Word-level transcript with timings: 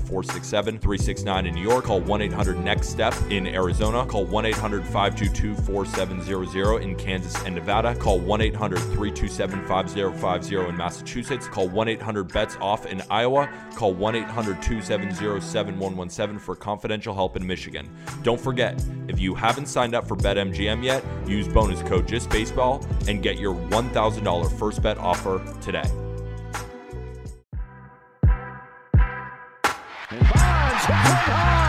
467 0.00 0.78
369 0.78 1.46
in 1.46 1.54
New 1.54 1.62
York. 1.62 1.84
Call 1.84 2.00
1 2.00 2.22
800 2.22 2.58
NEXT 2.58 2.90
STEP 2.90 3.14
in 3.30 3.46
Arizona. 3.46 4.04
Call 4.06 4.24
1 4.26 4.46
800 4.46 4.84
522 4.84 5.54
4700 5.62 6.82
in 6.82 6.96
Kansas 6.96 7.34
and 7.44 7.54
Nevada. 7.54 7.94
Call 7.94 8.18
1 8.18 8.40
800 8.40 8.78
327 8.78 9.64
5050 9.66 10.68
in 10.68 10.76
Massachusetts. 10.76 11.46
Call 11.46 11.68
1 11.68 11.88
800 11.88 12.32
BETS 12.32 12.56
OFF 12.60 12.86
in 12.86 13.02
Iowa. 13.10 13.48
Call 13.74 13.94
1 13.94 14.16
800 14.16 14.62
270 14.62 15.40
7117 15.40 16.38
for 16.38 16.56
confidential 16.56 17.14
help 17.14 17.36
in 17.36 17.46
Michigan. 17.46 17.88
Don't 18.22 18.40
forget, 18.40 18.82
if 19.08 19.18
you 19.18 19.34
haven't 19.34 19.66
signed 19.66 19.94
up 19.94 20.06
for 20.06 20.16
BetMGM 20.16 20.82
yet, 20.84 21.04
use 21.26 21.48
bonus 21.48 21.82
code 21.82 22.06
JustBaseball 22.06 23.08
and 23.08 23.22
get 23.22 23.38
your 23.38 23.54
$1,000 23.54 24.58
first 24.58 24.82
bet 24.82 24.98
offer 24.98 25.40
today. 25.60 26.09
Just 30.90 31.59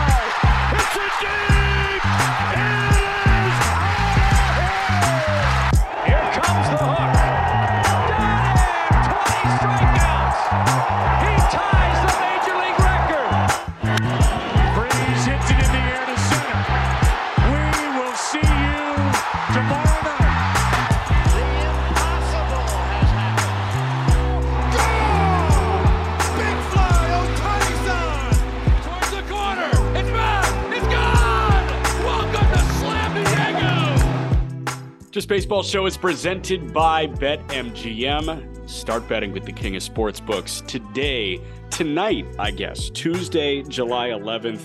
Baseball 35.32 35.62
Show 35.62 35.86
is 35.86 35.96
presented 35.96 36.74
by 36.74 37.06
BetMGM. 37.06 38.68
Start 38.68 39.08
betting 39.08 39.32
with 39.32 39.46
the 39.46 39.52
king 39.52 39.74
of 39.76 39.82
sports 39.82 40.20
books 40.20 40.62
today, 40.66 41.40
tonight, 41.70 42.26
I 42.38 42.50
guess, 42.50 42.90
Tuesday, 42.90 43.62
July 43.62 44.08
11th. 44.08 44.60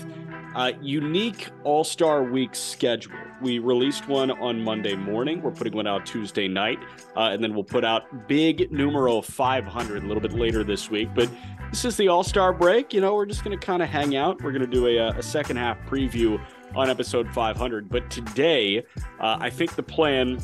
Uh, 0.54 0.72
unique 0.82 1.48
All 1.64 1.84
Star 1.84 2.22
Week 2.22 2.54
schedule. 2.54 3.16
We 3.40 3.60
released 3.60 4.08
one 4.08 4.30
on 4.30 4.62
Monday 4.62 4.94
morning. 4.94 5.40
We're 5.40 5.52
putting 5.52 5.72
one 5.72 5.86
out 5.86 6.04
Tuesday 6.04 6.48
night, 6.48 6.78
uh, 7.16 7.30
and 7.32 7.42
then 7.42 7.54
we'll 7.54 7.64
put 7.64 7.82
out 7.82 8.28
big 8.28 8.70
numero 8.70 9.22
500 9.22 10.02
a 10.02 10.06
little 10.06 10.20
bit 10.20 10.34
later 10.34 10.64
this 10.64 10.90
week. 10.90 11.08
But 11.14 11.30
this 11.70 11.86
is 11.86 11.96
the 11.96 12.08
All 12.08 12.22
Star 12.22 12.52
break. 12.52 12.92
You 12.92 13.00
know, 13.00 13.14
we're 13.14 13.24
just 13.24 13.42
going 13.42 13.58
to 13.58 13.66
kind 13.66 13.82
of 13.82 13.88
hang 13.88 14.16
out. 14.16 14.42
We're 14.42 14.52
going 14.52 14.60
to 14.60 14.66
do 14.66 14.86
a, 14.86 15.08
a 15.16 15.22
second 15.22 15.56
half 15.56 15.78
preview 15.86 16.38
on 16.74 16.90
episode 16.90 17.28
500. 17.32 17.88
But 17.88 18.10
today, 18.10 18.84
uh, 19.20 19.38
I 19.40 19.50
think 19.50 19.74
the 19.74 19.82
plan 19.82 20.38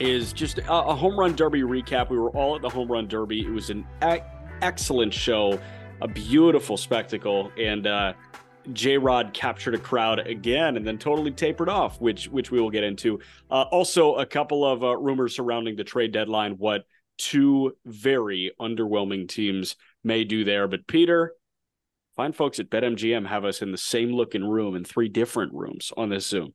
is 0.00 0.32
just 0.32 0.58
a, 0.58 0.72
a, 0.72 0.94
home 0.94 1.18
run 1.18 1.34
derby 1.34 1.62
recap. 1.62 2.10
We 2.10 2.18
were 2.18 2.30
all 2.30 2.56
at 2.56 2.62
the 2.62 2.68
home 2.68 2.90
run 2.90 3.08
derby. 3.08 3.40
It 3.40 3.50
was 3.50 3.70
an 3.70 3.86
e- 4.04 4.20
excellent 4.60 5.14
show, 5.14 5.60
a 6.00 6.08
beautiful 6.08 6.76
spectacle, 6.76 7.50
and 7.58 7.86
uh, 7.86 8.12
J 8.72 8.98
Rod 8.98 9.32
captured 9.32 9.74
a 9.74 9.78
crowd 9.78 10.18
again 10.26 10.76
and 10.76 10.86
then 10.86 10.98
totally 10.98 11.30
tapered 11.30 11.68
off, 11.68 12.00
which 12.00 12.28
which 12.28 12.50
we 12.50 12.60
will 12.60 12.70
get 12.70 12.84
into. 12.84 13.20
Uh, 13.50 13.62
also, 13.70 14.16
a 14.16 14.26
couple 14.26 14.64
of 14.64 14.82
uh, 14.82 14.96
rumors 14.96 15.36
surrounding 15.36 15.76
the 15.76 15.84
trade 15.84 16.12
deadline. 16.12 16.52
What 16.58 16.84
two 17.18 17.76
very 17.86 18.52
underwhelming 18.60 19.28
teams 19.28 19.76
may 20.04 20.24
do 20.24 20.44
there, 20.44 20.68
but 20.68 20.86
Peter 20.86 21.32
Fine 22.16 22.32
folks 22.32 22.58
at 22.58 22.70
BetMGM 22.70 23.26
have 23.26 23.44
us 23.44 23.60
in 23.60 23.72
the 23.72 23.76
same 23.76 24.10
looking 24.10 24.42
room 24.42 24.74
in 24.74 24.84
three 24.84 25.10
different 25.10 25.52
rooms 25.52 25.92
on 25.98 26.08
this 26.08 26.26
Zoom. 26.26 26.54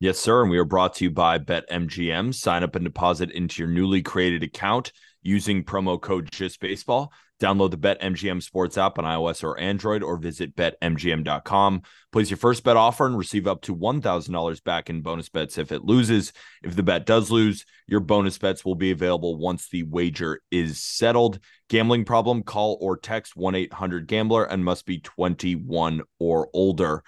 Yes, 0.00 0.18
sir. 0.18 0.42
And 0.42 0.50
we 0.50 0.58
are 0.58 0.66
brought 0.66 0.96
to 0.96 1.04
you 1.04 1.10
by 1.10 1.38
BetMGM. 1.38 2.34
Sign 2.34 2.62
up 2.62 2.76
and 2.76 2.84
deposit 2.84 3.30
into 3.30 3.62
your 3.62 3.70
newly 3.70 4.02
created 4.02 4.42
account 4.42 4.92
using 5.22 5.64
promo 5.64 5.98
code 5.98 6.30
JustBaseball. 6.30 7.08
Download 7.42 7.72
the 7.72 7.76
BetMGM 7.76 8.40
Sports 8.40 8.78
app 8.78 9.00
on 9.00 9.04
iOS 9.04 9.42
or 9.42 9.58
Android 9.58 10.04
or 10.04 10.16
visit 10.16 10.54
betmgm.com. 10.54 11.82
Place 12.12 12.30
your 12.30 12.36
first 12.36 12.62
bet 12.62 12.76
offer 12.76 13.04
and 13.04 13.18
receive 13.18 13.48
up 13.48 13.62
to 13.62 13.74
$1,000 13.74 14.62
back 14.62 14.88
in 14.88 15.00
bonus 15.00 15.28
bets 15.28 15.58
if 15.58 15.72
it 15.72 15.84
loses. 15.84 16.32
If 16.62 16.76
the 16.76 16.84
bet 16.84 17.04
does 17.04 17.32
lose, 17.32 17.66
your 17.88 17.98
bonus 17.98 18.38
bets 18.38 18.64
will 18.64 18.76
be 18.76 18.92
available 18.92 19.38
once 19.38 19.68
the 19.68 19.82
wager 19.82 20.40
is 20.52 20.80
settled. 20.80 21.40
Gambling 21.68 22.04
problem? 22.04 22.44
Call 22.44 22.78
or 22.80 22.96
text 22.96 23.34
1 23.34 23.56
800 23.56 24.06
Gambler 24.06 24.44
and 24.44 24.64
must 24.64 24.86
be 24.86 25.00
21 25.00 26.02
or 26.20 26.48
older. 26.52 27.02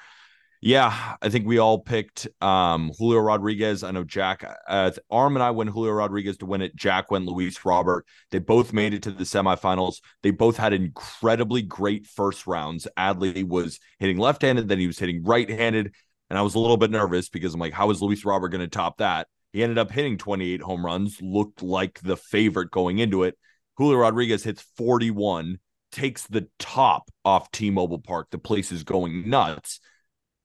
Yeah, 0.65 1.17
I 1.21 1.29
think 1.29 1.47
we 1.47 1.59
all 1.59 1.79
picked 1.79 2.27
um, 2.41 2.91
Julio 2.99 3.21
Rodriguez. 3.21 3.83
I 3.83 3.91
know 3.91 4.03
Jack, 4.03 4.51
uh, 4.67 4.93
Arm 5.11 5.37
and 5.37 5.43
I 5.43 5.51
went 5.51 5.69
Julio 5.69 5.93
Rodriguez 5.93 6.39
to 6.39 6.47
win 6.47 6.63
it. 6.63 6.75
Jack 6.75 7.11
went 7.11 7.27
Luis 7.27 7.67
Robert. 7.67 8.07
They 8.31 8.39
both 8.39 8.73
made 8.73 8.95
it 8.95 9.03
to 9.03 9.11
the 9.11 9.25
semifinals. 9.25 9.97
They 10.23 10.31
both 10.31 10.57
had 10.57 10.73
incredibly 10.73 11.61
great 11.61 12.07
first 12.07 12.47
rounds. 12.47 12.89
Adley 12.99 13.47
was 13.47 13.79
hitting 13.99 14.17
left 14.17 14.41
handed, 14.41 14.67
then 14.69 14.79
he 14.79 14.87
was 14.87 14.99
hitting 14.99 15.23
right 15.23 15.51
handed. 15.51 15.93
And 16.31 16.39
I 16.39 16.43
was 16.43 16.55
a 16.55 16.59
little 16.59 16.79
bit 16.79 16.91
nervous 16.91 17.29
because 17.29 17.53
I'm 17.53 17.61
like, 17.61 17.75
how 17.75 17.91
is 17.91 18.01
Luis 18.01 18.25
Robert 18.25 18.49
going 18.49 18.63
to 18.63 18.67
top 18.67 18.97
that? 18.99 19.29
He 19.53 19.63
ended 19.63 19.77
up 19.77 19.91
hitting 19.91 20.17
28 20.17 20.63
home 20.63 20.83
runs, 20.83 21.21
looked 21.21 21.63
like 21.63 22.01
the 22.01 22.17
favorite 22.17 22.71
going 22.71 23.01
into 23.01 23.25
it. 23.25 23.37
Julio 23.77 23.99
Rodriguez 23.99 24.45
hits 24.45 24.65
41, 24.79 25.59
takes 25.93 26.27
the 26.27 26.49
top 26.59 27.11
off 27.23 27.51
T 27.51 27.69
Mobile 27.69 27.99
Park. 28.01 28.29
The 28.31 28.39
place 28.39 28.73
is 28.73 28.83
going 28.83 29.29
nuts 29.29 29.81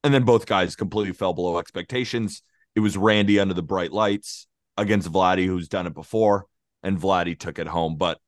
and 0.02 0.14
then 0.14 0.24
both 0.24 0.46
guys 0.46 0.76
completely 0.76 1.12
fell 1.12 1.32
below 1.32 1.58
expectations. 1.58 2.42
It 2.74 2.80
was 2.80 2.96
Randy 2.96 3.38
under 3.38 3.54
the 3.54 3.62
bright 3.62 3.92
lights 3.92 4.46
against 4.76 5.12
Vladdy, 5.12 5.46
who's 5.46 5.68
done 5.68 5.86
it 5.86 5.94
before, 5.94 6.46
and 6.82 6.98
Vladdy 6.98 7.38
took 7.38 7.58
it 7.58 7.66
home. 7.66 7.96
But 7.96 8.18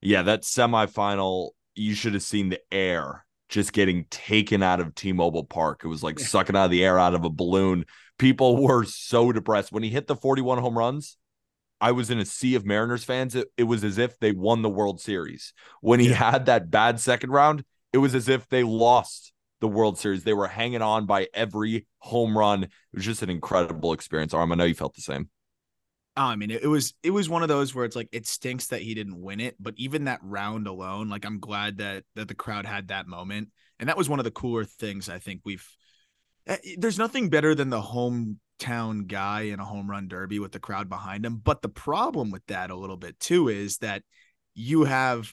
yeah, 0.00 0.22
that 0.22 0.42
semifinal, 0.42 1.50
you 1.74 1.94
should 1.94 2.14
have 2.14 2.22
seen 2.22 2.48
the 2.48 2.60
air 2.72 3.24
just 3.48 3.72
getting 3.72 4.06
taken 4.10 4.62
out 4.62 4.80
of 4.80 4.94
T-Mobile 4.94 5.44
Park. 5.44 5.82
It 5.84 5.88
was 5.88 6.02
like 6.02 6.18
sucking 6.18 6.56
out 6.56 6.66
of 6.66 6.70
the 6.70 6.84
air 6.84 6.98
out 6.98 7.14
of 7.14 7.24
a 7.24 7.30
balloon. 7.30 7.84
People 8.18 8.56
were 8.62 8.84
so 8.84 9.32
depressed 9.32 9.72
when 9.72 9.82
he 9.82 9.90
hit 9.90 10.06
the 10.06 10.16
41 10.16 10.58
home 10.58 10.78
runs. 10.78 11.16
I 11.80 11.92
was 11.92 12.08
in 12.08 12.18
a 12.18 12.24
sea 12.24 12.54
of 12.54 12.64
Mariners 12.64 13.04
fans. 13.04 13.34
It, 13.34 13.48
it 13.58 13.64
was 13.64 13.84
as 13.84 13.98
if 13.98 14.18
they 14.18 14.32
won 14.32 14.62
the 14.62 14.70
World 14.70 15.00
Series. 15.00 15.52
When 15.82 16.00
he 16.00 16.08
yeah. 16.08 16.30
had 16.30 16.46
that 16.46 16.70
bad 16.70 16.98
second 16.98 17.30
round, 17.30 17.64
it 17.92 17.98
was 17.98 18.14
as 18.14 18.28
if 18.28 18.48
they 18.48 18.62
lost 18.62 19.33
the 19.64 19.68
World 19.68 19.98
Series. 19.98 20.24
They 20.24 20.34
were 20.34 20.46
hanging 20.46 20.82
on 20.82 21.06
by 21.06 21.26
every 21.32 21.86
home 22.00 22.36
run. 22.36 22.64
It 22.64 22.70
was 22.92 23.06
just 23.06 23.22
an 23.22 23.30
incredible 23.30 23.94
experience. 23.94 24.34
Arm, 24.34 24.52
I 24.52 24.56
know 24.56 24.64
you 24.64 24.74
felt 24.74 24.94
the 24.94 25.00
same. 25.00 25.30
Oh, 26.18 26.24
I 26.24 26.36
mean, 26.36 26.50
it, 26.50 26.66
was 26.66 26.92
it 27.02 27.12
was 27.12 27.30
one 27.30 27.40
of 27.40 27.48
those 27.48 27.74
where 27.74 27.86
it's 27.86 27.96
like 27.96 28.10
it 28.12 28.26
stinks 28.26 28.66
that 28.66 28.82
he 28.82 28.92
didn't 28.92 29.18
win 29.18 29.40
it, 29.40 29.56
but 29.58 29.72
even 29.78 30.04
that 30.04 30.20
round 30.22 30.66
alone, 30.66 31.08
like 31.08 31.24
I'm 31.24 31.40
glad 31.40 31.78
that 31.78 32.04
that 32.14 32.28
the 32.28 32.34
crowd 32.34 32.66
had 32.66 32.88
that 32.88 33.06
moment, 33.06 33.48
and 33.80 33.88
that 33.88 33.96
was 33.96 34.06
one 34.06 34.20
of 34.20 34.26
the 34.26 34.30
cooler 34.30 34.64
things 34.64 35.08
I 35.08 35.18
think 35.18 35.40
we've. 35.46 35.66
Eh, 36.46 36.58
there's 36.76 36.98
nothing 36.98 37.30
better 37.30 37.54
than 37.54 37.70
the 37.70 37.80
hometown 37.80 39.06
guy 39.06 39.42
in 39.44 39.60
a 39.60 39.64
home 39.64 39.90
run 39.90 40.08
derby 40.08 40.40
with 40.40 40.52
the 40.52 40.60
crowd 40.60 40.90
behind 40.90 41.24
him, 41.24 41.40
but 41.42 41.62
the 41.62 41.70
problem 41.70 42.30
with 42.30 42.44
that 42.48 42.70
a 42.70 42.76
little 42.76 42.98
bit 42.98 43.18
too 43.18 43.48
is 43.48 43.78
that 43.78 44.02
you 44.54 44.84
have 44.84 45.32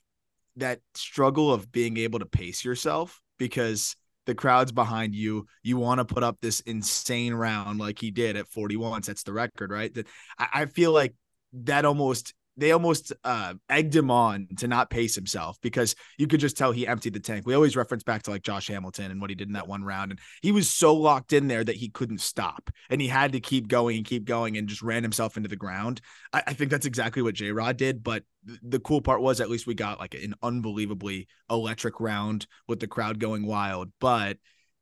that 0.56 0.80
struggle 0.96 1.54
of 1.54 1.70
being 1.70 1.98
able 1.98 2.20
to 2.20 2.26
pace 2.26 2.64
yourself 2.64 3.22
because 3.38 3.98
the 4.26 4.36
crowd's 4.36 4.72
behind 4.72 5.16
you. 5.16 5.46
You 5.64 5.78
want 5.78 6.00
to 6.00 6.06
put 6.06 6.24
up 6.24 6.38
this 6.42 6.60
insane 6.62 7.34
round 7.34 7.80
like 7.80 8.00
he 8.00 8.12
did 8.12 8.36
at 8.36 8.48
41. 8.48 9.02
That's 9.06 9.24
the 9.24 9.34
record, 9.34 9.72
right? 9.72 9.94
That 9.94 10.08
I, 10.38 10.48
I 10.54 10.66
feel 10.66 10.92
like 10.92 11.14
that 11.54 11.86
almost 11.86 12.34
they 12.62 12.72
almost 12.72 13.12
uh, 13.24 13.56
egged 13.70 13.96
him 13.96 14.12
on 14.12 14.48
to 14.58 14.68
not 14.68 14.92
pace 14.92 15.16
himself 15.16 15.58
because 15.62 15.96
you 16.20 16.28
could 16.28 16.40
just 16.40 16.56
tell 16.56 16.72
he 16.72 16.86
emptied 16.86 17.14
the 17.14 17.20
tank. 17.20 17.46
We 17.46 17.56
always 17.56 17.76
reference 17.76 18.04
back 18.04 18.22
to 18.24 18.32
like 18.32 18.44
Josh 18.44 18.68
Hamilton 18.68 19.10
and 19.10 19.20
what 19.20 19.32
he 19.32 19.36
did 19.36 19.48
in 19.48 19.54
that 19.54 19.68
one 19.68 19.84
round, 19.84 20.12
and 20.12 20.20
he 20.44 20.52
was 20.52 20.70
so 20.70 20.94
locked 20.94 21.34
in 21.34 21.48
there 21.48 21.64
that 21.64 21.76
he 21.76 21.90
couldn't 21.90 22.22
stop, 22.22 22.70
and 22.92 23.02
he 23.02 23.08
had 23.08 23.32
to 23.34 23.40
keep 23.40 23.68
going 23.68 23.98
and 23.98 24.06
keep 24.06 24.26
going, 24.26 24.58
and 24.58 24.68
just 24.68 24.84
ran 24.84 25.02
himself 25.02 25.38
into 25.38 25.50
the 25.50 25.56
ground. 25.56 26.02
I, 26.32 26.44
I 26.48 26.54
think 26.54 26.70
that's 26.70 26.86
exactly 26.86 27.24
what 27.24 27.34
J 27.34 27.52
Rod 27.52 27.78
did, 27.78 28.04
but 28.04 28.24
the 28.62 28.80
cool 28.80 29.02
part 29.02 29.22
was 29.22 29.42
at 29.42 29.50
least 29.50 29.66
we 29.66 29.74
got 29.74 30.00
like 30.00 30.14
an 30.14 30.36
unbelievably 30.44 31.28
electric 31.50 32.00
round 32.00 32.46
with 32.68 32.80
the 32.80 32.88
crowd 32.88 33.20
going 33.20 33.46
wild, 33.46 33.92
but 34.00 34.38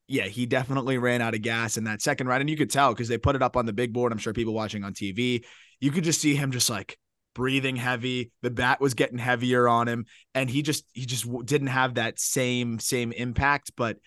yeah, 0.10 0.26
he 0.26 0.48
definitely 0.48 0.98
ran 0.98 1.22
out 1.22 1.36
of 1.36 1.44
gas 1.44 1.78
in 1.78 1.84
that 1.84 2.02
second 2.02 2.28
round. 2.28 2.42
And 2.42 2.50
you 2.50 2.58
could 2.58 2.72
tell 2.72 2.92
because 2.92 3.08
they 3.08 3.20
put 3.20 3.36
it 3.36 3.44
up 3.44 3.56
on 3.56 3.68
the 3.68 3.74
big 3.74 3.94
board. 3.94 4.12
I'm 4.12 4.18
sure 4.18 4.34
people 4.34 4.56
watching 4.56 4.84
on 4.84 4.94
TV, 4.94 5.46
you 5.80 5.92
could 5.92 6.04
just 6.04 6.20
see 6.20 6.34
him 6.34 6.52
just 6.52 6.68
like 6.68 6.98
breathing 7.39 7.77
heavy. 7.77 8.33
The 8.41 8.51
bat 8.51 8.81
was 8.81 8.95
getting 8.95 9.18
heavier 9.18 9.65
on 9.69 9.88
him, 9.88 10.07
and 10.36 10.50
he 10.50 10.62
just 10.62 10.83
he 10.91 11.06
just 11.06 11.25
didn't 11.45 11.68
have 11.68 11.94
that 11.94 12.19
same 12.19 12.80
same 12.80 13.13
impact. 13.13 13.71
But 13.77 13.97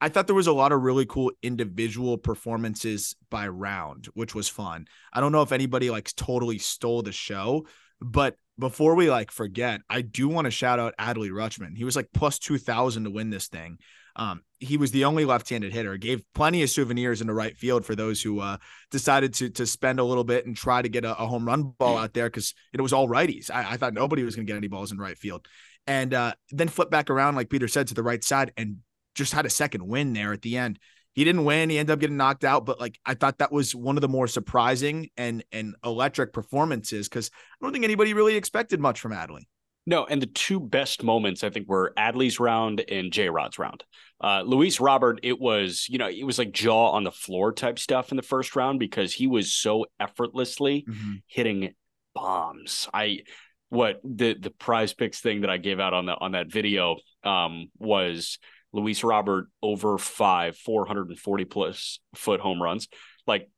I 0.00 0.08
thought 0.08 0.26
there 0.26 0.34
was 0.34 0.46
a 0.46 0.52
lot 0.54 0.72
of 0.72 0.80
really 0.80 1.04
cool 1.04 1.30
individual 1.42 2.16
performances 2.16 3.14
by 3.30 3.48
round, 3.48 4.06
which 4.14 4.34
was 4.34 4.48
fun. 4.48 4.86
I 5.12 5.20
don't 5.20 5.30
know 5.30 5.42
if 5.42 5.52
anybody 5.52 5.90
like 5.90 6.10
totally 6.16 6.56
stole 6.56 7.02
the 7.02 7.12
show, 7.12 7.66
but 8.00 8.36
before 8.58 8.94
we 8.94 9.10
like 9.10 9.30
forget, 9.30 9.82
I 9.90 10.00
do 10.00 10.28
want 10.28 10.46
to 10.46 10.50
shout 10.50 10.80
out 10.80 10.94
Adley 10.98 11.30
Rutschman. 11.30 11.76
He 11.76 11.84
was 11.84 11.96
like 11.96 12.08
plus 12.14 12.38
2000 12.38 13.04
to 13.04 13.10
win 13.10 13.28
this 13.28 13.48
thing. 13.48 13.76
Um, 14.16 14.42
he 14.58 14.76
was 14.76 14.90
the 14.90 15.04
only 15.04 15.24
left-handed 15.24 15.72
hitter. 15.72 15.96
Gave 15.96 16.22
plenty 16.34 16.62
of 16.62 16.70
souvenirs 16.70 17.20
in 17.20 17.26
the 17.26 17.34
right 17.34 17.56
field 17.56 17.84
for 17.84 17.94
those 17.94 18.22
who 18.22 18.40
uh, 18.40 18.58
decided 18.90 19.34
to 19.34 19.50
to 19.50 19.66
spend 19.66 19.98
a 20.00 20.04
little 20.04 20.24
bit 20.24 20.46
and 20.46 20.56
try 20.56 20.82
to 20.82 20.88
get 20.88 21.04
a, 21.04 21.16
a 21.16 21.26
home 21.26 21.46
run 21.46 21.72
ball 21.78 21.96
out 21.96 22.12
there 22.12 22.26
because 22.26 22.54
it 22.72 22.80
was 22.80 22.92
all 22.92 23.08
righties. 23.08 23.50
I, 23.50 23.72
I 23.72 23.76
thought 23.76 23.94
nobody 23.94 24.22
was 24.22 24.36
going 24.36 24.46
to 24.46 24.50
get 24.50 24.56
any 24.56 24.68
balls 24.68 24.92
in 24.92 24.98
right 24.98 25.18
field, 25.18 25.46
and 25.86 26.12
uh, 26.12 26.34
then 26.50 26.68
flip 26.68 26.90
back 26.90 27.10
around 27.10 27.36
like 27.36 27.50
Peter 27.50 27.68
said 27.68 27.88
to 27.88 27.94
the 27.94 28.02
right 28.02 28.22
side 28.22 28.52
and 28.56 28.78
just 29.14 29.32
had 29.32 29.46
a 29.46 29.50
second 29.50 29.86
win 29.86 30.12
there 30.12 30.32
at 30.32 30.42
the 30.42 30.56
end. 30.56 30.78
He 31.12 31.24
didn't 31.24 31.44
win. 31.44 31.70
He 31.70 31.78
ended 31.78 31.92
up 31.92 31.98
getting 31.98 32.16
knocked 32.16 32.44
out, 32.44 32.64
but 32.64 32.78
like 32.78 32.98
I 33.04 33.14
thought 33.14 33.38
that 33.38 33.50
was 33.50 33.74
one 33.74 33.96
of 33.96 34.00
the 34.00 34.08
more 34.08 34.28
surprising 34.28 35.10
and 35.16 35.44
and 35.50 35.74
electric 35.84 36.32
performances 36.32 37.08
because 37.08 37.30
I 37.34 37.64
don't 37.64 37.72
think 37.72 37.84
anybody 37.84 38.14
really 38.14 38.36
expected 38.36 38.80
much 38.80 39.00
from 39.00 39.12
Adley. 39.12 39.46
No, 39.90 40.04
and 40.04 40.22
the 40.22 40.26
two 40.26 40.60
best 40.60 41.02
moments 41.02 41.42
I 41.42 41.50
think 41.50 41.68
were 41.68 41.92
Adley's 41.98 42.38
round 42.38 42.80
and 42.88 43.12
J 43.12 43.28
Rod's 43.28 43.58
round. 43.58 43.82
Uh, 44.22 44.42
Luis 44.46 44.78
Robert, 44.78 45.18
it 45.24 45.40
was 45.40 45.86
you 45.88 45.98
know 45.98 46.08
it 46.08 46.22
was 46.22 46.38
like 46.38 46.52
jaw 46.52 46.90
on 46.90 47.02
the 47.02 47.10
floor 47.10 47.52
type 47.52 47.76
stuff 47.76 48.12
in 48.12 48.16
the 48.16 48.22
first 48.22 48.54
round 48.54 48.78
because 48.78 49.12
he 49.12 49.26
was 49.26 49.52
so 49.52 49.86
effortlessly 49.98 50.84
mm-hmm. 50.88 51.14
hitting 51.26 51.74
bombs. 52.14 52.88
I 52.94 53.22
what 53.68 54.00
the 54.04 54.34
the 54.34 54.50
prize 54.50 54.94
picks 54.94 55.20
thing 55.20 55.40
that 55.40 55.50
I 55.50 55.56
gave 55.56 55.80
out 55.80 55.92
on 55.92 56.06
the 56.06 56.14
on 56.14 56.32
that 56.32 56.52
video 56.52 56.98
um, 57.24 57.66
was 57.80 58.38
Luis 58.72 59.02
Robert 59.02 59.48
over 59.60 59.98
five, 59.98 60.56
440 60.56 61.44
plus 61.46 61.98
foot 62.14 62.38
home 62.38 62.62
runs. 62.62 62.86
Like 63.26 63.50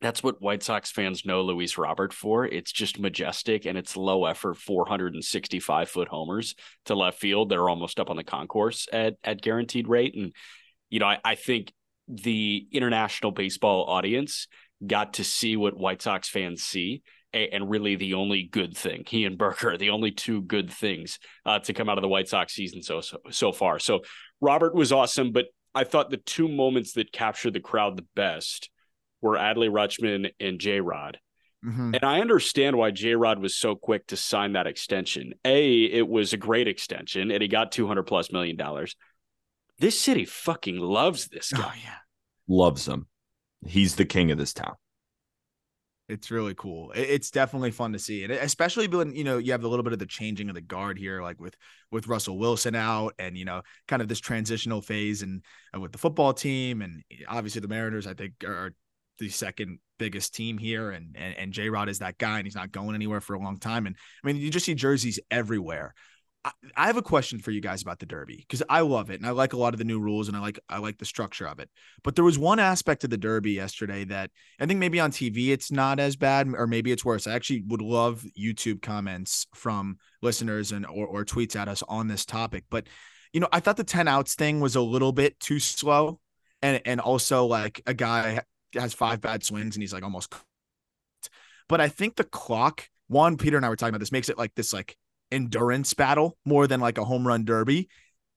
that's 0.00 0.22
what 0.22 0.40
White 0.40 0.62
Sox 0.62 0.90
fans 0.90 1.26
know 1.26 1.42
Luis 1.42 1.76
Robert 1.76 2.12
for. 2.12 2.46
It's 2.46 2.72
just 2.72 2.98
majestic 2.98 3.66
and 3.66 3.76
it's 3.76 3.96
low 3.96 4.24
effort 4.24 4.56
465 4.56 5.88
foot 5.88 6.08
homers 6.08 6.54
to 6.86 6.94
left 6.94 7.18
field. 7.18 7.50
They're 7.50 7.68
almost 7.68 8.00
up 8.00 8.10
on 8.10 8.16
the 8.16 8.24
concourse 8.24 8.88
at 8.92 9.14
at 9.22 9.42
guaranteed 9.42 9.88
rate. 9.88 10.14
And 10.14 10.32
you 10.88 11.00
know, 11.00 11.06
I, 11.06 11.18
I 11.24 11.34
think 11.34 11.72
the 12.08 12.66
international 12.72 13.32
baseball 13.32 13.84
audience 13.84 14.48
got 14.84 15.14
to 15.14 15.24
see 15.24 15.56
what 15.56 15.76
White 15.76 16.02
Sox 16.02 16.28
fans 16.28 16.62
see 16.62 17.02
and 17.32 17.70
really 17.70 17.94
the 17.94 18.14
only 18.14 18.42
good 18.42 18.76
thing 18.76 19.04
he 19.06 19.24
and 19.24 19.38
Burger, 19.38 19.76
the 19.76 19.90
only 19.90 20.10
two 20.10 20.42
good 20.42 20.70
things 20.70 21.18
uh, 21.46 21.58
to 21.60 21.72
come 21.72 21.88
out 21.88 21.98
of 21.98 22.02
the 22.02 22.08
White 22.08 22.28
Sox 22.28 22.54
season 22.54 22.82
so, 22.82 23.00
so 23.00 23.18
so 23.30 23.52
far. 23.52 23.78
So 23.78 24.00
Robert 24.40 24.74
was 24.74 24.92
awesome, 24.92 25.30
but 25.30 25.46
I 25.74 25.84
thought 25.84 26.10
the 26.10 26.16
two 26.16 26.48
moments 26.48 26.94
that 26.94 27.12
captured 27.12 27.52
the 27.52 27.60
crowd 27.60 27.96
the 27.96 28.06
best 28.16 28.69
were 29.20 29.36
Adley 29.36 29.70
Rutschman 29.70 30.30
and 30.40 30.58
J 30.58 30.80
Rod. 30.80 31.18
Mm-hmm. 31.64 31.94
And 31.94 32.04
I 32.04 32.20
understand 32.20 32.76
why 32.76 32.90
J 32.90 33.14
Rod 33.14 33.38
was 33.38 33.54
so 33.54 33.74
quick 33.74 34.06
to 34.08 34.16
sign 34.16 34.54
that 34.54 34.66
extension. 34.66 35.34
A, 35.44 35.84
it 35.84 36.08
was 36.08 36.32
a 36.32 36.38
great 36.38 36.68
extension 36.68 37.30
and 37.30 37.42
he 37.42 37.48
got 37.48 37.72
200 37.72 38.04
plus 38.04 38.32
million 38.32 38.56
dollars. 38.56 38.96
This 39.78 39.98
city 39.98 40.24
fucking 40.24 40.78
loves 40.78 41.28
this 41.28 41.52
guy. 41.52 41.62
Oh, 41.62 41.72
yeah. 41.82 41.96
Loves 42.48 42.86
him. 42.86 43.06
He's 43.66 43.96
the 43.96 44.04
king 44.04 44.30
of 44.30 44.38
this 44.38 44.52
town. 44.52 44.74
It's 46.10 46.30
really 46.30 46.54
cool. 46.54 46.90
It's 46.94 47.30
definitely 47.30 47.70
fun 47.70 47.92
to 47.92 47.98
see, 48.00 48.24
and 48.24 48.32
especially 48.32 48.88
when 48.88 49.14
you 49.14 49.22
know 49.22 49.38
you 49.38 49.52
have 49.52 49.62
a 49.62 49.68
little 49.68 49.84
bit 49.84 49.92
of 49.92 50.00
the 50.00 50.06
changing 50.06 50.48
of 50.48 50.56
the 50.56 50.60
guard 50.60 50.98
here, 50.98 51.22
like 51.22 51.40
with 51.40 51.54
with 51.92 52.08
Russell 52.08 52.36
Wilson 52.36 52.74
out, 52.74 53.14
and 53.20 53.38
you 53.38 53.44
know, 53.44 53.62
kind 53.86 54.02
of 54.02 54.08
this 54.08 54.18
transitional 54.18 54.82
phase, 54.82 55.22
and 55.22 55.44
uh, 55.72 55.78
with 55.78 55.92
the 55.92 55.98
football 55.98 56.34
team, 56.34 56.82
and 56.82 57.04
obviously 57.28 57.60
the 57.60 57.68
Mariners, 57.68 58.08
I 58.08 58.14
think 58.14 58.32
are 58.44 58.74
the 59.20 59.28
second 59.28 59.78
biggest 59.98 60.34
team 60.34 60.58
here, 60.58 60.90
and 60.90 61.14
and, 61.16 61.36
and 61.36 61.52
J 61.52 61.68
Rod 61.68 61.88
is 61.88 62.00
that 62.00 62.18
guy, 62.18 62.38
and 62.38 62.46
he's 62.46 62.56
not 62.56 62.72
going 62.72 62.96
anywhere 62.96 63.20
for 63.20 63.34
a 63.34 63.38
long 63.38 63.58
time. 63.58 63.86
And 63.86 63.94
I 64.24 64.26
mean, 64.26 64.36
you 64.36 64.50
just 64.50 64.66
see 64.66 64.74
jerseys 64.74 65.20
everywhere. 65.30 65.94
I, 66.44 66.50
I 66.76 66.86
have 66.86 66.96
a 66.96 67.02
question 67.02 67.38
for 67.38 67.50
you 67.50 67.60
guys 67.60 67.82
about 67.82 67.98
the 67.98 68.06
Derby 68.06 68.36
because 68.36 68.62
I 68.68 68.80
love 68.80 69.10
it 69.10 69.20
and 69.20 69.26
I 69.26 69.30
like 69.30 69.52
a 69.52 69.58
lot 69.58 69.74
of 69.74 69.78
the 69.78 69.84
new 69.84 70.00
rules 70.00 70.28
and 70.28 70.36
I 70.36 70.40
like 70.40 70.58
I 70.68 70.78
like 70.78 70.98
the 70.98 71.04
structure 71.04 71.46
of 71.46 71.58
it. 71.58 71.68
But 72.02 72.14
there 72.16 72.24
was 72.24 72.38
one 72.38 72.58
aspect 72.58 73.04
of 73.04 73.10
the 73.10 73.18
Derby 73.18 73.52
yesterday 73.52 74.04
that 74.04 74.30
I 74.58 74.66
think 74.66 74.80
maybe 74.80 75.00
on 75.00 75.10
TV 75.10 75.48
it's 75.48 75.70
not 75.70 76.00
as 76.00 76.16
bad 76.16 76.48
or 76.54 76.66
maybe 76.66 76.92
it's 76.92 77.04
worse. 77.04 77.26
I 77.26 77.34
actually 77.34 77.62
would 77.68 77.82
love 77.82 78.24
YouTube 78.38 78.82
comments 78.82 79.46
from 79.54 79.98
listeners 80.22 80.72
and 80.72 80.86
or, 80.86 81.06
or 81.06 81.24
tweets 81.24 81.56
at 81.56 81.68
us 81.68 81.82
on 81.88 82.08
this 82.08 82.24
topic. 82.24 82.64
But 82.70 82.86
you 83.32 83.40
know, 83.40 83.48
I 83.52 83.60
thought 83.60 83.76
the 83.76 83.84
10 83.84 84.08
outs 84.08 84.34
thing 84.34 84.60
was 84.60 84.76
a 84.76 84.80
little 84.80 85.12
bit 85.12 85.38
too 85.40 85.58
slow. 85.58 86.20
And 86.62 86.80
and 86.84 87.00
also 87.00 87.46
like 87.46 87.82
a 87.86 87.94
guy 87.94 88.40
has 88.74 88.94
five 88.94 89.20
bad 89.20 89.44
swings 89.44 89.76
and 89.76 89.82
he's 89.82 89.92
like 89.92 90.02
almost 90.02 90.34
but 91.70 91.80
I 91.80 91.86
think 91.86 92.16
the 92.16 92.24
clock, 92.24 92.88
one, 93.06 93.36
Peter 93.36 93.56
and 93.56 93.64
I 93.64 93.68
were 93.68 93.76
talking 93.76 93.90
about 93.90 94.00
this, 94.00 94.10
makes 94.10 94.28
it 94.28 94.36
like 94.36 94.52
this 94.56 94.72
like 94.72 94.96
endurance 95.30 95.94
battle 95.94 96.36
more 96.44 96.66
than 96.66 96.80
like 96.80 96.98
a 96.98 97.04
home 97.04 97.24
run 97.24 97.44
derby. 97.44 97.88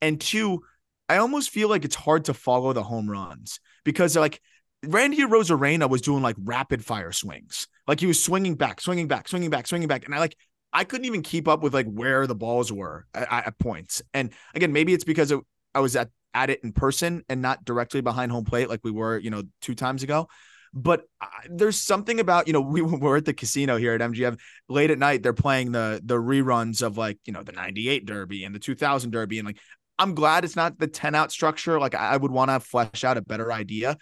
And 0.03 0.21
two, 0.21 0.61
I 1.09 1.17
almost 1.17 1.49
feel 1.49 1.67
like 1.67 1.83
it's 1.83 1.95
hard 1.95 2.25
to 2.25 2.35
follow 2.35 2.73
the 2.73 2.83
home 2.83 3.09
runs 3.09 3.59
because 3.83 4.15
like 4.15 4.39
Randy 4.85 5.17
Arozarena 5.17 5.89
was 5.89 6.01
doing 6.01 6.21
like 6.21 6.35
rapid 6.43 6.85
fire 6.85 7.11
swings. 7.11 7.67
Like 7.87 7.99
he 7.99 8.05
was 8.05 8.23
swinging 8.23 8.53
back, 8.53 8.79
swinging 8.79 9.07
back, 9.07 9.27
swinging 9.27 9.49
back, 9.49 9.65
swinging 9.65 9.87
back. 9.87 10.05
And 10.05 10.13
I 10.13 10.19
like, 10.19 10.37
I 10.71 10.83
couldn't 10.83 11.05
even 11.05 11.23
keep 11.23 11.47
up 11.47 11.63
with 11.63 11.73
like 11.73 11.87
where 11.87 12.27
the 12.27 12.35
balls 12.35 12.71
were 12.71 13.07
at, 13.15 13.31
at 13.31 13.57
points. 13.57 14.03
And 14.13 14.31
again, 14.53 14.71
maybe 14.71 14.93
it's 14.93 15.05
because 15.05 15.31
it, 15.31 15.39
I 15.73 15.79
was 15.79 15.95
at, 15.95 16.09
at 16.33 16.49
it 16.49 16.61
in 16.63 16.71
person 16.71 17.23
and 17.29 17.41
not 17.41 17.63
directly 17.65 18.01
behind 18.01 18.31
home 18.31 18.45
plate 18.45 18.69
like 18.69 18.81
we 18.83 18.91
were, 18.91 19.17
you 19.17 19.29
know, 19.29 19.43
two 19.61 19.75
times 19.75 20.03
ago. 20.03 20.27
But 20.73 21.03
there's 21.49 21.79
something 21.79 22.19
about 22.19 22.47
you 22.47 22.53
know 22.53 22.61
we 22.75 22.81
were 22.81 23.17
at 23.17 23.25
the 23.25 23.33
casino 23.33 23.77
here 23.77 23.93
at 23.93 24.01
MGM 24.01 24.39
late 24.69 24.91
at 24.91 24.97
night. 24.97 25.23
They're 25.23 25.33
playing 25.33 25.71
the 25.71 26.01
the 26.03 26.15
reruns 26.15 26.81
of 26.81 26.97
like 26.97 27.19
you 27.25 27.33
know 27.33 27.43
the 27.43 27.51
'98 27.51 28.05
Derby 28.05 28.43
and 28.43 28.55
the 28.55 28.59
2000 28.59 29.11
Derby, 29.11 29.39
and 29.39 29.45
like 29.45 29.59
I'm 29.99 30.15
glad 30.15 30.43
it's 30.43 30.55
not 30.55 30.79
the 30.79 30.87
10 30.87 31.13
out 31.13 31.31
structure. 31.31 31.79
Like 31.79 31.93
I 31.93 32.17
would 32.17 32.31
want 32.31 32.49
to 32.49 32.59
flesh 32.59 33.03
out 33.03 33.17
a 33.17 33.21
better 33.21 33.53
idea 33.53 33.97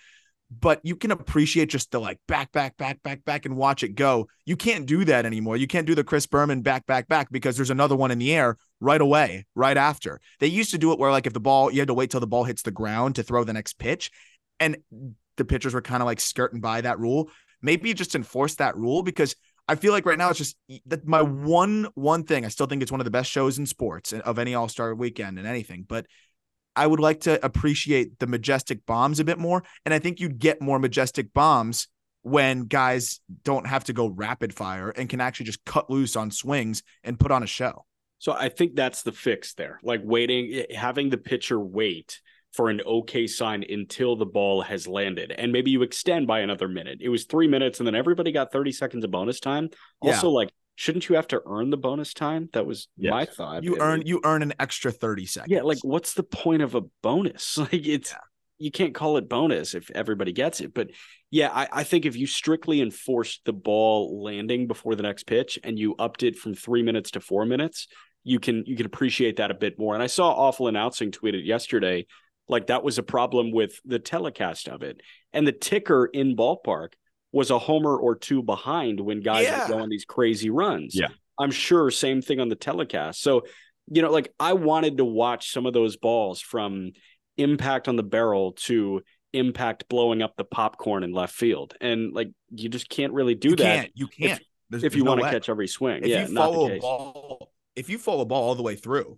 but 0.59 0.81
you 0.83 0.97
can 0.97 1.11
appreciate 1.11 1.69
just 1.69 1.91
the 1.91 1.99
like 1.99 2.19
back, 2.27 2.51
back, 2.51 2.75
back, 2.75 3.01
back, 3.03 3.23
back, 3.23 3.45
and 3.45 3.55
watch 3.55 3.83
it 3.83 3.95
go. 3.95 4.27
You 4.45 4.57
can't 4.57 4.85
do 4.85 5.05
that 5.05 5.25
anymore. 5.25 5.55
You 5.55 5.65
can't 5.65 5.87
do 5.87 5.95
the 5.95 6.03
Chris 6.03 6.27
Berman 6.27 6.61
back, 6.61 6.85
back, 6.85 7.07
back 7.07 7.31
because 7.31 7.55
there's 7.55 7.69
another 7.69 7.95
one 7.95 8.11
in 8.11 8.19
the 8.19 8.33
air 8.33 8.57
right 8.81 8.99
away, 8.99 9.45
right 9.55 9.77
after. 9.77 10.19
They 10.39 10.47
used 10.47 10.71
to 10.71 10.77
do 10.77 10.91
it 10.91 10.99
where 10.99 11.11
like 11.11 11.25
if 11.25 11.31
the 11.31 11.39
ball, 11.39 11.71
you 11.71 11.79
had 11.79 11.87
to 11.87 11.93
wait 11.93 12.11
till 12.11 12.19
the 12.19 12.27
ball 12.27 12.43
hits 12.43 12.63
the 12.63 12.71
ground 12.71 13.15
to 13.15 13.23
throw 13.23 13.45
the 13.45 13.53
next 13.53 13.79
pitch. 13.79 14.11
And 14.59 14.77
the 15.37 15.45
pitchers 15.45 15.73
were 15.73 15.81
kind 15.81 16.03
of 16.03 16.05
like 16.05 16.19
skirting 16.19 16.59
by 16.59 16.81
that 16.81 16.99
rule. 16.99 17.29
Maybe 17.61 17.93
just 17.93 18.15
enforce 18.15 18.55
that 18.55 18.75
rule 18.75 19.03
because 19.03 19.35
I 19.69 19.75
feel 19.75 19.93
like 19.93 20.05
right 20.05 20.17
now 20.17 20.29
it's 20.31 20.39
just 20.39 20.57
that 20.87 21.07
my 21.07 21.21
one 21.21 21.87
one 21.93 22.23
thing. 22.23 22.43
I 22.43 22.49
still 22.49 22.67
think 22.67 22.81
it's 22.81 22.91
one 22.91 22.99
of 22.99 23.05
the 23.05 23.11
best 23.11 23.31
shows 23.31 23.57
in 23.57 23.65
sports 23.65 24.11
eh, 24.11 24.19
of 24.19 24.37
any 24.37 24.53
All 24.53 24.67
Star 24.67 24.93
weekend 24.93 25.37
and 25.39 25.47
anything, 25.47 25.85
but 25.87 26.07
I 26.75 26.87
would 26.87 26.99
like 26.99 27.21
to 27.21 27.43
appreciate 27.45 28.19
the 28.19 28.27
majestic 28.27 28.85
bombs 28.85 29.19
a 29.19 29.23
bit 29.23 29.37
more, 29.37 29.63
and 29.85 29.93
I 29.93 29.99
think 29.99 30.19
you'd 30.19 30.39
get 30.39 30.61
more 30.61 30.79
majestic 30.79 31.33
bombs 31.33 31.87
when 32.23 32.65
guys 32.65 33.19
don't 33.43 33.67
have 33.67 33.83
to 33.85 33.93
go 33.93 34.07
rapid 34.07 34.53
fire 34.53 34.89
and 34.89 35.09
can 35.09 35.21
actually 35.21 35.47
just 35.47 35.63
cut 35.65 35.89
loose 35.89 36.15
on 36.15 36.31
swings 36.31 36.83
and 37.03 37.19
put 37.19 37.31
on 37.31 37.43
a 37.43 37.47
show. 37.47 37.85
So 38.19 38.33
I 38.33 38.49
think 38.49 38.75
that's 38.75 39.01
the 39.01 39.11
fix 39.11 39.55
there. 39.55 39.79
Like 39.81 40.01
waiting, 40.03 40.53
eh, 40.53 40.75
having 40.75 41.09
the 41.09 41.17
pitcher 41.17 41.59
wait 41.59 42.21
for 42.53 42.69
an 42.69 42.81
okay 42.85 43.25
sign 43.27 43.63
until 43.67 44.15
the 44.15 44.25
ball 44.25 44.61
has 44.61 44.87
landed. 44.87 45.31
And 45.31 45.51
maybe 45.51 45.71
you 45.71 45.81
extend 45.81 46.27
by 46.27 46.41
another 46.41 46.67
minute. 46.67 46.99
It 47.01 47.09
was 47.09 47.25
three 47.25 47.47
minutes 47.47 47.79
and 47.79 47.87
then 47.87 47.95
everybody 47.95 48.31
got 48.31 48.51
30 48.51 48.73
seconds 48.73 49.03
of 49.03 49.11
bonus 49.11 49.39
time. 49.39 49.69
Also, 50.01 50.27
yeah. 50.27 50.35
like 50.35 50.51
shouldn't 50.75 51.09
you 51.09 51.15
have 51.15 51.27
to 51.27 51.41
earn 51.45 51.69
the 51.69 51.77
bonus 51.77 52.13
time? 52.13 52.49
That 52.53 52.65
was 52.65 52.87
Yes. 52.97 53.11
my 53.11 53.25
thought. 53.25 53.63
You 53.63 53.75
It 53.75 53.79
earn 53.81 53.99
was- 53.99 54.09
you 54.09 54.21
earn 54.23 54.41
an 54.41 54.53
extra 54.59 54.91
30 54.91 55.25
seconds. 55.25 55.51
yeah, 55.51 55.61
like 55.61 55.79
what's 55.83 56.13
the 56.13 56.23
point 56.23 56.61
of 56.61 56.75
a 56.75 56.81
bonus? 57.01 57.57
Like 57.71 57.73
it's 57.87 58.11
Yeah. 58.11 58.17
you 58.57 58.71
can't 58.71 58.93
call 58.95 59.17
it 59.17 59.27
bonus 59.29 59.73
if 59.75 59.89
everybody 59.91 60.31
gets 60.31 60.61
it. 60.61 60.73
But 60.73 60.89
yeah, 61.29 61.49
I, 61.51 61.67
I 61.71 61.83
think 61.83 62.05
if 62.05 62.15
you 62.15 62.27
strictly 62.27 62.81
enforced 62.81 63.41
the 63.45 63.53
ball 63.53 64.21
landing 64.23 64.67
before 64.67 64.95
the 64.95 65.03
next 65.03 65.23
pitch 65.25 65.57
and 65.63 65.77
you 65.79 65.95
upped 65.97 66.23
it 66.23 66.37
from 66.37 66.53
three 66.53 66.83
minutes 66.83 67.11
to 67.11 67.19
four 67.21 67.45
minutes, 67.45 67.87
you 68.23 68.39
can 68.39 68.63
you 68.67 68.75
can 68.75 68.85
appreciate 68.85 69.37
that 69.37 69.49
a 69.51 69.55
bit 69.55 69.79
more. 69.79 69.93
And 69.95 70.03
I 70.03 70.07
saw 70.07 70.31
awful 70.31 70.67
announcing 70.67 71.11
tweeted 71.11 71.45
yesterday, 71.45 72.05
like 72.47 72.67
that 72.67 72.83
was 72.83 72.97
a 72.99 73.03
problem 73.03 73.51
with 73.51 73.79
the 73.85 73.97
telecast 73.99 74.67
of 74.67 74.83
it. 74.83 75.01
And 75.33 75.47
the 75.47 75.51
ticker 75.53 76.05
in 76.05 76.35
ballpark 76.35 76.93
was 77.31 77.49
a 77.49 77.59
homer 77.59 77.95
or 77.95 78.15
two 78.15 78.41
behind 78.43 78.99
when 78.99 79.21
guys 79.21 79.45
Yeah. 79.45 79.65
are 79.65 79.67
going 79.69 79.89
these 79.89 80.05
crazy 80.05 80.49
runs. 80.49 80.95
Yeah. 80.95 81.07
I'm 81.39 81.51
sure 81.51 81.89
same 81.91 82.21
thing 82.21 82.39
on 82.39 82.49
the 82.49 82.55
telecast. 82.55 83.21
So, 83.21 83.43
you 83.91 84.01
know, 84.01 84.11
like 84.11 84.33
I 84.39 84.53
wanted 84.53 84.97
to 84.97 85.05
watch 85.05 85.51
some 85.51 85.65
of 85.65 85.73
those 85.73 85.97
balls 85.97 86.41
from 86.41 86.91
impact 87.37 87.87
on 87.87 87.95
the 87.95 88.03
barrel 88.03 88.51
to 88.53 89.01
impact 89.33 89.87
blowing 89.87 90.21
up 90.21 90.35
the 90.35 90.43
popcorn 90.43 91.03
in 91.03 91.13
left 91.13 91.33
field. 91.33 91.73
And 91.79 92.13
like 92.13 92.29
you 92.53 92.67
just 92.69 92.89
can't 92.89 93.13
really 93.13 93.33
do 93.35 93.49
you 93.51 93.55
that 93.57 93.63
can't. 93.63 93.91
You 93.95 94.07
can't. 94.07 94.41
There's- 94.69 94.83
if 94.83 94.95
you 94.95 95.03
no 95.03 95.11
want 95.11 95.23
to 95.23 95.29
catch 95.31 95.49
every 95.49 95.67
swing. 95.67 96.03
If 96.03 96.07
yeah, 96.09 96.27
you 96.27 96.33
not 96.33 96.51
follow 96.51 96.67
the 96.69 96.75
a 96.75 96.79
ball, 96.79 97.51
if 97.75 97.89
you 97.89 97.97
follow 97.97 98.21
a 98.21 98.25
ball 98.25 98.43
all 98.43 98.55
the 98.55 98.63
way 98.63 98.75
through, 98.75 99.17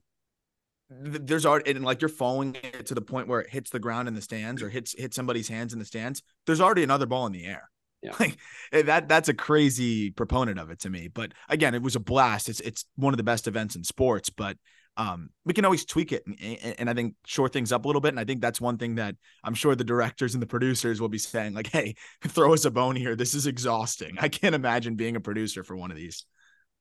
there's 0.89 1.45
already 1.45 1.71
and 1.71 1.83
like 1.83 2.01
you're 2.01 2.09
following 2.09 2.55
it 2.55 2.85
to 2.87 2.93
the 2.95 3.01
point 3.01 3.27
where 3.27 3.41
it 3.41 3.49
hits 3.49 3.71
the 3.71 3.79
ground 3.79 4.07
in 4.07 4.13
the 4.13 4.21
stands 4.21 4.61
or 4.61 4.69
hits 4.69 4.93
hits 4.97 5.15
somebody's 5.15 5.47
hands 5.47 5.73
in 5.73 5.79
the 5.79 5.85
stands. 5.85 6.21
There's 6.45 6.61
already 6.61 6.83
another 6.83 7.05
ball 7.07 7.25
in 7.25 7.31
the 7.33 7.45
air. 7.45 7.69
Yeah. 8.03 8.11
Like 8.19 8.37
eh, 8.71 8.81
that 8.83 9.07
that's 9.07 9.29
a 9.29 9.33
crazy 9.33 10.11
proponent 10.11 10.59
of 10.59 10.69
it 10.69 10.79
to 10.81 10.89
me. 10.89 11.07
But 11.07 11.33
again, 11.49 11.73
it 11.73 11.81
was 11.81 11.95
a 11.95 11.99
blast. 11.99 12.49
It's 12.49 12.59
it's 12.59 12.85
one 12.95 13.13
of 13.13 13.17
the 13.17 13.23
best 13.23 13.47
events 13.47 13.75
in 13.75 13.83
sports, 13.83 14.29
but 14.29 14.57
um 14.95 15.29
we 15.43 15.55
can 15.55 15.65
always 15.65 15.85
tweak 15.85 16.11
it 16.11 16.21
and, 16.27 16.37
and, 16.39 16.75
and 16.81 16.89
I 16.89 16.93
think 16.93 17.15
shore 17.25 17.49
things 17.49 17.71
up 17.71 17.85
a 17.85 17.87
little 17.87 18.01
bit. 18.01 18.09
And 18.09 18.19
I 18.19 18.25
think 18.25 18.41
that's 18.41 18.61
one 18.61 18.77
thing 18.77 18.95
that 18.95 19.15
I'm 19.43 19.55
sure 19.55 19.75
the 19.75 19.83
directors 19.83 20.35
and 20.35 20.43
the 20.43 20.47
producers 20.47 21.01
will 21.01 21.09
be 21.09 21.17
saying, 21.17 21.53
like, 21.53 21.67
hey, 21.67 21.95
throw 22.27 22.53
us 22.53 22.65
a 22.65 22.71
bone 22.71 22.95
here. 22.95 23.15
This 23.15 23.33
is 23.33 23.47
exhausting. 23.47 24.17
I 24.19 24.27
can't 24.27 24.55
imagine 24.55 24.95
being 24.95 25.15
a 25.15 25.21
producer 25.21 25.63
for 25.63 25.75
one 25.75 25.89
of 25.89 25.97
these. 25.97 26.25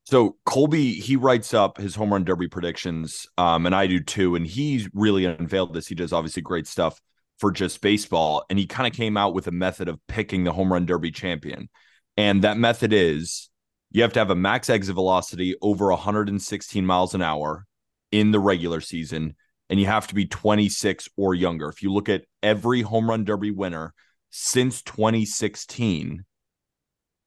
So 0.05 0.37
Colby, 0.45 0.95
he 0.95 1.15
writes 1.15 1.55
up 1.55 1.79
his 1.79 1.95
home 1.95 2.13
run 2.13 2.25
derby 2.25 2.49
predictions, 2.49 3.25
um, 3.39 3.67
and 3.67 3.75
I 3.75 3.87
do 3.87 4.01
too. 4.01 4.35
And 4.35 4.45
he's 4.45 4.89
really 4.93 5.25
unveiled 5.25 5.73
this. 5.73 5.87
He 5.87 5.95
does 5.95 6.13
obviously 6.13 6.43
great 6.43 6.67
stuff 6.67 7.01
for 7.43 7.51
just 7.51 7.81
baseball, 7.81 8.45
and 8.49 8.57
he 8.57 8.67
kind 8.67 8.87
of 8.87 8.97
came 8.97 9.17
out 9.17 9.35
with 9.35 9.49
a 9.49 9.51
method 9.51 9.89
of 9.89 9.99
picking 10.07 10.45
the 10.45 10.53
home 10.53 10.73
run 10.73 10.87
derby 10.87 11.11
champion. 11.11 11.69
And 12.17 12.43
that 12.43 12.57
method 12.57 12.93
is 12.93 13.51
you 13.91 14.03
have 14.03 14.13
to 14.13 14.21
have 14.21 14.31
a 14.31 14.37
max 14.37 14.71
exit 14.71 14.95
velocity 14.95 15.57
over 15.61 15.89
116 15.89 16.87
miles 16.87 17.17
an 17.17 17.23
hour 17.23 17.67
in 18.13 18.31
the 18.31 18.39
regular 18.39 18.81
season, 18.81 19.35
and 19.69 19.81
you 19.81 19.87
have 19.87 20.07
to 20.07 20.15
be 20.15 20.25
26 20.25 21.09
or 21.17 21.35
younger. 21.35 21.69
If 21.69 21.83
you 21.83 21.93
look 21.93 22.09
at 22.09 22.27
every 22.45 22.83
home 22.83 23.11
run 23.11 23.25
derby 23.25 23.51
winner 23.51 23.93
since 24.31 24.81
2016, 24.83 26.25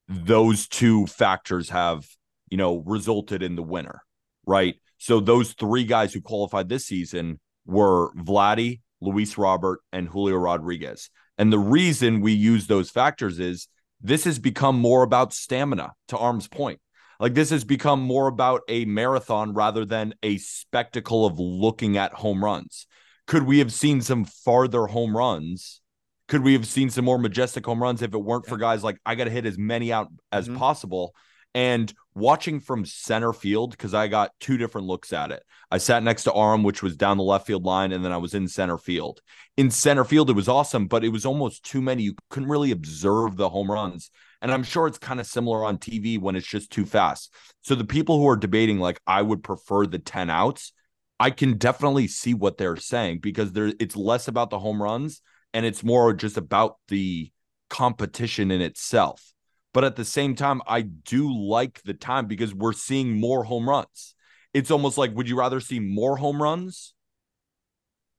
those 0.08 0.66
two 0.66 1.06
factors 1.08 1.68
have 1.68 2.06
you 2.48 2.56
know, 2.56 2.78
resulted 2.86 3.42
in 3.42 3.54
the 3.54 3.62
winner, 3.62 4.02
right? 4.46 4.76
So 4.96 5.20
those 5.20 5.52
three 5.52 5.84
guys 5.84 6.14
who 6.14 6.22
qualified 6.22 6.70
this 6.70 6.86
season 6.86 7.38
were 7.66 8.12
Vladdy, 8.14 8.80
Luis 9.00 9.36
Robert, 9.38 9.80
and 9.92 10.08
Julio 10.08 10.36
Rodriguez. 10.36 11.10
And 11.38 11.52
the 11.52 11.58
reason 11.58 12.20
we 12.20 12.32
use 12.32 12.66
those 12.66 12.90
factors 12.90 13.38
is 13.38 13.68
this 14.00 14.24
has 14.24 14.38
become 14.38 14.78
more 14.78 15.02
about 15.02 15.32
stamina 15.32 15.92
to 16.08 16.18
arm's 16.18 16.48
point. 16.48 16.80
Like 17.18 17.34
this 17.34 17.50
has 17.50 17.64
become 17.64 18.00
more 18.00 18.26
about 18.26 18.62
a 18.68 18.84
marathon 18.84 19.54
rather 19.54 19.84
than 19.84 20.14
a 20.22 20.38
spectacle 20.38 21.24
of 21.24 21.38
looking 21.38 21.96
at 21.96 22.12
home 22.12 22.44
runs. 22.44 22.86
Could 23.26 23.44
we 23.44 23.58
have 23.58 23.72
seen 23.72 24.02
some 24.02 24.24
farther 24.24 24.86
home 24.86 25.16
runs? 25.16 25.80
Could 26.28 26.42
we 26.42 26.52
have 26.52 26.66
seen 26.66 26.90
some 26.90 27.04
more 27.04 27.18
majestic 27.18 27.64
home 27.64 27.82
runs 27.82 28.02
if 28.02 28.12
it 28.12 28.18
weren't 28.18 28.46
for 28.46 28.56
guys 28.56 28.84
like 28.84 28.98
I 29.06 29.14
got 29.14 29.24
to 29.24 29.30
hit 29.30 29.46
as 29.46 29.56
many 29.56 29.92
out 29.92 30.08
as 30.30 30.48
Mhm. 30.48 30.58
possible? 30.58 31.14
And 31.56 31.90
watching 32.14 32.60
from 32.60 32.84
center 32.84 33.32
field, 33.32 33.70
because 33.70 33.94
I 33.94 34.08
got 34.08 34.32
two 34.40 34.58
different 34.58 34.86
looks 34.86 35.10
at 35.14 35.32
it. 35.32 35.42
I 35.70 35.78
sat 35.78 36.02
next 36.02 36.24
to 36.24 36.34
Aram, 36.34 36.62
which 36.62 36.82
was 36.82 36.98
down 36.98 37.16
the 37.16 37.22
left 37.22 37.46
field 37.46 37.64
line, 37.64 37.92
and 37.92 38.04
then 38.04 38.12
I 38.12 38.18
was 38.18 38.34
in 38.34 38.46
center 38.46 38.76
field. 38.76 39.20
In 39.56 39.70
center 39.70 40.04
field, 40.04 40.28
it 40.28 40.34
was 40.34 40.50
awesome, 40.50 40.86
but 40.86 41.02
it 41.02 41.08
was 41.08 41.24
almost 41.24 41.64
too 41.64 41.80
many. 41.80 42.02
You 42.02 42.14
couldn't 42.28 42.50
really 42.50 42.72
observe 42.72 43.36
the 43.36 43.48
home 43.48 43.70
runs. 43.70 44.10
And 44.42 44.52
I'm 44.52 44.64
sure 44.64 44.86
it's 44.86 44.98
kind 44.98 45.18
of 45.18 45.26
similar 45.26 45.64
on 45.64 45.78
TV 45.78 46.20
when 46.20 46.36
it's 46.36 46.46
just 46.46 46.70
too 46.70 46.84
fast. 46.84 47.32
So 47.62 47.74
the 47.74 47.86
people 47.86 48.18
who 48.18 48.28
are 48.28 48.36
debating, 48.36 48.78
like, 48.78 49.00
I 49.06 49.22
would 49.22 49.42
prefer 49.42 49.86
the 49.86 49.98
10 49.98 50.28
outs, 50.28 50.74
I 51.18 51.30
can 51.30 51.56
definitely 51.56 52.06
see 52.06 52.34
what 52.34 52.58
they're 52.58 52.76
saying 52.76 53.20
because 53.20 53.52
there 53.52 53.72
it's 53.80 53.96
less 53.96 54.28
about 54.28 54.50
the 54.50 54.58
home 54.58 54.82
runs 54.82 55.22
and 55.54 55.64
it's 55.64 55.82
more 55.82 56.12
just 56.12 56.36
about 56.36 56.76
the 56.88 57.32
competition 57.70 58.50
in 58.50 58.60
itself. 58.60 59.32
But 59.76 59.84
at 59.84 59.96
the 59.96 60.06
same 60.06 60.34
time, 60.34 60.62
I 60.66 60.80
do 60.80 61.30
like 61.30 61.82
the 61.82 61.92
time 61.92 62.28
because 62.28 62.54
we're 62.54 62.72
seeing 62.72 63.20
more 63.20 63.44
home 63.44 63.68
runs. 63.68 64.14
It's 64.54 64.70
almost 64.70 64.96
like, 64.96 65.14
would 65.14 65.28
you 65.28 65.38
rather 65.38 65.60
see 65.60 65.80
more 65.80 66.16
home 66.16 66.42
runs? 66.42 66.94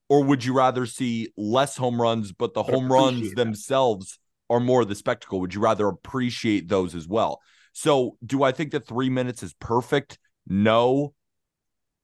Or 0.07 0.23
would 0.23 0.45
you 0.45 0.53
rather 0.53 0.85
see 0.85 1.29
less 1.35 1.75
home 1.75 1.99
runs, 1.99 2.31
but 2.31 2.53
the 2.53 2.61
home 2.61 2.93
runs 2.93 3.29
that. 3.29 3.35
themselves 3.37 4.19
are 4.51 4.59
more 4.59 4.85
the 4.85 4.93
spectacle? 4.93 5.39
Would 5.39 5.55
you 5.55 5.59
rather 5.59 5.87
appreciate 5.87 6.67
those 6.67 6.93
as 6.93 7.07
well? 7.07 7.41
So, 7.73 8.17
do 8.23 8.43
I 8.43 8.51
think 8.51 8.69
that 8.73 8.85
three 8.85 9.09
minutes 9.09 9.41
is 9.41 9.55
perfect? 9.55 10.19
No. 10.45 11.15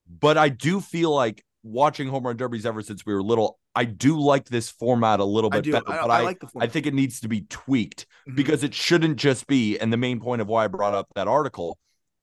But 0.10 0.36
I 0.36 0.50
do 0.50 0.81
feel 0.81 1.13
like 1.13 1.45
watching 1.62 2.07
home 2.07 2.25
run 2.25 2.38
derbies 2.38 2.65
ever 2.65 2.81
since 2.81 3.05
we 3.05 3.13
were 3.13 3.22
little, 3.22 3.60
I 3.75 3.85
do 3.85 4.19
like 4.19 4.45
this 4.45 4.69
format 4.69 5.19
a 5.19 5.25
little 5.25 5.49
bit 5.49 5.65
better. 5.71 5.89
I, 5.91 6.01
but 6.01 6.11
I 6.11 6.19
I, 6.19 6.21
like 6.23 6.39
the 6.39 6.47
I 6.59 6.67
think 6.67 6.85
it 6.85 6.93
needs 6.93 7.19
to 7.21 7.27
be 7.27 7.41
tweaked 7.49 8.05
Mhm. 8.27 8.35
because 8.35 8.63
it 8.63 8.73
shouldn't 8.73 9.17
just 9.17 9.47
be, 9.47 9.77
and 9.79 9.91
the 9.91 9.97
main 9.97 10.19
point 10.19 10.41
of 10.41 10.47
why 10.47 10.65
I 10.65 10.67
brought 10.67 10.93
up 10.93 11.07
that 11.15 11.27
article 11.27 11.77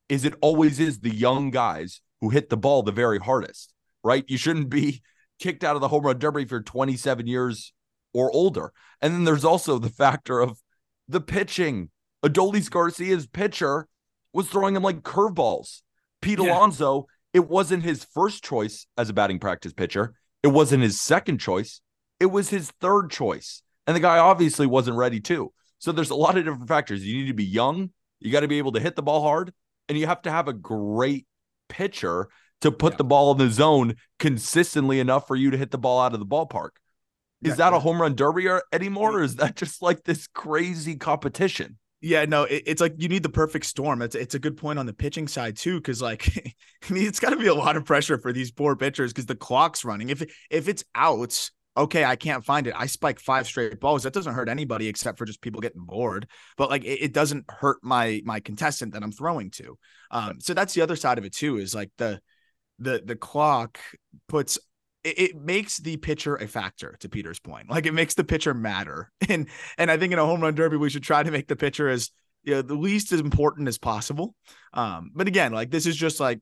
is 0.09 0.25
it 0.25 0.35
always 0.40 0.78
is 0.80 1.00
the 1.00 1.14
young 1.14 1.50
guys 1.50 2.00
who 2.21 2.30
hit 2.30 2.50
the 2.50 2.57
ball 2.57 2.83
the 2.83 2.92
very 2.92 3.19
hardest, 3.19 3.73
right? 4.04 4.25
You 4.28 4.38
shouldn't 4.38 4.69
be 4.71 5.02
kicked 5.40 5.64
out 5.64 5.75
of 5.75 5.80
the 5.80 5.88
home 5.88 6.04
run 6.04 6.19
derby 6.19 6.42
if 6.42 6.50
you're 6.50 6.62
27 6.62 7.26
years 7.26 7.73
or 8.12 8.30
older. 8.33 8.73
And 9.00 9.14
then 9.14 9.25
there's 9.25 9.45
also 9.45 9.78
the 9.78 9.88
factor 9.88 10.40
of 10.40 10.59
the 11.09 11.21
pitching. 11.21 11.90
Adolis 12.25 12.71
Garcia's 12.71 13.26
pitcher 13.26 13.88
was 14.33 14.49
throwing 14.49 14.76
him 14.76 14.83
like 14.83 15.02
curveballs. 15.02 15.83
Pete 16.21 16.38
Yeah. 16.38 16.57
Alonso, 16.57 17.07
it 17.33 17.49
wasn't 17.49 17.83
his 17.83 18.04
first 18.04 18.45
choice 18.45 18.87
as 18.99 19.09
a 19.09 19.12
batting 19.12 19.38
practice 19.38 19.73
pitcher. 19.73 20.14
It 20.43 20.49
wasn't 20.49 20.83
his 20.83 21.01
second 21.01 21.39
choice. 21.39 21.81
It 22.19 22.27
was 22.27 22.51
his 22.51 22.71
third 22.81 23.11
choice. 23.11 23.63
And 23.87 23.97
the 23.97 24.01
guy 24.01 24.19
obviously 24.19 24.67
wasn't 24.67 24.97
ready 24.97 25.21
too. 25.21 25.53
So 25.79 25.93
there's 25.93 26.11
a 26.11 26.15
lot 26.15 26.37
of 26.37 26.45
different 26.45 26.69
factors. 26.69 27.05
You 27.05 27.19
need 27.19 27.29
to 27.29 27.35
be 27.35 27.45
young, 27.45 27.91
you 28.21 28.31
got 28.31 28.41
to 28.41 28.49
be 28.49 28.59
able 28.59 28.73
to 28.73 28.81
hit 28.81 28.97
the 28.97 29.03
ball 29.03 29.23
hard, 29.23 29.53
and 29.89 29.99
you 29.99 30.07
have 30.07 30.23
to 30.23 30.31
have 30.31 30.47
a 30.47 30.53
great 30.53 31.27
pitcher 31.69 32.29
to 32.61 32.71
put 32.71 32.93
Yeah. 32.93 32.99
the 32.99 33.05
ball 33.05 33.33
in 33.33 33.39
the 33.39 33.51
zone 33.51 33.97
consistently 34.19 35.01
enough 35.01 35.27
for 35.27 35.35
you 35.35 35.51
to 35.51 35.57
hit 35.57 35.71
the 35.71 35.79
ball 35.79 36.01
out 36.01 36.13
of 36.13 36.21
the 36.21 36.27
ballpark. 36.27 36.71
Is 37.43 37.51
Yeah, 37.51 37.55
that 37.57 37.73
a 37.73 37.79
home 37.81 38.01
run 38.01 38.15
derby 38.15 38.47
or 38.47 38.63
anymore? 38.73 39.17
Or 39.19 39.23
is 39.23 39.37
that 39.37 39.57
just 39.57 39.81
like 39.81 40.05
this 40.05 40.27
crazy 40.29 40.97
competition? 40.97 41.79
Yeah, 42.02 42.25
no, 42.25 42.45
it, 42.45 42.62
it's 42.66 42.80
like 42.80 42.95
you 42.97 43.09
need 43.09 43.23
the 43.23 43.28
perfect 43.28 43.66
storm. 43.66 44.00
It's 44.00 44.14
it's 44.14 44.35
a 44.35 44.38
good 44.38 44.57
point 44.57 44.78
on 44.78 44.87
the 44.87 44.92
pitching 44.92 45.28
side 45.28 45.57
too, 45.57 45.76
because 45.76 46.00
like 46.00 46.54
I 46.88 46.92
mean, 46.92 47.07
it's 47.07 47.21
got 47.21 47.30
to 47.30 47.37
be 47.37 47.47
a 47.49 47.54
lot 47.54 47.76
of 47.76 47.85
pressure 47.85 48.19
for 48.19 48.33
these 48.33 48.50
poor 48.50 48.75
pitchers 48.75 49.12
because 49.12 49.26
the 49.26 49.37
clock's 49.37 49.85
running. 49.85 50.09
If 50.09 50.23
if 50.50 50.69
it's 50.69 50.83
outs, 50.95 51.50
okay, 51.76 52.04
I 52.04 52.16
can't 52.16 52.45
find 52.45 52.66
it. 52.66 52.75
I 52.76 52.87
spike 52.87 53.21
five 53.21 53.47
straight 53.47 53.80
balls. 53.80 54.04
That 54.04 54.14
doesn't 54.14 54.33
hurt 54.33 54.49
anybody 54.49 54.88
except 54.88 55.19
for 55.19 55.26
just 55.26 55.42
people 55.42 55.61
getting 55.61 55.85
bored. 55.85 56.26
But 56.57 56.71
like 56.71 56.85
it, 56.85 57.02
it 57.02 57.12
doesn't 57.12 57.45
hurt 57.50 57.78
my 57.83 58.23
my 58.25 58.40
contestant 58.40 58.95
that 58.95 59.02
I'm 59.02 59.12
throwing 59.12 59.50
to. 59.52 59.78
Um, 60.11 60.40
so 60.40 60.54
that's 60.54 60.73
the 60.73 60.83
other 60.83 60.97
side 60.97 61.19
of 61.19 61.25
it 61.26 61.35
too. 61.35 61.59
Is 61.59 61.75
like 61.75 61.90
the 61.99 62.21
the 62.78 63.02
the 63.04 63.16
clock 63.16 63.78
puts 64.26 64.59
it, 65.04 65.19
it 65.19 65.37
makes 65.37 65.78
the 65.78 65.97
pitcher 65.97 66.37
a 66.37 66.47
factor 66.47 66.97
to 67.00 67.09
Peter's 67.09 67.38
point. 67.38 67.71
Like 67.71 67.87
it 67.87 67.92
makes 67.92 68.14
the 68.14 68.25
pitcher 68.25 68.54
matter. 68.54 69.11
And 69.28 69.49
and 69.78 69.90
I 69.90 69.97
think 69.97 70.12
in 70.12 70.19
a 70.19 70.25
home 70.25 70.40
run 70.40 70.54
derby, 70.54 70.76
we 70.76 70.90
should 70.90 71.04
try 71.04 71.23
to 71.23 71.30
make 71.30 71.47
the 71.47 71.57
pitcher 71.57 71.88
as 71.88 72.11
you 72.42 72.54
know, 72.54 72.62
the 72.62 72.75
least 72.75 73.12
as 73.12 73.21
important 73.21 73.69
as 73.69 73.78
possible. 73.78 74.35
Um, 74.73 75.12
but 75.14 75.28
again, 75.28 75.52
like 75.52 75.71
this 75.71 75.87
is 75.87 75.97
just 75.97 76.19
like 76.21 76.40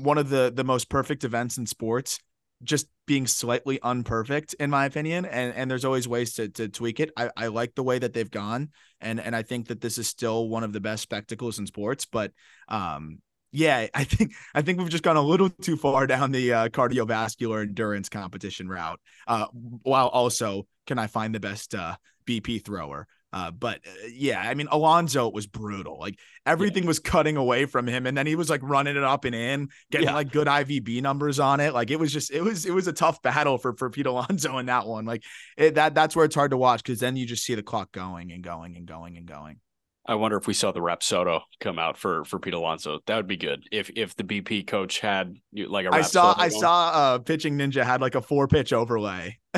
one 0.00 0.18
of 0.18 0.28
the 0.28 0.52
the 0.54 0.64
most 0.64 0.88
perfect 0.88 1.22
events 1.22 1.58
in 1.58 1.66
sports, 1.66 2.18
just 2.64 2.88
being 3.06 3.26
slightly 3.26 3.78
unperfect 3.78 4.54
in 4.54 4.70
my 4.70 4.86
opinion. 4.86 5.26
And 5.26 5.54
and 5.54 5.70
there's 5.70 5.84
always 5.84 6.08
ways 6.08 6.34
to 6.34 6.48
to 6.48 6.68
tweak 6.68 6.98
it. 6.98 7.12
I, 7.16 7.30
I 7.36 7.46
like 7.48 7.74
the 7.74 7.84
way 7.84 7.98
that 7.98 8.14
they've 8.14 8.30
gone, 8.30 8.70
and 9.00 9.20
and 9.20 9.36
I 9.36 9.42
think 9.42 9.68
that 9.68 9.80
this 9.80 9.98
is 9.98 10.08
still 10.08 10.48
one 10.48 10.64
of 10.64 10.72
the 10.72 10.80
best 10.80 11.02
spectacles 11.02 11.58
in 11.58 11.66
sports. 11.66 12.04
But 12.04 12.32
um, 12.68 13.20
yeah, 13.50 13.86
I 13.94 14.04
think 14.04 14.34
I 14.54 14.62
think 14.62 14.78
we've 14.78 14.88
just 14.88 15.04
gone 15.04 15.16
a 15.16 15.22
little 15.22 15.48
too 15.48 15.76
far 15.76 16.06
down 16.06 16.32
the 16.32 16.52
uh, 16.52 16.68
cardiovascular 16.68 17.62
endurance 17.62 18.08
competition 18.08 18.68
route. 18.68 19.00
Uh, 19.26 19.46
while 19.82 20.08
also, 20.08 20.66
can 20.86 20.98
I 20.98 21.06
find 21.06 21.34
the 21.34 21.40
best 21.40 21.74
uh, 21.74 21.96
BP 22.26 22.64
thrower? 22.64 23.06
Uh, 23.30 23.50
but 23.50 23.80
uh, 23.86 24.06
yeah, 24.10 24.40
I 24.40 24.54
mean, 24.54 24.68
Alonso 24.70 25.30
was 25.30 25.46
brutal. 25.46 25.98
Like 25.98 26.18
everything 26.46 26.84
yeah. 26.84 26.88
was 26.88 26.98
cutting 26.98 27.36
away 27.36 27.66
from 27.66 27.86
him, 27.86 28.06
and 28.06 28.16
then 28.16 28.26
he 28.26 28.36
was 28.36 28.48
like 28.48 28.60
running 28.62 28.96
it 28.96 29.04
up 29.04 29.24
and 29.24 29.34
in, 29.34 29.68
getting 29.90 30.08
yeah. 30.08 30.14
like 30.14 30.32
good 30.32 30.46
IVB 30.46 31.02
numbers 31.02 31.38
on 31.38 31.60
it. 31.60 31.74
Like 31.74 31.90
it 31.90 31.98
was 31.98 32.12
just, 32.12 32.30
it 32.30 32.42
was, 32.42 32.64
it 32.64 32.72
was 32.72 32.86
a 32.86 32.92
tough 32.92 33.20
battle 33.22 33.58
for 33.58 33.74
for 33.74 33.90
Pete 33.90 34.06
Alonso 34.06 34.58
in 34.58 34.66
that 34.66 34.86
one. 34.86 35.04
Like 35.04 35.24
it, 35.56 35.74
that, 35.74 35.94
that's 35.94 36.16
where 36.16 36.24
it's 36.24 36.34
hard 36.34 36.52
to 36.52 36.56
watch 36.56 36.82
because 36.82 37.00
then 37.00 37.16
you 37.16 37.26
just 37.26 37.44
see 37.44 37.54
the 37.54 37.62
clock 37.62 37.92
going 37.92 38.32
and 38.32 38.42
going 38.42 38.76
and 38.76 38.86
going 38.86 39.16
and 39.18 39.26
going. 39.26 39.60
I 40.08 40.14
wonder 40.14 40.38
if 40.38 40.46
we 40.46 40.54
saw 40.54 40.72
the 40.72 40.80
Rapsodo 40.80 41.42
come 41.60 41.78
out 41.78 41.98
for 41.98 42.24
for 42.24 42.38
Pete 42.38 42.54
Alonso. 42.54 43.00
That 43.06 43.16
would 43.16 43.26
be 43.26 43.36
good. 43.36 43.64
If 43.70 43.90
if 43.94 44.16
the 44.16 44.24
BP 44.24 44.66
coach 44.66 45.00
had 45.00 45.36
like 45.54 45.84
a 45.84 45.94
I 45.94 46.00
saw 46.00 46.34
I 46.36 46.48
saw 46.48 46.88
uh 46.88 47.18
pitching 47.18 47.58
ninja 47.58 47.84
had 47.84 48.00
like 48.00 48.14
a 48.14 48.22
four 48.22 48.48
pitch 48.48 48.72
overlay 48.72 49.38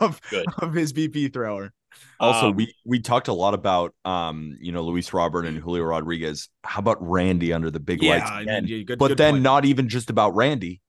of, 0.00 0.20
good. 0.28 0.46
of 0.58 0.74
his 0.74 0.92
BP 0.92 1.32
thrower. 1.32 1.72
Also, 2.18 2.48
um, 2.48 2.56
we 2.56 2.74
we 2.84 2.98
talked 2.98 3.28
a 3.28 3.32
lot 3.32 3.54
about 3.54 3.94
um, 4.04 4.56
you 4.60 4.72
know, 4.72 4.82
Luis 4.82 5.12
Robert 5.12 5.46
and 5.46 5.58
Julio 5.58 5.84
Rodriguez. 5.84 6.48
How 6.64 6.80
about 6.80 6.98
Randy 7.00 7.52
under 7.52 7.70
the 7.70 7.80
big 7.80 8.02
yeah, 8.02 8.10
lights? 8.16 8.42
Again? 8.42 8.84
Good, 8.84 8.98
but 8.98 9.08
good 9.08 9.18
then 9.18 9.34
point. 9.34 9.42
not 9.42 9.64
even 9.64 9.88
just 9.88 10.10
about 10.10 10.34
Randy. 10.34 10.80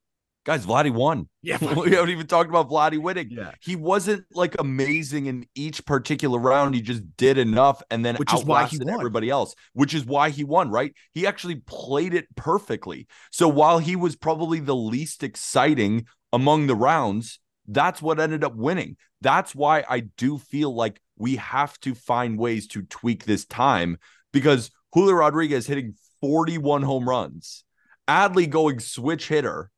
Guys, 0.46 0.66
Vladdy 0.66 0.92
won. 0.92 1.30
Yeah, 1.42 1.58
we 1.76 1.92
haven't 1.92 2.10
even 2.10 2.28
talked 2.28 2.50
about 2.50 2.70
Vladdy 2.70 3.02
winning. 3.02 3.30
Yeah, 3.32 3.52
he 3.62 3.76
wasn't 3.76 4.26
like 4.34 4.56
amazing 4.60 5.28
in 5.28 5.46
each 5.56 5.86
particular 5.86 6.38
round. 6.38 6.76
He 6.76 6.82
just 6.82 7.04
did 7.16 7.38
enough, 7.38 7.82
and 7.90 8.06
then 8.06 8.16
which 8.16 8.34
is 8.34 8.44
why 8.44 8.66
he 8.66 8.78
won. 8.78 8.90
everybody 8.90 9.30
else. 9.30 9.56
Which 9.74 9.94
is 9.94 10.06
why 10.06 10.30
he 10.30 10.44
won. 10.44 10.70
Right? 10.70 10.94
He 11.14 11.26
actually 11.26 11.56
played 11.56 12.14
it 12.14 12.28
perfectly. 12.36 13.08
So 13.32 13.48
while 13.48 13.80
he 13.80 13.96
was 13.96 14.16
probably 14.16 14.60
the 14.60 14.76
least 14.76 15.24
exciting 15.24 16.08
among 16.34 16.68
the 16.68 16.76
rounds, 16.76 17.40
that's 17.68 18.02
what 18.02 18.20
ended 18.20 18.44
up 18.44 18.56
winning. 18.56 18.98
That's 19.22 19.56
why 19.56 19.86
I 19.90 20.02
do 20.02 20.38
feel 20.38 20.76
like 20.76 21.00
we 21.18 21.38
have 21.38 21.80
to 21.82 21.96
find 21.96 22.38
ways 22.38 22.68
to 22.68 22.84
tweak 22.84 23.24
this 23.24 23.46
time 23.46 23.98
because 24.34 24.72
Julio 24.92 25.14
Rodriguez 25.14 25.68
hitting 25.68 25.96
41 26.20 26.82
home 26.82 27.08
runs, 27.08 27.64
Adley 28.08 28.50
going 28.50 28.80
switch 28.80 29.30
hitter, 29.30 29.72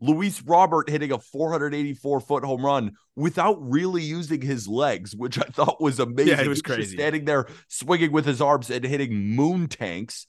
Luis 0.00 0.42
Robert 0.42 0.88
hitting 0.88 1.12
a 1.12 1.18
484 1.18 2.20
foot 2.20 2.44
home 2.44 2.64
run 2.64 2.92
without 3.16 3.58
really 3.60 4.02
using 4.02 4.40
his 4.40 4.66
legs, 4.66 5.14
which 5.14 5.38
I 5.38 5.42
thought 5.42 5.80
was 5.80 6.00
amazing. 6.00 6.38
Yeah, 6.38 6.42
it 6.42 6.48
was 6.48 6.62
crazy. 6.62 6.96
Standing 6.96 7.24
there 7.24 7.46
swinging 7.68 8.12
with 8.12 8.24
his 8.24 8.40
arms 8.40 8.70
and 8.70 8.84
hitting 8.84 9.14
moon 9.14 9.68
tanks. 9.68 10.26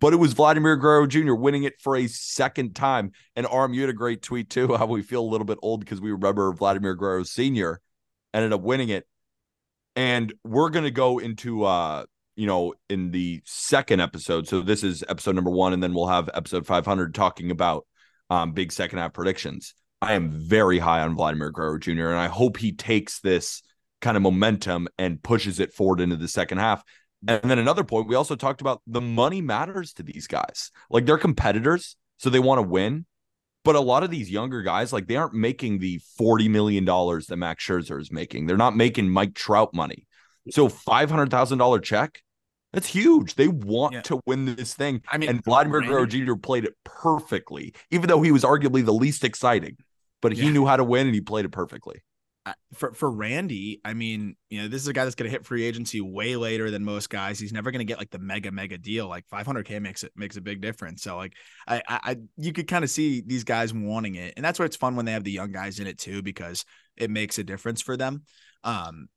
But 0.00 0.12
it 0.12 0.16
was 0.16 0.32
Vladimir 0.32 0.76
Guerrero 0.76 1.06
Jr. 1.06 1.34
winning 1.34 1.62
it 1.62 1.80
for 1.80 1.96
a 1.96 2.08
second 2.08 2.74
time. 2.74 3.12
And 3.36 3.46
Arm, 3.46 3.72
you 3.72 3.82
had 3.82 3.90
a 3.90 3.94
great 3.94 4.20
tweet 4.20 4.50
too, 4.50 4.74
how 4.76 4.86
we 4.86 5.02
feel 5.02 5.22
a 5.22 5.30
little 5.30 5.44
bit 5.44 5.58
old 5.62 5.80
because 5.80 6.00
we 6.00 6.10
remember 6.10 6.52
Vladimir 6.52 6.96
Guerrero 6.96 7.22
Sr. 7.22 7.80
ended 8.34 8.52
up 8.52 8.62
winning 8.62 8.88
it. 8.88 9.06
And 9.94 10.34
we're 10.44 10.70
gonna 10.70 10.90
go 10.90 11.18
into 11.20 11.64
uh, 11.64 12.04
you 12.36 12.46
know, 12.46 12.74
in 12.88 13.10
the 13.10 13.40
second 13.44 14.00
episode. 14.00 14.46
So 14.46 14.60
this 14.60 14.84
is 14.84 15.02
episode 15.08 15.34
number 15.34 15.50
one, 15.50 15.72
and 15.72 15.82
then 15.82 15.94
we'll 15.94 16.06
have 16.06 16.28
episode 16.34 16.66
500 16.66 17.14
talking 17.14 17.50
about 17.50 17.86
um, 18.30 18.52
big 18.52 18.72
second 18.72 18.98
half 18.98 19.12
predictions. 19.12 19.74
I 20.02 20.14
am 20.14 20.30
very 20.30 20.78
high 20.78 21.00
on 21.00 21.14
Vladimir 21.14 21.50
Guerrero 21.50 21.78
Jr. 21.78 22.08
and 22.08 22.18
I 22.18 22.28
hope 22.28 22.56
he 22.58 22.72
takes 22.72 23.20
this 23.20 23.62
kind 24.00 24.16
of 24.16 24.22
momentum 24.22 24.88
and 24.98 25.22
pushes 25.22 25.58
it 25.58 25.72
forward 25.72 26.00
into 26.00 26.16
the 26.16 26.28
second 26.28 26.58
half. 26.58 26.84
And 27.26 27.50
then 27.50 27.58
another 27.58 27.82
point, 27.82 28.08
we 28.08 28.14
also 28.14 28.36
talked 28.36 28.60
about 28.60 28.82
the 28.86 29.00
money 29.00 29.40
matters 29.40 29.94
to 29.94 30.02
these 30.02 30.26
guys. 30.26 30.70
Like 30.90 31.06
they're 31.06 31.18
competitors, 31.18 31.96
so 32.18 32.30
they 32.30 32.38
want 32.38 32.58
to 32.58 32.62
win. 32.62 33.06
But 33.64 33.74
a 33.74 33.80
lot 33.80 34.04
of 34.04 34.10
these 34.10 34.30
younger 34.30 34.62
guys, 34.62 34.92
like 34.92 35.08
they 35.08 35.16
aren't 35.16 35.34
making 35.34 35.80
the 35.80 36.00
$40 36.20 36.48
million 36.48 36.84
that 36.84 37.36
Max 37.36 37.66
Scherzer 37.66 38.00
is 38.00 38.12
making. 38.12 38.46
They're 38.46 38.56
not 38.56 38.76
making 38.76 39.08
Mike 39.08 39.34
Trout 39.34 39.74
money. 39.74 40.06
So 40.50 40.68
$500,000 40.68 41.82
check, 41.82 42.22
that's 42.72 42.86
huge. 42.86 43.34
They 43.34 43.48
want 43.48 43.94
yeah. 43.94 44.02
to 44.02 44.20
win 44.26 44.44
this 44.44 44.74
thing. 44.74 45.02
I 45.08 45.18
mean, 45.18 45.30
and 45.30 45.44
Vladimir 45.44 45.80
Guerrero 45.80 46.06
Jr. 46.06 46.34
played 46.34 46.64
it 46.64 46.74
perfectly, 46.84 47.74
even 47.90 48.08
though 48.08 48.22
he 48.22 48.32
was 48.32 48.44
arguably 48.44 48.84
the 48.84 48.92
least 48.92 49.24
exciting, 49.24 49.76
but 50.20 50.32
he 50.32 50.44
yeah. 50.44 50.52
knew 50.52 50.66
how 50.66 50.76
to 50.76 50.84
win 50.84 51.06
and 51.06 51.14
he 51.14 51.20
played 51.20 51.44
it 51.44 51.52
perfectly 51.52 52.02
for 52.74 52.92
for 52.92 53.10
Randy, 53.10 53.80
I 53.84 53.94
mean, 53.94 54.36
you 54.50 54.62
know, 54.62 54.68
this 54.68 54.82
is 54.82 54.88
a 54.88 54.92
guy 54.92 55.04
that's 55.04 55.14
going 55.14 55.28
to 55.28 55.30
hit 55.30 55.46
free 55.46 55.64
agency 55.64 56.00
way 56.00 56.36
later 56.36 56.70
than 56.70 56.84
most 56.84 57.10
guys. 57.10 57.38
He's 57.38 57.52
never 57.52 57.70
going 57.70 57.80
to 57.80 57.84
get 57.84 57.98
like 57.98 58.10
the 58.10 58.18
mega 58.18 58.52
mega 58.52 58.78
deal. 58.78 59.08
Like 59.08 59.24
500k 59.28 59.80
makes 59.80 60.04
it 60.04 60.12
makes 60.14 60.36
a 60.36 60.40
big 60.40 60.60
difference. 60.60 61.02
So 61.02 61.16
like, 61.16 61.32
I 61.66 61.82
I 61.88 62.16
you 62.36 62.52
could 62.52 62.68
kind 62.68 62.84
of 62.84 62.90
see 62.90 63.22
these 63.26 63.44
guys 63.44 63.72
wanting 63.74 64.14
it, 64.16 64.34
and 64.36 64.44
that's 64.44 64.58
why 64.58 64.64
it's 64.64 64.76
fun 64.76 64.96
when 64.96 65.06
they 65.06 65.12
have 65.12 65.24
the 65.24 65.32
young 65.32 65.52
guys 65.52 65.80
in 65.80 65.86
it 65.86 65.98
too 65.98 66.22
because 66.22 66.64
it 66.96 67.10
makes 67.10 67.38
a 67.38 67.44
difference 67.44 67.82
for 67.82 67.96
them. 67.96 68.22
Um, 68.62 69.08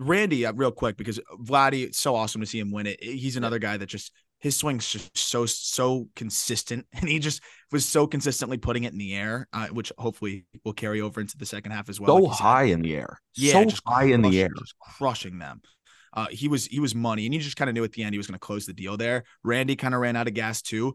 Randy, 0.00 0.46
uh, 0.46 0.52
real 0.54 0.72
quick 0.72 0.96
because 0.96 1.20
Vladdy, 1.42 1.94
so 1.94 2.14
awesome 2.16 2.40
to 2.40 2.46
see 2.46 2.58
him 2.58 2.72
win 2.72 2.86
it. 2.86 3.02
He's 3.02 3.36
another 3.36 3.58
guy 3.58 3.76
that 3.76 3.86
just 3.86 4.12
his 4.38 4.56
swing's 4.56 4.88
just 4.88 5.16
so 5.16 5.44
so 5.46 6.08
consistent, 6.16 6.86
and 6.92 7.08
he 7.08 7.18
just 7.18 7.42
was 7.70 7.86
so 7.86 8.06
consistently 8.06 8.56
putting 8.56 8.84
it 8.84 8.92
in 8.92 8.98
the 8.98 9.14
air, 9.14 9.46
uh, 9.52 9.68
which 9.68 9.92
hopefully 9.98 10.46
will 10.64 10.72
carry 10.72 11.00
over 11.00 11.20
into 11.20 11.36
the 11.36 11.46
second 11.46 11.72
half 11.72 11.88
as 11.88 12.00
well. 12.00 12.16
So 12.16 12.24
like 12.24 12.38
high 12.38 12.62
in 12.64 12.80
the 12.80 12.96
air, 12.96 13.20
yeah, 13.36 13.52
so 13.52 13.64
just 13.66 13.82
high 13.86 14.04
in 14.04 14.22
the 14.22 14.40
air, 14.40 14.48
just 14.58 14.74
crushing 14.78 15.38
them. 15.38 15.60
Uh, 16.12 16.26
he 16.30 16.48
was 16.48 16.66
he 16.66 16.80
was 16.80 16.94
money, 16.94 17.26
and 17.26 17.34
you 17.34 17.40
just 17.40 17.56
kind 17.56 17.68
of 17.68 17.74
knew 17.74 17.84
at 17.84 17.92
the 17.92 18.02
end 18.02 18.14
he 18.14 18.18
was 18.18 18.26
going 18.26 18.38
to 18.38 18.44
close 18.44 18.66
the 18.66 18.72
deal 18.72 18.96
there. 18.96 19.24
Randy 19.44 19.76
kind 19.76 19.94
of 19.94 20.00
ran 20.00 20.16
out 20.16 20.26
of 20.26 20.34
gas 20.34 20.62
too, 20.62 20.94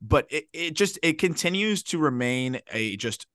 but 0.00 0.26
it 0.30 0.44
it 0.52 0.74
just 0.74 0.98
it 1.02 1.18
continues 1.18 1.82
to 1.84 1.98
remain 1.98 2.60
a 2.72 2.96
just 2.96 3.26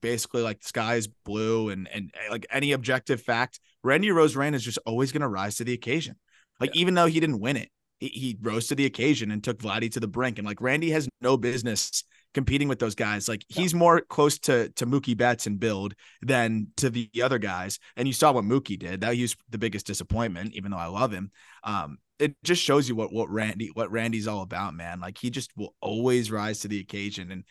basically 0.00 0.42
like 0.42 0.60
the 0.60 0.68
sky 0.68 0.96
is 0.96 1.08
blue 1.08 1.70
and 1.70 1.88
and 1.92 2.12
like 2.30 2.46
any 2.50 2.72
objective 2.72 3.20
fact. 3.20 3.60
Randy 3.82 4.08
Arozarena 4.08 4.54
is 4.54 4.64
just 4.64 4.78
always 4.86 5.12
going 5.12 5.22
to 5.22 5.28
rise 5.28 5.56
to 5.56 5.64
the 5.64 5.72
occasion. 5.72 6.16
Like 6.60 6.74
yeah. 6.74 6.80
even 6.80 6.94
though 6.94 7.06
he 7.06 7.20
didn't 7.20 7.40
win 7.40 7.56
it, 7.56 7.70
he, 7.98 8.36
rose 8.40 8.68
to 8.68 8.74
the 8.74 8.86
occasion 8.86 9.30
and 9.30 9.42
took 9.42 9.58
Vladdy 9.58 9.90
to 9.92 10.00
the 10.00 10.08
brink. 10.08 10.38
And 10.38 10.46
like 10.46 10.60
Randy 10.60 10.90
has 10.90 11.08
no 11.20 11.36
business 11.36 12.04
competing 12.34 12.68
with 12.68 12.78
those 12.78 12.94
guys. 12.94 13.28
Like 13.28 13.44
he's 13.48 13.74
more 13.74 14.00
close 14.00 14.38
to 14.40 14.68
to 14.70 14.86
Mookie 14.86 15.16
Betts 15.16 15.46
and 15.46 15.58
build 15.58 15.94
than 16.22 16.68
to 16.76 16.90
the 16.90 17.10
other 17.22 17.38
guys. 17.38 17.78
And 17.96 18.06
you 18.06 18.14
saw 18.14 18.32
what 18.32 18.44
Mookie 18.44 18.78
did. 18.78 19.00
That 19.00 19.14
he 19.14 19.22
was 19.22 19.36
the 19.48 19.58
biggest 19.58 19.86
disappointment, 19.86 20.54
even 20.54 20.70
though 20.70 20.78
I 20.78 20.86
love 20.86 21.12
him. 21.12 21.30
Um, 21.64 21.98
it 22.18 22.34
just 22.42 22.62
shows 22.62 22.88
you 22.88 22.94
what 22.94 23.12
what 23.12 23.30
Randy 23.30 23.70
what 23.72 23.90
Randy's 23.90 24.28
all 24.28 24.42
about, 24.42 24.74
man. 24.74 25.00
Like 25.00 25.18
he 25.18 25.30
just 25.30 25.50
will 25.56 25.74
always 25.80 26.30
rise 26.30 26.60
to 26.60 26.68
the 26.68 26.80
occasion. 26.80 27.30
And 27.30 27.44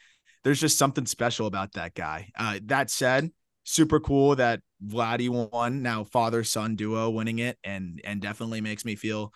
there's 0.45 0.61
just 0.61 0.77
something 0.77 1.07
special 1.07 1.47
about 1.47 1.73
that 1.73 1.95
guy. 1.95 2.29
Uh, 2.37 2.59
that 2.65 2.91
said, 2.91 3.31
super 3.63 3.99
cool 3.99 4.35
that 4.35 4.61
Vladdy 4.85 5.27
won. 5.27 5.81
Now 5.81 6.03
father 6.03 6.43
son 6.43 6.75
duo 6.75 7.09
winning 7.09 7.39
it, 7.39 7.57
and 7.63 7.99
and 8.05 8.21
definitely 8.21 8.61
makes 8.61 8.85
me 8.85 8.95
feel 8.95 9.33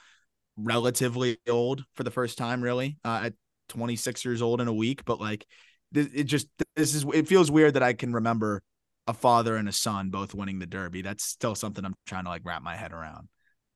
relatively 0.56 1.40
old 1.50 1.84
for 1.96 2.04
the 2.04 2.12
first 2.12 2.38
time, 2.38 2.62
really, 2.62 2.98
uh, 3.04 3.22
at 3.26 3.34
26 3.70 4.24
years 4.24 4.42
old 4.42 4.62
in 4.62 4.68
a 4.68 4.74
week. 4.74 5.04
But 5.04 5.20
like, 5.20 5.48
it 5.94 6.26
just 6.26 6.48
this 6.76 6.94
is 6.94 7.06
it 7.12 7.28
feels 7.28 7.50
weird 7.50 7.74
that 7.74 7.84
I 7.84 7.94
can 7.94 8.14
remember 8.14 8.62
a 9.08 9.14
father 9.14 9.56
and 9.56 9.68
a 9.68 9.74
son 9.74 10.12
both 10.12 10.36
winning 10.36 10.60
the 10.60 10.68
Derby. 10.68 11.02
That's 11.02 11.24
still 11.24 11.56
something 11.56 11.84
I'm 11.84 11.96
trying 12.06 12.26
to 12.26 12.30
like 12.30 12.44
wrap 12.46 12.62
my 12.62 12.76
head 12.76 12.94
around. 12.94 13.30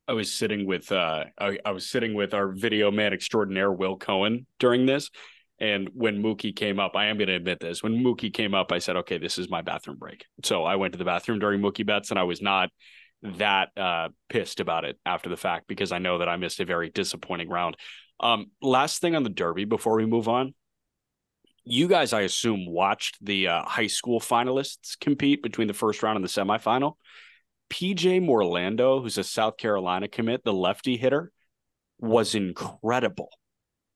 I 0.07 0.13
was 0.13 0.31
sitting 0.31 0.67
with 0.67 0.91
uh 0.91 1.23
I, 1.39 1.57
I 1.65 1.71
was 1.71 1.89
sitting 1.89 2.13
with 2.13 2.35
our 2.35 2.49
video 2.49 2.91
man 2.91 3.11
extraordinaire 3.11 3.71
Will 3.71 3.97
Cohen 3.97 4.45
during 4.59 4.85
this. 4.85 5.09
And 5.63 5.87
when 5.93 6.21
Mookie 6.21 6.53
came 6.53 6.77
up, 6.77 6.97
I 6.97 7.05
am 7.05 7.17
going 7.17 7.29
to 7.29 7.35
admit 7.35 7.61
this. 7.61 7.81
When 7.81 8.03
Mookie 8.03 8.33
came 8.33 8.53
up, 8.53 8.73
I 8.73 8.79
said, 8.79 8.97
"Okay, 8.97 9.17
this 9.17 9.37
is 9.37 9.49
my 9.49 9.61
bathroom 9.61 9.95
break." 9.95 10.25
So 10.43 10.65
I 10.65 10.75
went 10.75 10.91
to 10.91 10.97
the 10.97 11.05
bathroom 11.05 11.39
during 11.39 11.61
Mookie 11.61 11.85
Betts, 11.85 12.09
and 12.09 12.19
I 12.19 12.23
was 12.23 12.41
not 12.41 12.69
that 13.21 13.69
uh, 13.77 14.09
pissed 14.27 14.59
about 14.59 14.83
it 14.83 14.99
after 15.05 15.29
the 15.29 15.37
fact 15.37 15.69
because 15.69 15.93
I 15.93 15.99
know 15.99 16.17
that 16.17 16.27
I 16.27 16.35
missed 16.35 16.59
a 16.59 16.65
very 16.65 16.89
disappointing 16.89 17.47
round. 17.47 17.77
Um, 18.19 18.51
last 18.61 18.99
thing 18.99 19.15
on 19.15 19.23
the 19.23 19.29
Derby 19.29 19.63
before 19.63 19.95
we 19.95 20.05
move 20.05 20.27
on. 20.27 20.53
You 21.63 21.87
guys, 21.87 22.11
I 22.11 22.23
assume, 22.23 22.65
watched 22.69 23.23
the 23.25 23.47
uh, 23.47 23.63
high 23.63 23.87
school 23.87 24.19
finalists 24.19 24.99
compete 24.99 25.41
between 25.41 25.69
the 25.69 25.73
first 25.73 26.03
round 26.03 26.17
and 26.17 26.25
the 26.25 26.29
semifinal. 26.29 26.95
PJ 27.69 28.21
Morlando, 28.21 29.01
who's 29.01 29.17
a 29.17 29.23
South 29.23 29.55
Carolina 29.55 30.09
commit, 30.09 30.43
the 30.43 30.51
lefty 30.51 30.97
hitter, 30.97 31.31
was 31.99 32.35
incredible. 32.35 33.29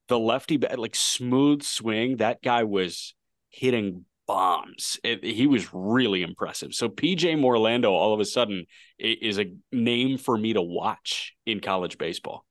The 0.08 0.20
lefty, 0.20 0.58
like 0.58 0.96
smooth 0.96 1.63
swing, 1.63 2.17
that 2.17 2.41
guy 2.41 2.63
was 2.63 3.13
hitting 3.50 4.06
bombs. 4.28 5.00
It, 5.04 5.24
he 5.24 5.48
was 5.48 5.67
really 5.74 6.22
impressive. 6.22 6.74
So 6.74 6.89
PJ 6.89 7.38
Morlando 7.38 7.91
all 7.91 8.13
of 8.13 8.20
a 8.20 8.26
sudden 8.26 8.65
is 9.00 9.39
a 9.39 9.54
name 9.72 10.17
for 10.17 10.38
me 10.38 10.54
to 10.54 10.62
watch 10.62 11.34
in 11.46 11.60
college 11.60 11.98
baseball. 11.98 12.46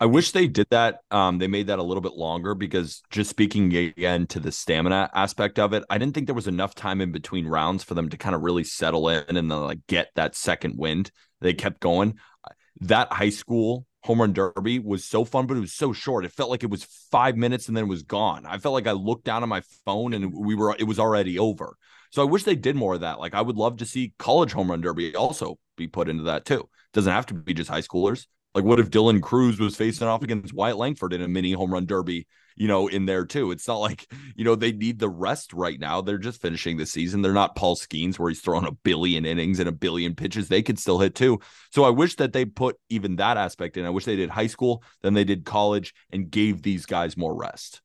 I 0.00 0.06
wish 0.06 0.30
they 0.30 0.46
did 0.46 0.68
that. 0.70 1.00
Um, 1.10 1.38
they 1.38 1.48
made 1.48 1.66
that 1.68 1.80
a 1.80 1.82
little 1.82 2.00
bit 2.00 2.12
longer 2.12 2.54
because 2.54 3.02
just 3.10 3.30
speaking 3.30 3.74
again 3.74 4.28
to 4.28 4.38
the 4.38 4.52
stamina 4.52 5.10
aspect 5.12 5.58
of 5.58 5.72
it, 5.72 5.82
I 5.90 5.98
didn't 5.98 6.14
think 6.14 6.26
there 6.26 6.36
was 6.36 6.46
enough 6.46 6.76
time 6.76 7.00
in 7.00 7.10
between 7.10 7.48
rounds 7.48 7.82
for 7.82 7.94
them 7.94 8.08
to 8.10 8.16
kind 8.16 8.36
of 8.36 8.42
really 8.42 8.62
settle 8.62 9.08
in 9.08 9.24
and 9.26 9.36
then 9.36 9.48
like 9.48 9.80
get 9.88 10.10
that 10.14 10.36
second 10.36 10.78
wind. 10.78 11.10
They 11.40 11.52
kept 11.52 11.80
going. 11.80 12.14
That 12.82 13.12
high 13.12 13.30
school 13.30 13.86
home 14.04 14.20
run 14.20 14.32
derby 14.32 14.78
was 14.78 15.04
so 15.04 15.24
fun, 15.24 15.46
but 15.46 15.56
it 15.56 15.60
was 15.60 15.74
so 15.74 15.92
short. 15.92 16.24
It 16.24 16.32
felt 16.32 16.50
like 16.50 16.62
it 16.62 16.70
was 16.70 16.84
five 17.10 17.36
minutes 17.36 17.68
and 17.68 17.76
then 17.76 17.84
it 17.84 17.88
was 17.88 18.02
gone. 18.02 18.46
I 18.46 18.58
felt 18.58 18.74
like 18.74 18.86
I 18.86 18.92
looked 18.92 19.24
down 19.24 19.42
at 19.42 19.48
my 19.48 19.62
phone 19.84 20.14
and 20.14 20.32
we 20.32 20.54
were 20.54 20.74
it 20.78 20.84
was 20.84 20.98
already 20.98 21.38
over. 21.38 21.76
So 22.10 22.22
I 22.22 22.24
wish 22.24 22.44
they 22.44 22.56
did 22.56 22.76
more 22.76 22.94
of 22.94 23.00
that. 23.00 23.18
Like 23.18 23.34
I 23.34 23.42
would 23.42 23.56
love 23.56 23.78
to 23.78 23.86
see 23.86 24.14
college 24.18 24.52
home 24.52 24.70
run 24.70 24.80
derby 24.80 25.14
also 25.14 25.58
be 25.76 25.88
put 25.88 26.08
into 26.08 26.24
that 26.24 26.44
too. 26.44 26.60
It 26.60 26.94
doesn't 26.94 27.12
have 27.12 27.26
to 27.26 27.34
be 27.34 27.54
just 27.54 27.70
high 27.70 27.82
schoolers. 27.82 28.26
Like, 28.54 28.64
what 28.64 28.80
if 28.80 28.90
Dylan 28.90 29.22
Crews 29.22 29.60
was 29.60 29.76
facing 29.76 30.08
off 30.08 30.22
against 30.22 30.54
Wyatt 30.54 30.78
Langford 30.78 31.12
in 31.12 31.22
a 31.22 31.28
mini 31.28 31.52
home 31.52 31.72
run 31.72 31.86
derby, 31.86 32.26
you 32.56 32.66
know, 32.66 32.88
in 32.88 33.06
there 33.06 33.24
too? 33.24 33.50
It's 33.50 33.68
not 33.68 33.76
like, 33.76 34.10
you 34.36 34.44
know, 34.44 34.54
they 34.54 34.72
need 34.72 34.98
the 34.98 35.08
rest 35.08 35.52
right 35.52 35.78
now. 35.78 36.00
They're 36.00 36.18
just 36.18 36.40
finishing 36.40 36.76
the 36.76 36.86
season. 36.86 37.22
They're 37.22 37.32
not 37.32 37.56
Paul 37.56 37.76
Skenes 37.76 38.18
where 38.18 38.30
he's 38.30 38.40
throwing 38.40 38.66
a 38.66 38.72
billion 38.72 39.24
innings 39.24 39.60
and 39.60 39.68
a 39.68 39.72
billion 39.72 40.14
pitches. 40.14 40.48
They 40.48 40.62
could 40.62 40.78
still 40.78 40.98
hit 40.98 41.14
too. 41.14 41.38
So 41.70 41.84
I 41.84 41.90
wish 41.90 42.16
that 42.16 42.32
they 42.32 42.46
put 42.46 42.76
even 42.88 43.16
that 43.16 43.36
aspect 43.36 43.76
in. 43.76 43.84
I 43.84 43.90
wish 43.90 44.06
they 44.06 44.16
did 44.16 44.30
high 44.30 44.46
school, 44.46 44.82
then 45.02 45.14
they 45.14 45.24
did 45.24 45.44
college 45.44 45.94
and 46.10 46.30
gave 46.30 46.62
these 46.62 46.86
guys 46.86 47.16
more 47.16 47.34
rest. 47.34 47.82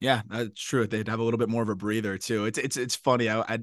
Yeah, 0.00 0.22
that's 0.28 0.60
true. 0.60 0.86
They'd 0.86 1.08
have 1.08 1.20
a 1.20 1.22
little 1.22 1.38
bit 1.38 1.50
more 1.50 1.62
of 1.62 1.68
a 1.68 1.76
breather 1.76 2.16
too. 2.16 2.46
It's 2.46 2.58
it's 2.58 2.78
it's 2.78 2.96
funny. 2.96 3.28
I, 3.28 3.40
I 3.40 3.58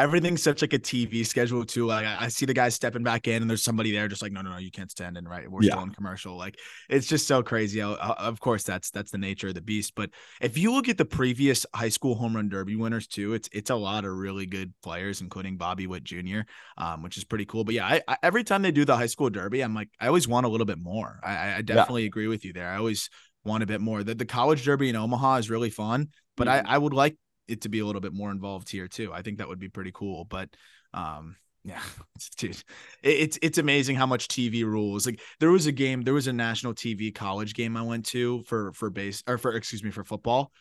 everything's 0.00 0.42
such 0.42 0.62
like 0.62 0.72
a 0.72 0.78
TV 0.78 1.26
schedule 1.26 1.64
too. 1.64 1.86
Like 1.86 2.06
I, 2.06 2.16
I, 2.22 2.28
see 2.28 2.46
the 2.46 2.54
guys 2.54 2.74
stepping 2.74 3.02
back 3.02 3.28
in, 3.28 3.42
and 3.42 3.50
there's 3.50 3.62
somebody 3.62 3.92
there 3.92 4.08
just 4.08 4.22
like, 4.22 4.32
no, 4.32 4.40
no, 4.40 4.50
no, 4.50 4.56
you 4.56 4.70
can't 4.70 4.90
stand 4.90 5.16
in. 5.16 5.28
Right, 5.28 5.48
we're 5.48 5.62
yeah. 5.62 5.72
still 5.72 5.82
in 5.82 5.90
commercial. 5.90 6.36
Like 6.36 6.58
it's 6.88 7.06
just 7.06 7.28
so 7.28 7.42
crazy. 7.42 7.82
of 7.82 8.40
course, 8.40 8.62
that's 8.64 8.90
that's 8.90 9.10
the 9.10 9.18
nature 9.18 9.48
of 9.48 9.54
the 9.54 9.60
beast. 9.60 9.92
But 9.94 10.10
if 10.40 10.56
you 10.56 10.72
look 10.72 10.88
at 10.88 10.96
the 10.96 11.04
previous 11.04 11.66
high 11.74 11.90
school 11.90 12.14
home 12.14 12.34
run 12.34 12.48
derby 12.48 12.76
winners 12.76 13.06
too, 13.06 13.34
it's 13.34 13.48
it's 13.52 13.70
a 13.70 13.76
lot 13.76 14.04
of 14.04 14.12
really 14.12 14.46
good 14.46 14.72
players, 14.82 15.20
including 15.20 15.58
Bobby 15.58 15.86
Witt 15.86 16.04
Jr., 16.04 16.40
um, 16.78 17.02
which 17.02 17.18
is 17.18 17.24
pretty 17.24 17.44
cool. 17.44 17.64
But 17.64 17.74
yeah, 17.74 17.86
I, 17.86 18.02
I, 18.08 18.16
every 18.22 18.42
time 18.42 18.62
they 18.62 18.72
do 18.72 18.84
the 18.84 18.96
high 18.96 19.06
school 19.06 19.28
derby, 19.28 19.60
I'm 19.60 19.74
like, 19.74 19.90
I 20.00 20.06
always 20.06 20.26
want 20.26 20.46
a 20.46 20.48
little 20.48 20.66
bit 20.66 20.78
more. 20.78 21.20
I, 21.22 21.56
I 21.56 21.62
definitely 21.62 22.02
yeah. 22.02 22.08
agree 22.08 22.26
with 22.26 22.44
you 22.44 22.52
there. 22.54 22.68
I 22.68 22.76
always 22.76 23.10
want 23.44 23.62
a 23.62 23.66
bit 23.66 23.80
more. 23.80 24.02
The, 24.02 24.14
the 24.14 24.26
college 24.26 24.64
derby 24.64 24.88
in 24.88 24.96
Omaha 24.96 25.36
is 25.36 25.50
really 25.50 25.70
fun, 25.70 26.08
but 26.36 26.48
mm-hmm. 26.48 26.66
I, 26.66 26.74
I 26.74 26.78
would 26.78 26.94
like 26.94 27.16
it 27.50 27.62
to 27.62 27.68
be 27.68 27.80
a 27.80 27.86
little 27.86 28.00
bit 28.00 28.12
more 28.12 28.30
involved 28.30 28.70
here 28.70 28.88
too. 28.88 29.12
I 29.12 29.22
think 29.22 29.38
that 29.38 29.48
would 29.48 29.58
be 29.58 29.68
pretty 29.68 29.92
cool. 29.92 30.24
But 30.24 30.48
um, 30.94 31.36
yeah, 31.64 31.82
dude, 32.36 32.62
it's 33.02 33.38
it's 33.42 33.58
amazing 33.58 33.96
how 33.96 34.06
much 34.06 34.28
TV 34.28 34.64
rules. 34.64 35.06
Like 35.06 35.20
there 35.38 35.50
was 35.50 35.66
a 35.66 35.72
game, 35.72 36.02
there 36.02 36.14
was 36.14 36.26
a 36.26 36.32
national 36.32 36.74
TV 36.74 37.14
college 37.14 37.54
game 37.54 37.76
I 37.76 37.82
went 37.82 38.06
to 38.06 38.42
for 38.44 38.72
for 38.72 38.90
base 38.90 39.22
or 39.26 39.38
for 39.38 39.54
excuse 39.54 39.82
me 39.82 39.90
for 39.90 40.04
football, 40.04 40.52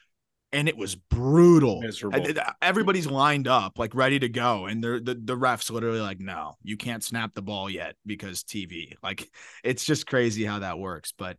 and 0.52 0.68
it 0.68 0.78
was 0.78 0.96
brutal. 0.96 1.82
Miserable. 1.82 2.26
Everybody's 2.62 3.08
lined 3.08 3.48
up 3.48 3.78
like 3.78 3.96
ready 3.96 4.20
to 4.20 4.30
go, 4.30 4.66
and 4.66 4.84
the 4.84 5.02
the 5.04 5.16
the 5.16 5.38
refs 5.38 5.72
literally 5.72 6.02
like, 6.02 6.20
no, 6.20 6.56
you 6.64 6.76
can't 6.76 7.04
snap 7.04 7.34
the 7.34 7.42
ball 7.42 7.70
yet 7.70 7.96
because 8.06 8.44
TV. 8.44 8.94
Like 9.02 9.30
it's 9.64 9.86
just 9.86 10.08
crazy 10.08 10.44
how 10.44 10.60
that 10.60 10.80
works. 10.80 11.14
But 11.18 11.38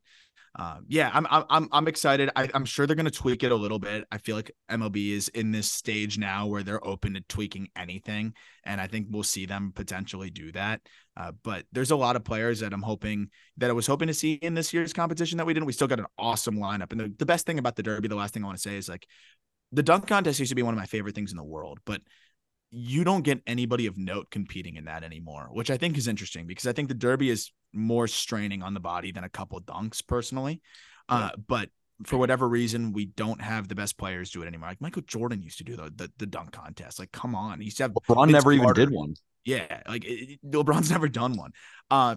um, 0.57 0.85
yeah, 0.89 1.11
I'm 1.13 1.27
I'm 1.31 1.69
I'm 1.71 1.87
excited. 1.87 2.29
I, 2.35 2.49
am 2.55 2.65
sure 2.65 2.85
they're 2.85 2.97
going 2.97 3.05
to 3.05 3.11
tweak 3.13 3.45
it 3.45 3.53
a 3.53 3.57
little 3.57 3.79
bit. 3.79 4.05
I 4.11 4.19
feel 4.19 4.35
like 4.35 4.51
MLB 4.69 5.13
is 5.13 5.29
in 5.29 5.53
this 5.53 5.71
stage 5.71 6.19
now 6.19 6.47
where 6.49 6.65
they're 6.65 6.85
open 6.85 7.15
to 7.15 7.21
tweaking 7.21 7.69
anything, 7.77 8.35
and 8.65 8.81
I 8.81 8.89
think 8.89 9.07
we'll 9.11 9.23
see 9.23 9.47
them 9.47 9.73
potentially 9.73 10.29
do 10.29 10.51
that. 10.53 10.81
Uh, 11.17 11.33
but 11.45 11.67
there's 11.71 11.93
a 11.93 11.97
lot 11.97 12.17
of 12.17 12.25
players 12.25 12.61
that 12.61 12.73
I'm 12.73 12.83
hoping 12.83 13.31
that 13.59 13.71
I 13.71 13.73
was 13.73 13.87
hoping 13.87 14.09
to 14.09 14.15
see 14.15 14.35
in 14.35 14.55
this 14.55 14.75
year's 14.75 14.93
competition 14.93 15.39
that 15.39 15.47
we 15.47 15.55
didn't. 15.55 15.67
We 15.67 15.73
still 15.73 15.87
got 15.87 16.01
an 16.01 16.07
awesome 16.19 16.57
lineup, 16.57 16.91
and 16.91 17.01
the, 17.01 17.15
the 17.17 17.27
best 17.27 17.47
thing 17.47 17.61
about 17.61 17.77
the 17.77 17.85
Derby, 17.85 18.09
the 18.09 18.17
last 18.17 18.35
thing 18.35 18.43
I 18.43 18.47
want 18.47 18.59
to 18.59 18.63
say 18.63 18.77
is 18.77 18.89
like 18.89 19.07
the 19.71 19.85
dunk 19.85 20.09
contest 20.09 20.41
used 20.41 20.51
to 20.51 20.57
be 20.57 20.63
one 20.63 20.75
of 20.75 20.81
my 20.81 20.87
favorite 20.87 21.15
things 21.15 21.31
in 21.31 21.37
the 21.37 21.45
world, 21.45 21.79
but 21.87 22.01
you 22.73 23.05
don't 23.05 23.23
get 23.23 23.41
anybody 23.47 23.87
of 23.87 23.97
note 23.97 24.31
competing 24.31 24.77
in 24.77 24.87
that 24.87 25.05
anymore, 25.05 25.49
which 25.53 25.71
I 25.71 25.77
think 25.77 25.97
is 25.97 26.09
interesting 26.09 26.47
because 26.47 26.67
I 26.67 26.73
think 26.73 26.89
the 26.89 26.95
Derby 26.95 27.31
is 27.31 27.53
more 27.73 28.09
straining 28.09 28.63
on 28.63 28.75
the 28.75 28.81
body 28.81 29.13
than 29.13 29.25
a 29.25 29.29
couple 29.29 29.61
dunks 29.61 30.07
personally. 30.07 30.61
Yeah. 31.09 31.17
Uh, 31.17 31.31
but 31.47 31.71
for 32.05 32.17
whatever 32.17 32.49
reason, 32.49 32.93
we 32.93 33.07
don't 33.07 33.41
have 33.41 33.69
the 33.69 33.75
best 33.75 33.99
players 33.99 34.31
do 34.31 34.43
it 34.43 34.47
anymore. 34.47 34.71
Like 34.71 34.81
Michael 34.81 35.03
Jordan 35.03 35.43
used 35.43 35.59
to 35.59 35.65
do 35.65 35.77
the 35.77 35.93
the, 35.95 36.11
the 36.19 36.27
dunk 36.27 36.53
contest. 36.53 36.99
Like, 36.99 37.13
come 37.13 37.35
on, 37.35 37.59
he 37.61 37.67
used 37.67 37.77
to 37.79 37.85
have 37.85 37.93
LeBron 37.93 38.27
Vince 38.27 38.33
never 38.33 38.57
Carter. 38.57 38.81
even 38.81 38.89
did 38.89 38.95
one. 38.95 39.15
Yeah, 39.45 39.83
like 39.89 40.05
it, 40.05 40.39
LeBron's 40.45 40.91
never 40.91 41.09
done 41.09 41.37
one. 41.37 41.53
Uh, 41.91 42.17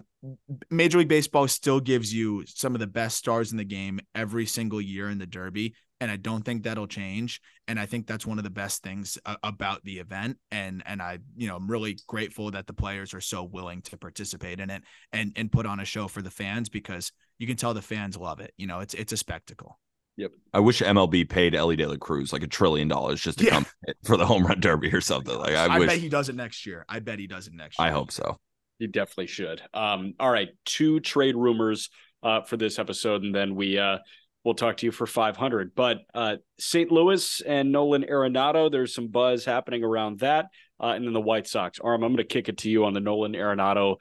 Major 0.70 0.98
League 0.98 1.08
Baseball 1.08 1.48
still 1.48 1.80
gives 1.80 2.12
you 2.12 2.44
some 2.46 2.74
of 2.74 2.80
the 2.80 2.86
best 2.86 3.16
stars 3.16 3.50
in 3.50 3.58
the 3.58 3.64
game 3.64 4.00
every 4.14 4.46
single 4.46 4.80
year 4.80 5.08
in 5.10 5.18
the 5.18 5.26
Derby, 5.26 5.74
and 6.04 6.10
I 6.10 6.16
don't 6.16 6.44
think 6.44 6.64
that'll 6.64 6.86
change. 6.86 7.40
And 7.66 7.80
I 7.80 7.86
think 7.86 8.06
that's 8.06 8.26
one 8.26 8.36
of 8.36 8.44
the 8.44 8.50
best 8.50 8.82
things 8.82 9.16
uh, 9.24 9.36
about 9.42 9.82
the 9.84 10.00
event. 10.00 10.36
And 10.50 10.82
and 10.84 11.00
I, 11.00 11.18
you 11.34 11.48
know, 11.48 11.56
I'm 11.56 11.66
really 11.66 11.98
grateful 12.06 12.50
that 12.50 12.66
the 12.66 12.74
players 12.74 13.14
are 13.14 13.22
so 13.22 13.42
willing 13.42 13.80
to 13.82 13.96
participate 13.96 14.60
in 14.60 14.68
it 14.68 14.82
and 15.14 15.32
and 15.34 15.50
put 15.50 15.64
on 15.64 15.80
a 15.80 15.84
show 15.86 16.06
for 16.06 16.20
the 16.20 16.30
fans 16.30 16.68
because 16.68 17.10
you 17.38 17.46
can 17.46 17.56
tell 17.56 17.72
the 17.72 17.80
fans 17.80 18.18
love 18.18 18.38
it. 18.40 18.52
You 18.58 18.66
know, 18.66 18.80
it's 18.80 18.92
it's 18.92 19.14
a 19.14 19.16
spectacle. 19.16 19.78
Yep. 20.18 20.32
I 20.52 20.60
wish 20.60 20.82
MLB 20.82 21.26
paid 21.26 21.54
Elly 21.54 21.74
De 21.74 21.88
La 21.88 21.96
Cruz 21.96 22.34
like 22.34 22.42
a 22.42 22.46
trillion 22.46 22.86
dollars 22.86 23.22
just 23.22 23.38
to 23.38 23.46
yeah. 23.46 23.50
come 23.52 23.66
for 24.04 24.18
the 24.18 24.26
home 24.26 24.46
run 24.46 24.60
derby 24.60 24.94
or 24.94 25.00
something. 25.00 25.38
Like 25.38 25.54
I, 25.54 25.76
I 25.76 25.78
wish... 25.78 25.88
bet 25.88 25.98
he 25.98 26.10
does 26.10 26.28
it 26.28 26.36
next 26.36 26.66
year. 26.66 26.84
I 26.86 26.98
bet 26.98 27.18
he 27.18 27.26
does 27.26 27.46
it 27.46 27.54
next 27.54 27.78
year. 27.78 27.88
I 27.88 27.92
hope 27.92 28.12
so. 28.12 28.36
He 28.78 28.88
definitely 28.88 29.28
should. 29.28 29.62
Um, 29.72 30.12
all 30.20 30.30
right, 30.30 30.50
two 30.66 31.00
trade 31.00 31.34
rumors 31.34 31.88
uh, 32.22 32.42
for 32.42 32.58
this 32.58 32.78
episode, 32.78 33.22
and 33.22 33.34
then 33.34 33.54
we 33.54 33.78
uh, 33.78 33.98
we'll 34.44 34.54
talk 34.54 34.76
to 34.78 34.86
you 34.86 34.92
for 34.92 35.06
500. 35.06 35.74
But 35.74 35.98
uh, 36.14 36.36
St. 36.58 36.92
Louis 36.92 37.40
and 37.40 37.72
Nolan 37.72 38.04
Arenado, 38.04 38.70
there's 38.70 38.94
some 38.94 39.08
buzz 39.08 39.44
happening 39.44 39.82
around 39.82 40.20
that. 40.20 40.46
Uh, 40.80 40.88
and 40.88 41.06
then 41.06 41.12
the 41.12 41.20
White 41.20 41.46
Sox. 41.46 41.78
Arm, 41.80 42.02
I'm 42.02 42.10
going 42.10 42.18
to 42.18 42.24
kick 42.24 42.48
it 42.48 42.58
to 42.58 42.70
you 42.70 42.84
on 42.84 42.92
the 42.92 43.00
Nolan 43.00 43.32
Arenado 43.32 43.96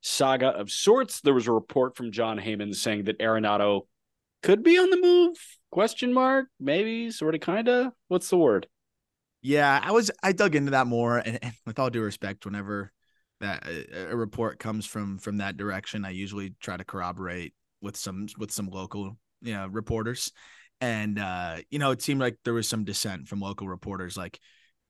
saga 0.00 0.48
of 0.48 0.70
sorts. 0.70 1.20
There 1.20 1.34
was 1.34 1.46
a 1.46 1.52
report 1.52 1.96
from 1.96 2.12
Jon 2.12 2.38
Heyman 2.38 2.74
saying 2.74 3.04
that 3.04 3.18
Arenado 3.18 3.82
could 4.42 4.62
be 4.62 4.78
on 4.78 4.90
the 4.90 4.96
move. 4.96 5.36
Question 5.70 6.12
mark? 6.12 6.46
Maybe, 6.60 7.10
sort 7.10 7.34
of, 7.34 7.40
kind 7.40 7.68
of. 7.68 7.92
What's 8.08 8.28
the 8.28 8.36
word? 8.36 8.66
Yeah, 9.40 9.80
I 9.82 9.90
was. 9.90 10.10
I 10.22 10.32
dug 10.32 10.54
into 10.54 10.70
that 10.72 10.86
more, 10.86 11.18
and, 11.18 11.38
and 11.42 11.52
with 11.66 11.78
all 11.78 11.90
due 11.90 12.02
respect, 12.02 12.44
whenever 12.44 12.92
that 13.40 13.66
a, 13.66 14.12
a 14.12 14.16
report 14.16 14.58
comes 14.58 14.86
from 14.86 15.18
from 15.18 15.38
that 15.38 15.56
direction, 15.56 16.04
I 16.04 16.10
usually 16.10 16.54
try 16.60 16.76
to 16.76 16.84
corroborate 16.84 17.54
with 17.80 17.96
some 17.96 18.28
with 18.38 18.52
some 18.52 18.68
local 18.68 19.16
you 19.42 19.54
know 19.54 19.66
reporters. 19.68 20.32
And 20.80 21.18
uh 21.18 21.58
you 21.70 21.78
know 21.78 21.92
it 21.92 22.02
seemed 22.02 22.20
like 22.20 22.38
there 22.44 22.54
was 22.54 22.68
some 22.68 22.84
dissent 22.84 23.28
from 23.28 23.40
local 23.40 23.68
reporters 23.68 24.16
like 24.16 24.40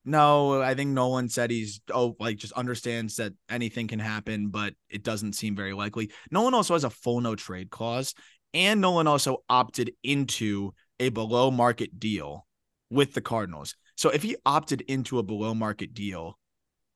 no 0.07 0.63
i 0.63 0.75
think 0.75 0.91
nolan 0.91 1.29
said 1.29 1.51
he's 1.51 1.81
oh 1.93 2.17
like 2.19 2.39
just 2.39 2.55
understands 2.55 3.17
that 3.17 3.33
anything 3.51 3.87
can 3.87 3.99
happen 3.99 4.49
but 4.49 4.73
it 4.89 5.03
doesn't 5.03 5.35
seem 5.35 5.55
very 5.55 5.75
likely. 5.75 6.11
Nolan 6.31 6.55
also 6.55 6.73
has 6.73 6.85
a 6.85 6.91
full 6.91 7.21
no 7.21 7.35
trade 7.35 7.71
clause 7.71 8.15
and 8.55 8.81
nolan 8.81 9.07
also 9.07 9.45
opted 9.51 9.93
into 10.03 10.73
a 10.99 11.11
below 11.11 11.51
market 11.51 11.99
deal 11.99 12.47
with 12.91 13.15
the 13.15 13.21
cardinals. 13.21 13.75
So 13.97 14.11
if 14.11 14.23
he 14.23 14.37
opted 14.47 14.83
into 14.83 15.19
a 15.19 15.23
below 15.23 15.55
market 15.55 15.95
deal 15.95 16.39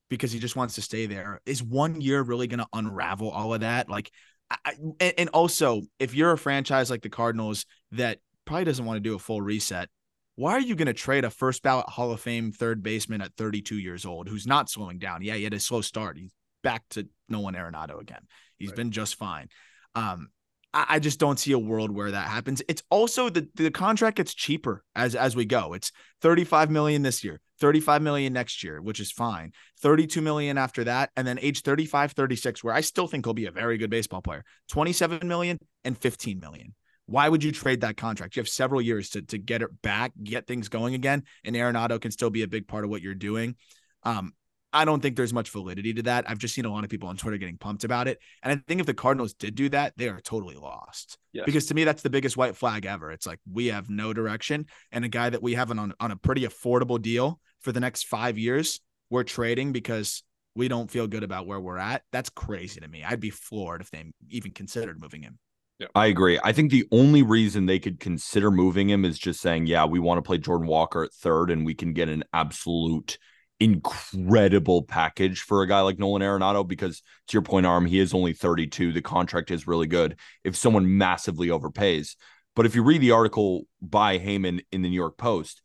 because 0.08 0.32
he 0.32 0.38
just 0.38 0.56
wants 0.56 0.74
to 0.76 0.82
stay 0.82 1.06
there 1.06 1.40
is 1.46 1.62
one 1.62 2.00
year 2.00 2.22
really 2.22 2.46
going 2.46 2.60
to 2.60 2.68
unravel 2.72 3.30
all 3.30 3.54
of 3.54 3.60
that? 3.60 3.88
Like 3.88 4.10
I, 4.50 4.74
and 5.00 5.28
also, 5.30 5.82
if 5.98 6.14
you're 6.14 6.32
a 6.32 6.38
franchise 6.38 6.90
like 6.90 7.02
the 7.02 7.08
Cardinals 7.08 7.66
that 7.92 8.18
probably 8.44 8.64
doesn't 8.64 8.84
want 8.84 8.96
to 8.96 9.00
do 9.00 9.14
a 9.14 9.18
full 9.18 9.42
reset, 9.42 9.88
why 10.36 10.52
are 10.52 10.60
you 10.60 10.76
going 10.76 10.86
to 10.86 10.92
trade 10.92 11.24
a 11.24 11.30
first 11.30 11.62
ballot 11.62 11.88
Hall 11.88 12.12
of 12.12 12.20
Fame 12.20 12.52
third 12.52 12.82
baseman 12.82 13.22
at 13.22 13.34
32 13.36 13.76
years 13.78 14.04
old 14.04 14.28
who's 14.28 14.46
not 14.46 14.70
slowing 14.70 14.98
down? 14.98 15.22
Yeah, 15.22 15.34
he 15.34 15.44
had 15.44 15.54
a 15.54 15.60
slow 15.60 15.80
start. 15.80 16.18
He's 16.18 16.32
back 16.62 16.82
to 16.90 17.08
Nolan 17.28 17.54
Arenado 17.54 18.00
again. 18.00 18.22
He's 18.58 18.68
right. 18.68 18.76
been 18.76 18.90
just 18.90 19.16
fine. 19.16 19.48
Um, 19.94 20.28
I, 20.74 20.98
just 20.98 21.18
don't 21.18 21.38
see 21.38 21.52
a 21.52 21.58
world 21.58 21.90
where 21.90 22.10
that 22.10 22.28
happens. 22.28 22.60
It's 22.68 22.82
also 22.90 23.30
the 23.30 23.48
the 23.54 23.70
contract 23.70 24.18
gets 24.18 24.34
cheaper 24.34 24.84
as 24.94 25.14
as 25.14 25.34
we 25.34 25.46
go. 25.46 25.72
It's 25.72 25.90
35 26.20 26.70
million 26.70 27.02
this 27.02 27.24
year, 27.24 27.40
35 27.60 28.02
million 28.02 28.32
next 28.32 28.62
year, 28.62 28.80
which 28.80 29.00
is 29.00 29.10
fine. 29.10 29.52
32 29.80 30.20
million 30.20 30.58
after 30.58 30.84
that. 30.84 31.10
And 31.16 31.26
then 31.26 31.38
age 31.40 31.62
35, 31.62 32.12
36, 32.12 32.62
where 32.62 32.74
I 32.74 32.80
still 32.80 33.06
think 33.06 33.26
he'll 33.26 33.34
be 33.34 33.46
a 33.46 33.50
very 33.50 33.78
good 33.78 33.90
baseball 33.90 34.22
player. 34.22 34.44
27 34.70 35.26
million 35.26 35.58
and 35.84 35.96
15 35.96 36.40
million. 36.40 36.74
Why 37.06 37.28
would 37.28 37.44
you 37.44 37.52
trade 37.52 37.82
that 37.82 37.96
contract? 37.96 38.36
You 38.36 38.40
have 38.40 38.48
several 38.48 38.82
years 38.82 39.10
to, 39.10 39.22
to 39.22 39.38
get 39.38 39.62
it 39.62 39.70
back, 39.80 40.12
get 40.22 40.46
things 40.46 40.68
going 40.68 40.94
again, 40.94 41.22
and 41.44 41.54
Arenado 41.54 42.00
can 42.00 42.10
still 42.10 42.30
be 42.30 42.42
a 42.42 42.48
big 42.48 42.66
part 42.66 42.84
of 42.84 42.90
what 42.90 43.00
you're 43.00 43.14
doing. 43.14 43.54
Um, 44.02 44.32
I 44.72 44.84
don't 44.84 45.00
think 45.00 45.16
there's 45.16 45.32
much 45.32 45.50
validity 45.50 45.94
to 45.94 46.02
that. 46.02 46.28
I've 46.28 46.38
just 46.38 46.54
seen 46.54 46.66
a 46.66 46.70
lot 46.70 46.84
of 46.84 46.90
people 46.90 47.08
on 47.08 47.16
Twitter 47.16 47.38
getting 47.38 47.56
pumped 47.56 47.84
about 47.84 48.08
it. 48.08 48.18
And 48.42 48.52
I 48.52 48.62
think 48.68 48.80
if 48.80 48.86
the 48.86 48.92
Cardinals 48.92 49.32
did 49.32 49.54
do 49.54 49.68
that, 49.70 49.94
they 49.96 50.08
are 50.08 50.20
totally 50.20 50.56
lost. 50.56 51.16
Yes. 51.32 51.46
Because 51.46 51.66
to 51.66 51.74
me, 51.74 51.84
that's 51.84 52.02
the 52.02 52.10
biggest 52.10 52.36
white 52.36 52.56
flag 52.56 52.84
ever. 52.84 53.10
It's 53.10 53.26
like 53.26 53.38
we 53.50 53.68
have 53.68 53.88
no 53.88 54.12
direction. 54.12 54.66
And 54.92 55.04
a 55.04 55.08
guy 55.08 55.30
that 55.30 55.42
we 55.42 55.54
have 55.54 55.70
on, 55.70 55.94
on 55.98 56.10
a 56.10 56.16
pretty 56.16 56.42
affordable 56.42 57.00
deal 57.00 57.40
for 57.66 57.72
the 57.72 57.80
next 57.80 58.06
five 58.06 58.38
years, 58.38 58.78
we're 59.10 59.24
trading 59.24 59.72
because 59.72 60.22
we 60.54 60.68
don't 60.68 60.88
feel 60.88 61.08
good 61.08 61.24
about 61.24 61.48
where 61.48 61.58
we're 61.58 61.78
at. 61.78 62.04
That's 62.12 62.30
crazy 62.30 62.78
to 62.78 62.86
me. 62.86 63.02
I'd 63.02 63.18
be 63.18 63.30
floored 63.30 63.80
if 63.80 63.90
they 63.90 64.04
even 64.30 64.52
considered 64.52 65.00
moving 65.00 65.22
him. 65.22 65.40
Yeah. 65.80 65.88
I 65.92 66.06
agree. 66.06 66.38
I 66.44 66.52
think 66.52 66.70
the 66.70 66.86
only 66.92 67.24
reason 67.24 67.66
they 67.66 67.80
could 67.80 67.98
consider 67.98 68.52
moving 68.52 68.88
him 68.88 69.04
is 69.04 69.18
just 69.18 69.40
saying, 69.40 69.66
yeah, 69.66 69.84
we 69.84 69.98
want 69.98 70.18
to 70.18 70.22
play 70.22 70.38
Jordan 70.38 70.68
Walker 70.68 71.02
at 71.02 71.12
third 71.12 71.50
and 71.50 71.66
we 71.66 71.74
can 71.74 71.92
get 71.92 72.08
an 72.08 72.22
absolute 72.32 73.18
incredible 73.58 74.84
package 74.84 75.40
for 75.40 75.62
a 75.62 75.66
guy 75.66 75.80
like 75.80 75.98
Nolan 75.98 76.22
Arenado 76.22 76.64
because 76.66 77.02
to 77.26 77.32
your 77.32 77.42
point, 77.42 77.66
Arm, 77.66 77.84
he 77.84 77.98
is 77.98 78.14
only 78.14 78.32
32. 78.32 78.92
The 78.92 79.02
contract 79.02 79.50
is 79.50 79.66
really 79.66 79.88
good 79.88 80.20
if 80.44 80.54
someone 80.54 80.98
massively 80.98 81.48
overpays. 81.48 82.14
But 82.54 82.64
if 82.64 82.76
you 82.76 82.84
read 82.84 83.00
the 83.00 83.10
article 83.10 83.66
by 83.82 84.20
Heyman 84.20 84.60
in 84.70 84.82
the 84.82 84.88
New 84.88 84.94
York 84.94 85.18
Post, 85.18 85.62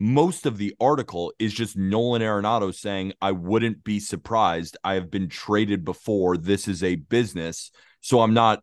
most 0.00 0.46
of 0.46 0.58
the 0.58 0.74
article 0.80 1.32
is 1.38 1.52
just 1.52 1.76
Nolan 1.76 2.22
Arenado 2.22 2.72
saying, 2.74 3.14
I 3.20 3.32
wouldn't 3.32 3.82
be 3.82 3.98
surprised. 4.00 4.76
I 4.84 4.94
have 4.94 5.10
been 5.10 5.28
traded 5.28 5.84
before. 5.84 6.36
This 6.36 6.68
is 6.68 6.82
a 6.84 6.94
business. 6.96 7.70
So 8.00 8.20
I'm 8.20 8.34
not 8.34 8.62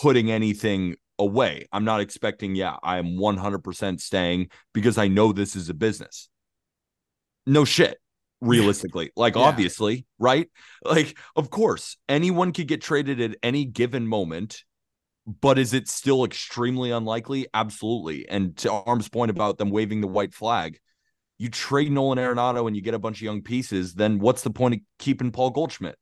putting 0.00 0.30
anything 0.30 0.96
away. 1.18 1.66
I'm 1.72 1.84
not 1.84 2.00
expecting, 2.00 2.54
yeah, 2.54 2.76
I 2.82 2.98
am 2.98 3.16
100% 3.18 4.00
staying 4.00 4.50
because 4.72 4.96
I 4.98 5.08
know 5.08 5.32
this 5.32 5.56
is 5.56 5.68
a 5.68 5.74
business. 5.74 6.28
No 7.46 7.64
shit, 7.64 7.98
realistically. 8.40 9.10
like, 9.16 9.34
Yeah. 9.34 9.42
obviously, 9.42 10.06
right? 10.18 10.48
Like, 10.84 11.18
of 11.34 11.50
course, 11.50 11.96
anyone 12.08 12.52
could 12.52 12.68
get 12.68 12.80
traded 12.82 13.20
at 13.20 13.36
any 13.42 13.64
given 13.64 14.06
moment, 14.06 14.62
but 15.26 15.58
is 15.58 15.72
it 15.74 15.88
still 15.88 16.24
extremely 16.24 16.90
unlikely? 16.90 17.46
Absolutely. 17.52 18.28
And 18.28 18.56
to 18.58 18.72
Arm's 18.72 19.08
point 19.08 19.30
about 19.30 19.58
them 19.58 19.70
waving 19.70 20.00
the 20.00 20.06
white 20.06 20.32
flag, 20.32 20.78
you 21.38 21.48
trade 21.50 21.90
Nolan 21.92 22.18
Arenado 22.18 22.66
and 22.66 22.76
you 22.76 22.82
get 22.82 22.94
a 22.94 22.98
bunch 22.98 23.18
of 23.18 23.22
young 23.22 23.42
pieces, 23.42 23.94
then 23.94 24.18
what's 24.18 24.42
the 24.42 24.50
point 24.50 24.74
of 24.74 24.80
keeping 24.98 25.32
Paul 25.32 25.50
Goldschmidt? 25.50 25.96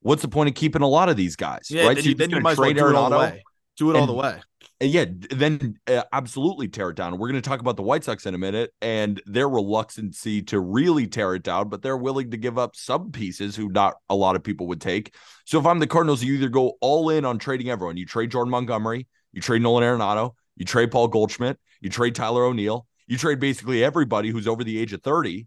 What's 0.00 0.22
the 0.22 0.28
point 0.28 0.48
of 0.48 0.54
keeping 0.54 0.82
a 0.82 0.88
lot 0.88 1.08
of 1.08 1.16
these 1.16 1.36
guys? 1.36 1.68
Yeah, 1.68 1.86
right. 1.86 1.94
then, 1.94 2.04
So 2.04 2.10
you, 2.10 2.14
then 2.16 2.30
you 2.30 2.40
might 2.40 2.58
well 2.58 2.66
trade 2.66 2.76
do 2.76 2.88
it 2.88 2.94
all 2.94 3.08
the 3.08 3.16
Arenado? 3.16 3.18
way. 3.18 3.44
Do 3.76 3.90
it 3.90 3.96
all 3.96 4.06
the 4.06 4.12
way. 4.12 4.40
And 4.80 4.90
yeah, 4.90 5.04
then 5.30 5.78
uh, 5.86 6.02
absolutely 6.12 6.68
tear 6.68 6.90
it 6.90 6.96
down. 6.96 7.16
We're 7.16 7.28
going 7.28 7.40
to 7.40 7.48
talk 7.48 7.60
about 7.60 7.76
the 7.76 7.82
White 7.82 8.04
Sox 8.04 8.26
in 8.26 8.34
a 8.34 8.38
minute 8.38 8.72
and 8.82 9.22
their 9.26 9.48
reluctancy 9.48 10.42
to 10.42 10.58
really 10.58 11.06
tear 11.06 11.34
it 11.34 11.42
down, 11.42 11.68
but 11.68 11.82
they're 11.82 11.96
willing 11.96 12.32
to 12.32 12.36
give 12.36 12.58
up 12.58 12.74
some 12.74 13.12
pieces 13.12 13.54
who 13.54 13.68
not 13.68 13.94
a 14.10 14.14
lot 14.14 14.34
of 14.34 14.42
people 14.42 14.66
would 14.68 14.80
take. 14.80 15.14
So 15.46 15.58
if 15.60 15.66
I'm 15.66 15.78
the 15.78 15.86
Cardinals, 15.86 16.22
you 16.22 16.34
either 16.34 16.48
go 16.48 16.74
all 16.80 17.10
in 17.10 17.24
on 17.24 17.38
trading 17.38 17.70
everyone. 17.70 17.96
You 17.96 18.06
trade 18.06 18.30
Jordan 18.30 18.50
Montgomery, 18.50 19.06
you 19.32 19.40
trade 19.40 19.62
Nolan 19.62 19.84
Arenado, 19.84 20.34
you 20.56 20.64
trade 20.64 20.90
Paul 20.90 21.08
Goldschmidt, 21.08 21.58
you 21.80 21.88
trade 21.88 22.14
Tyler 22.14 22.44
O'Neill, 22.44 22.86
you 23.06 23.18
trade 23.18 23.40
basically 23.40 23.84
everybody 23.84 24.30
who's 24.30 24.48
over 24.48 24.64
the 24.64 24.78
age 24.78 24.92
of 24.92 25.02
30, 25.02 25.46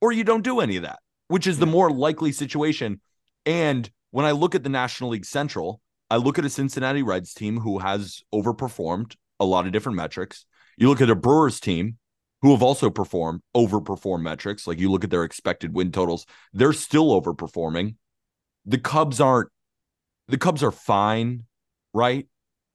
or 0.00 0.10
you 0.10 0.24
don't 0.24 0.42
do 0.42 0.60
any 0.60 0.76
of 0.76 0.82
that, 0.82 0.98
which 1.28 1.46
is 1.46 1.58
the 1.58 1.66
more 1.66 1.90
likely 1.90 2.32
situation. 2.32 3.00
And 3.46 3.88
when 4.10 4.26
I 4.26 4.32
look 4.32 4.54
at 4.54 4.62
the 4.62 4.68
National 4.68 5.10
League 5.10 5.24
Central, 5.24 5.81
I 6.12 6.16
look 6.16 6.38
at 6.38 6.44
a 6.44 6.50
Cincinnati 6.50 7.02
Reds 7.02 7.32
team 7.32 7.58
who 7.58 7.78
has 7.78 8.22
overperformed 8.34 9.16
a 9.40 9.46
lot 9.46 9.64
of 9.64 9.72
different 9.72 9.96
metrics. 9.96 10.44
You 10.76 10.90
look 10.90 11.00
at 11.00 11.08
a 11.08 11.14
Brewers 11.14 11.58
team 11.58 11.96
who 12.42 12.50
have 12.50 12.62
also 12.62 12.90
performed, 12.90 13.40
overperformed 13.56 14.20
metrics. 14.20 14.66
Like 14.66 14.78
you 14.78 14.90
look 14.90 15.04
at 15.04 15.10
their 15.10 15.24
expected 15.24 15.72
win 15.72 15.90
totals, 15.90 16.26
they're 16.52 16.74
still 16.74 17.18
overperforming. 17.18 17.94
The 18.66 18.76
Cubs 18.76 19.22
aren't, 19.22 19.48
the 20.28 20.36
Cubs 20.36 20.62
are 20.62 20.70
fine, 20.70 21.44
right? 21.94 22.28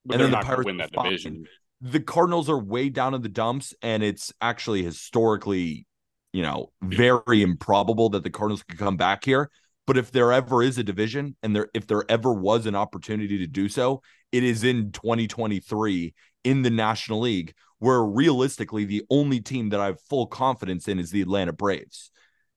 But 0.03 0.15
And 0.15 0.23
then 0.23 0.31
the 0.31 0.43
Pirates 0.43 0.65
win 0.65 0.77
that 0.77 0.91
division. 0.91 1.45
The 1.79 1.99
Cardinals 1.99 2.49
are 2.49 2.57
way 2.57 2.89
down 2.89 3.13
in 3.13 3.21
the 3.21 3.29
dumps, 3.29 3.75
and 3.83 4.01
it's 4.01 4.33
actually 4.41 4.81
historically, 4.81 5.85
you 6.33 6.41
know, 6.41 6.71
very 6.81 7.43
improbable 7.43 8.09
that 8.09 8.23
the 8.23 8.31
Cardinals 8.31 8.63
could 8.63 8.79
come 8.79 8.97
back 8.97 9.25
here. 9.25 9.51
But 9.87 9.97
if 9.97 10.11
there 10.11 10.31
ever 10.31 10.61
is 10.61 10.77
a 10.77 10.83
division 10.83 11.35
and 11.41 11.55
there 11.55 11.69
if 11.73 11.87
there 11.87 12.03
ever 12.09 12.33
was 12.33 12.65
an 12.65 12.75
opportunity 12.75 13.39
to 13.39 13.47
do 13.47 13.69
so, 13.69 14.03
it 14.31 14.43
is 14.43 14.63
in 14.63 14.91
2023 14.91 16.13
in 16.43 16.61
the 16.61 16.69
National 16.69 17.21
League, 17.21 17.53
where 17.79 18.03
realistically 18.03 18.85
the 18.85 19.03
only 19.09 19.39
team 19.39 19.69
that 19.69 19.79
I 19.79 19.87
have 19.87 20.01
full 20.01 20.27
confidence 20.27 20.87
in 20.87 20.99
is 20.99 21.09
the 21.09 21.21
Atlanta 21.21 21.53
Braves. 21.53 22.11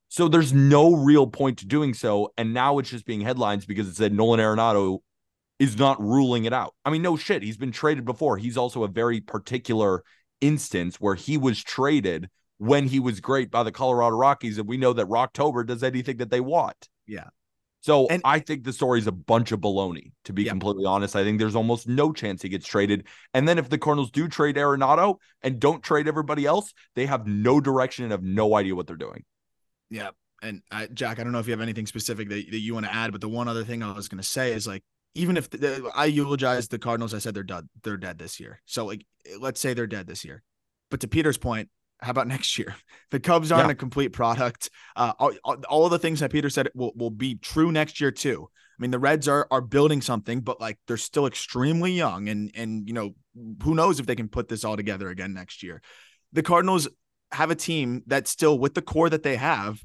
So 0.08 0.26
there's 0.26 0.52
no 0.52 0.94
real 0.94 1.28
point 1.28 1.58
to 1.58 1.66
doing 1.66 1.94
so. 1.94 2.32
And 2.36 2.52
now 2.52 2.78
it's 2.78 2.90
just 2.90 3.06
being 3.06 3.20
headlines 3.20 3.64
because 3.64 3.86
it 3.86 3.94
said 3.94 4.12
Nolan 4.12 4.40
Arenado 4.40 4.98
is 5.60 5.78
not 5.78 6.00
ruling 6.00 6.46
it 6.46 6.52
out. 6.52 6.74
I 6.84 6.90
mean, 6.90 7.02
no 7.02 7.16
shit. 7.16 7.44
He's 7.44 7.56
been 7.56 7.70
traded 7.70 8.04
before. 8.04 8.36
He's 8.36 8.56
also 8.56 8.82
a 8.82 8.88
very 8.88 9.20
particular 9.20 10.02
instance 10.40 10.96
where 10.96 11.14
he 11.14 11.38
was 11.38 11.62
traded 11.62 12.28
when 12.58 12.88
he 12.88 12.98
was 12.98 13.20
great 13.20 13.52
by 13.52 13.62
the 13.62 13.70
Colorado 13.70 14.16
Rockies. 14.16 14.58
And 14.58 14.66
we 14.66 14.78
know 14.78 14.92
that 14.92 15.06
Rocktober 15.06 15.64
does 15.64 15.84
anything 15.84 16.16
that 16.16 16.30
they 16.30 16.40
want. 16.40 16.88
Yeah. 17.10 17.24
So 17.82 18.06
And- 18.08 18.22
I 18.24 18.38
think 18.40 18.64
the 18.64 18.72
story 18.72 18.98
is 18.98 19.06
a 19.06 19.12
bunch 19.12 19.52
of 19.52 19.60
baloney, 19.60 20.12
to 20.24 20.32
be 20.32 20.44
Yeah. 20.44 20.50
completely 20.52 20.84
honest. 20.84 21.16
I 21.16 21.24
think 21.24 21.38
there's 21.38 21.56
almost 21.56 21.88
no 21.88 22.12
chance 22.12 22.42
he 22.42 22.48
gets 22.48 22.66
traded. 22.66 23.06
And 23.34 23.48
then 23.48 23.58
if 23.58 23.68
the 23.68 23.78
Cardinals 23.78 24.10
do 24.10 24.28
trade 24.28 24.56
Arenado 24.56 25.16
and 25.42 25.58
don't 25.58 25.82
trade 25.82 26.06
everybody 26.06 26.44
else, 26.46 26.72
they 26.94 27.06
have 27.06 27.26
no 27.26 27.60
direction 27.60 28.04
and 28.04 28.12
have 28.12 28.22
no 28.22 28.54
idea 28.54 28.76
what 28.76 28.86
they're 28.86 28.96
doing. 28.96 29.24
Yeah. 29.88 30.10
And 30.42 30.62
I, 30.70 30.86
Jack, 30.86 31.18
I 31.18 31.24
don't 31.24 31.32
know 31.32 31.38
if 31.38 31.46
you 31.46 31.52
have 31.52 31.60
anything 31.60 31.86
specific 31.86 32.28
that, 32.28 32.50
that 32.50 32.58
you 32.58 32.74
want 32.74 32.86
to 32.86 32.94
add, 32.94 33.12
but 33.12 33.20
the 33.20 33.28
one 33.28 33.48
other 33.48 33.64
thing 33.64 33.82
I 33.82 33.92
was 33.92 34.08
going 34.08 34.22
to 34.22 34.28
say 34.28 34.52
is 34.52 34.66
like, 34.66 34.84
even 35.14 35.36
if 35.36 35.50
the, 35.50 35.90
I 35.94 36.04
eulogize 36.04 36.68
the 36.68 36.78
Cardinals, 36.78 37.14
I 37.14 37.18
said 37.18 37.34
they're 37.34 37.42
dead, 37.42 37.68
they're 37.82 37.96
dead 37.96 38.18
this 38.18 38.38
year. 38.38 38.60
So 38.66 38.86
like, 38.86 39.04
let's 39.38 39.58
say 39.58 39.74
they're 39.74 39.86
dead 39.86 40.06
this 40.06 40.24
year. 40.24 40.42
But 40.90 41.00
to 41.00 41.08
Peter's 41.08 41.38
point, 41.38 41.68
how 42.02 42.10
about 42.10 42.26
next 42.26 42.58
year? 42.58 42.74
The 43.10 43.20
Cubs 43.20 43.52
aren't 43.52 43.68
Yeah. 43.68 43.72
a 43.72 43.76
complete 43.76 44.10
product. 44.10 44.70
Uh, 44.96 45.12
all, 45.18 45.32
all, 45.68 45.84
of 45.84 45.90
the 45.90 45.98
things 45.98 46.20
that 46.20 46.32
Peter 46.32 46.50
said 46.50 46.68
will, 46.74 46.92
will 46.94 47.10
be 47.10 47.34
true 47.36 47.72
next 47.72 48.00
year 48.00 48.10
too. 48.10 48.48
I 48.52 48.78
mean, 48.80 48.90
the 48.90 48.98
Reds 48.98 49.28
are 49.28 49.46
are 49.50 49.60
building 49.60 50.00
something, 50.00 50.40
but 50.40 50.60
like 50.60 50.78
they're 50.86 50.96
still 50.96 51.26
extremely 51.26 51.92
young, 51.92 52.28
and 52.28 52.50
and 52.54 52.88
you 52.88 52.94
know 52.94 53.14
who 53.62 53.74
knows 53.74 54.00
if 54.00 54.06
they 54.06 54.16
can 54.16 54.28
put 54.28 54.48
this 54.48 54.64
all 54.64 54.76
together 54.76 55.10
again 55.10 55.34
next 55.34 55.62
year. 55.62 55.82
The 56.32 56.42
Cardinals 56.42 56.88
have 57.32 57.50
a 57.50 57.54
team 57.54 58.02
that 58.06 58.26
still, 58.26 58.58
with 58.58 58.74
the 58.74 58.82
core 58.82 59.10
that 59.10 59.22
they 59.22 59.36
have, 59.36 59.80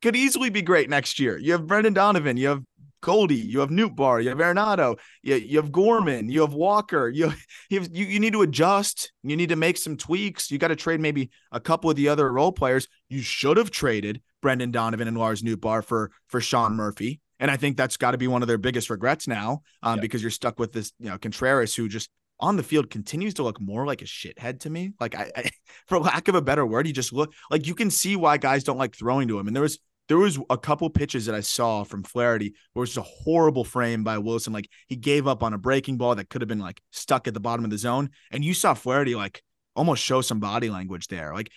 could 0.00 0.16
easily 0.16 0.48
be 0.48 0.62
great 0.62 0.88
next 0.88 1.18
year. 1.18 1.36
You 1.36 1.52
have 1.52 1.66
Brendan 1.66 1.92
Donovan, 1.92 2.36
you 2.36 2.48
have 2.48 2.62
Goldie, 3.02 3.34
you 3.36 3.60
have 3.60 3.70
Nootbaar, 3.70 4.22
you 4.22 4.28
have 4.28 4.38
Arenado, 4.38 4.98
you, 5.22 5.36
you 5.36 5.56
have 5.56 5.72
Gorman, 5.72 6.28
you 6.28 6.42
have 6.42 6.52
Walker. 6.52 7.08
You 7.08 7.32
you, 7.70 7.86
you 7.92 8.06
you 8.06 8.20
need 8.20 8.32
to 8.34 8.42
adjust. 8.42 9.12
You 9.22 9.36
need 9.36 9.48
to 9.50 9.56
make 9.56 9.76
some 9.78 9.96
tweaks. 9.96 10.50
You 10.50 10.58
got 10.58 10.68
to 10.68 10.76
trade 10.76 11.00
maybe 11.00 11.30
a 11.52 11.60
couple 11.60 11.90
of 11.90 11.96
the 11.96 12.08
other 12.08 12.30
role 12.32 12.52
players. 12.52 12.88
You 13.08 13.22
should 13.22 13.56
have 13.56 13.70
traded 13.70 14.20
Brendan 14.42 14.70
Donovan 14.70 15.08
and 15.08 15.16
Lars 15.18 15.42
Nootbaar 15.42 15.84
for 15.84 16.10
for 16.28 16.40
Sean 16.40 16.74
Murphy. 16.76 17.20
And 17.38 17.50
I 17.50 17.56
think 17.56 17.76
that's 17.78 17.96
got 17.96 18.10
to 18.10 18.18
be 18.18 18.28
one 18.28 18.42
of 18.42 18.48
their 18.48 18.58
biggest 18.58 18.90
regrets 18.90 19.26
now, 19.26 19.62
um, 19.82 19.96
Yeah. 19.96 20.02
because 20.02 20.20
you're 20.20 20.30
stuck 20.30 20.58
with 20.58 20.72
this, 20.72 20.92
you 21.00 21.08
know, 21.08 21.16
Contreras, 21.16 21.74
who 21.74 21.88
just 21.88 22.10
on 22.38 22.56
the 22.56 22.62
field 22.62 22.90
continues 22.90 23.34
to 23.34 23.42
look 23.42 23.58
more 23.60 23.86
like 23.86 24.02
a 24.02 24.04
shithead 24.04 24.60
to 24.60 24.70
me. 24.70 24.92
Like 25.00 25.14
I, 25.14 25.30
I 25.34 25.50
for 25.88 25.98
lack 25.98 26.28
of 26.28 26.34
a 26.34 26.42
better 26.42 26.66
word, 26.66 26.86
he 26.86 26.92
just 26.92 27.12
look 27.14 27.32
like 27.50 27.66
you 27.66 27.74
can 27.74 27.90
see 27.90 28.14
why 28.16 28.36
guys 28.36 28.64
don't 28.64 28.78
like 28.78 28.94
throwing 28.94 29.28
to 29.28 29.38
him. 29.38 29.46
And 29.46 29.56
there 29.56 29.62
was 29.62 29.78
there 30.10 30.18
was 30.18 30.40
a 30.50 30.58
couple 30.58 30.90
pitches 30.90 31.26
that 31.26 31.36
I 31.36 31.40
saw 31.40 31.84
from 31.84 32.02
Flaherty 32.02 32.52
where 32.72 32.82
it 32.82 32.88
was 32.88 32.96
a 32.96 33.02
horrible 33.02 33.62
frame 33.62 34.02
by 34.02 34.18
Willson. 34.18 34.52
Like 34.52 34.68
he 34.88 34.96
gave 34.96 35.28
up 35.28 35.44
on 35.44 35.54
a 35.54 35.58
breaking 35.58 35.98
ball 35.98 36.16
that 36.16 36.28
could 36.28 36.42
have 36.42 36.48
been 36.48 36.58
like 36.58 36.80
stuck 36.90 37.28
at 37.28 37.34
the 37.34 37.38
bottom 37.38 37.64
of 37.64 37.70
the 37.70 37.78
zone. 37.78 38.10
And 38.32 38.44
you 38.44 38.52
saw 38.52 38.74
Flaherty 38.74 39.14
like 39.14 39.40
almost 39.76 40.02
show 40.02 40.20
some 40.20 40.40
body 40.40 40.68
language 40.68 41.06
there. 41.06 41.32
Like 41.32 41.52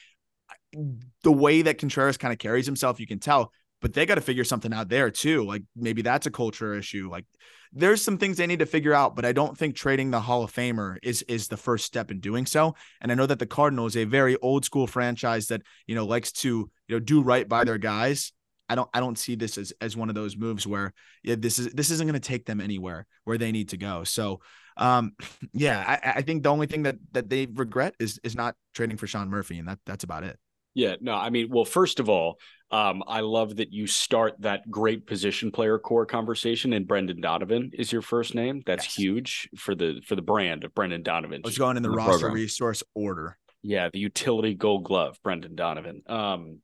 the 1.24 1.32
way 1.32 1.64
that 1.64 1.80
Contreras 1.80 2.18
kind 2.18 2.32
of 2.32 2.38
carries 2.38 2.68
himself, 2.68 3.00
you 3.00 3.08
can 3.08 3.18
tell. 3.18 3.52
But 3.82 3.94
they 3.94 4.06
got 4.06 4.16
to 4.16 4.22
figure 4.22 4.44
something 4.44 4.72
out 4.72 4.88
there 4.88 5.10
too. 5.10 5.44
Like 5.46 5.64
maybe 5.76 6.04
that's 6.04 6.28
a 6.28 6.32
culture 6.32 6.76
issue. 6.76 7.10
Like 7.10 7.26
there's 7.72 8.04
some 8.04 8.20
things 8.20 8.38
they 8.38 8.46
need 8.46 8.60
to 8.60 8.68
figure 8.68 8.94
out, 8.94 9.16
but 9.16 9.26
I 9.26 9.32
don't 9.32 9.58
think 9.58 9.76
trading 9.76 10.12
the 10.12 10.22
Hall 10.22 10.44
of 10.44 10.54
Famer 10.54 10.98
is 11.02 11.24
is 11.24 11.48
the 11.48 11.58
first 11.58 11.86
step 11.86 12.12
in 12.12 12.20
doing 12.20 12.46
so. 12.46 12.76
And 13.02 13.12
I 13.12 13.16
know 13.16 13.26
that 13.26 13.40
the 13.40 13.48
Cardinals, 13.48 13.98
a 13.98 14.04
very 14.04 14.38
old 14.44 14.64
school 14.64 14.86
franchise 14.86 15.48
that 15.48 15.64
you 15.88 15.96
know 15.96 16.06
likes 16.06 16.32
to 16.34 16.70
you 16.88 16.96
know 16.96 17.00
do 17.00 17.24
right 17.24 17.50
by 17.50 17.64
their 17.64 17.80
guys. 17.80 18.32
I 18.70 18.76
don't 18.76 18.90
I 18.94 19.00
don't 19.00 19.18
see 19.18 19.36
this 19.36 19.58
as 19.58 19.74
as 19.82 19.96
one 19.98 20.10
of 20.10 20.16
those 20.16 20.36
moves 20.38 20.66
where 20.66 20.94
yeah 21.24 21.36
this 21.38 21.60
is 21.60 21.68
this 21.74 21.92
isn't 21.92 22.08
going 22.08 22.20
to 22.20 22.28
take 22.28 22.46
them 22.46 22.62
anywhere 22.62 23.06
where 23.26 23.38
they 23.38 23.52
need 23.52 23.70
to 23.70 23.78
go. 23.78 24.04
So 24.04 24.40
um 24.78 25.14
yeah 25.54 25.84
I, 26.04 26.12
I 26.18 26.22
think 26.22 26.44
the 26.44 26.50
only 26.50 26.68
thing 26.68 26.84
that 26.84 26.96
that 27.12 27.30
they 27.30 27.46
regret 27.46 27.96
is 28.00 28.20
is 28.24 28.36
not 28.36 28.56
trading 28.74 28.98
for 28.98 29.08
Sean 29.08 29.30
Murphy 29.30 29.60
and 29.60 29.68
that 29.68 29.80
that's 29.86 30.04
about 30.04 30.24
it. 30.24 30.38
Yeah, 30.76 30.96
no, 31.02 31.14
I 31.14 31.30
mean, 31.30 31.50
well, 31.52 31.66
first 31.66 32.00
of 32.00 32.10
all, 32.10 32.40
um, 32.72 33.04
I 33.08 33.20
love 33.20 33.58
that 33.58 33.72
you 33.72 33.86
start 33.86 34.34
that 34.40 34.62
great 34.72 35.06
position 35.06 35.52
player 35.52 35.78
core 35.78 36.08
conversation, 36.08 36.74
and 36.74 36.88
Brendan 36.88 37.22
Donovan 37.22 37.70
is 37.74 37.92
your 37.92 38.02
first 38.02 38.34
name. 38.34 38.64
That's 38.66 38.86
Yes. 38.86 38.96
huge 38.96 39.50
for 39.56 39.76
the 39.76 40.02
for 40.08 40.16
the 40.16 40.24
brand 40.24 40.64
of 40.64 40.74
Brendan 40.74 41.04
Donovan. 41.04 41.42
I 41.46 41.48
was 41.48 41.60
going 41.60 41.78
in 41.78 41.84
the, 41.84 41.90
The 41.90 41.96
roster 41.96 42.12
program. 42.22 42.34
resource 42.34 42.82
order. 42.96 43.38
Yeah, 43.62 43.90
the 43.94 44.00
utility 44.00 44.56
gold 44.56 44.84
glove, 44.86 45.20
Brendan 45.24 45.54
Donovan. 45.54 46.02
Um, 46.08 46.62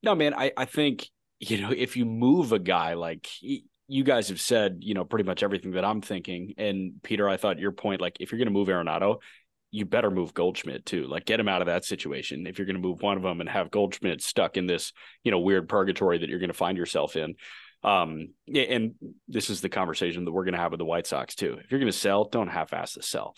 no, 0.00 0.14
man, 0.14 0.32
I, 0.32 0.52
I 0.56 0.66
think, 0.66 1.08
you 1.40 1.60
know, 1.60 1.72
if 1.76 1.96
you 1.96 2.04
move 2.04 2.52
a 2.52 2.58
guy 2.60 2.94
like 2.94 3.28
y- 3.42 3.62
you 3.88 4.04
guys 4.04 4.28
have 4.28 4.40
said, 4.40 4.76
you 4.80 4.94
know, 4.94 5.04
pretty 5.04 5.24
much 5.24 5.42
everything 5.42 5.72
that 5.72 5.84
I'm 5.84 6.00
thinking. 6.00 6.54
And 6.56 7.02
Peter, 7.02 7.28
I 7.28 7.36
thought 7.36 7.58
your 7.58 7.72
point, 7.72 8.00
like, 8.00 8.18
if 8.20 8.30
you're 8.30 8.38
going 8.38 8.46
to 8.46 8.52
move 8.52 8.68
Arenado, 8.68 9.16
you 9.72 9.84
better 9.84 10.12
move 10.12 10.32
Goldschmidt 10.32 10.86
too. 10.86 11.08
Like, 11.08 11.24
get 11.24 11.40
him 11.40 11.48
out 11.48 11.60
of 11.60 11.66
that 11.66 11.84
situation. 11.84 12.46
If 12.46 12.58
you're 12.58 12.66
going 12.66 12.80
to 12.80 12.88
move 12.88 13.02
one 13.02 13.16
of 13.16 13.24
them 13.24 13.40
and 13.40 13.48
have 13.48 13.70
Goldschmidt 13.72 14.22
stuck 14.22 14.56
in 14.56 14.66
this, 14.66 14.92
you 15.24 15.32
know, 15.32 15.40
weird 15.40 15.68
purgatory 15.68 16.18
that 16.18 16.28
you're 16.28 16.38
going 16.38 16.50
to 16.50 16.54
find 16.54 16.78
yourself 16.78 17.16
in. 17.16 17.34
Um, 17.82 18.34
and 18.54 18.94
this 19.26 19.50
is 19.50 19.60
the 19.60 19.68
conversation 19.68 20.24
that 20.24 20.32
we're 20.32 20.44
going 20.44 20.54
to 20.54 20.60
have 20.60 20.70
with 20.70 20.78
the 20.78 20.84
White 20.84 21.06
Sox 21.06 21.34
too. 21.34 21.58
If 21.64 21.70
you're 21.70 21.80
going 21.80 21.90
to 21.90 21.98
sell, 21.98 22.24
don't 22.24 22.48
half-ass 22.48 22.94
the 22.94 23.02
sell. 23.02 23.34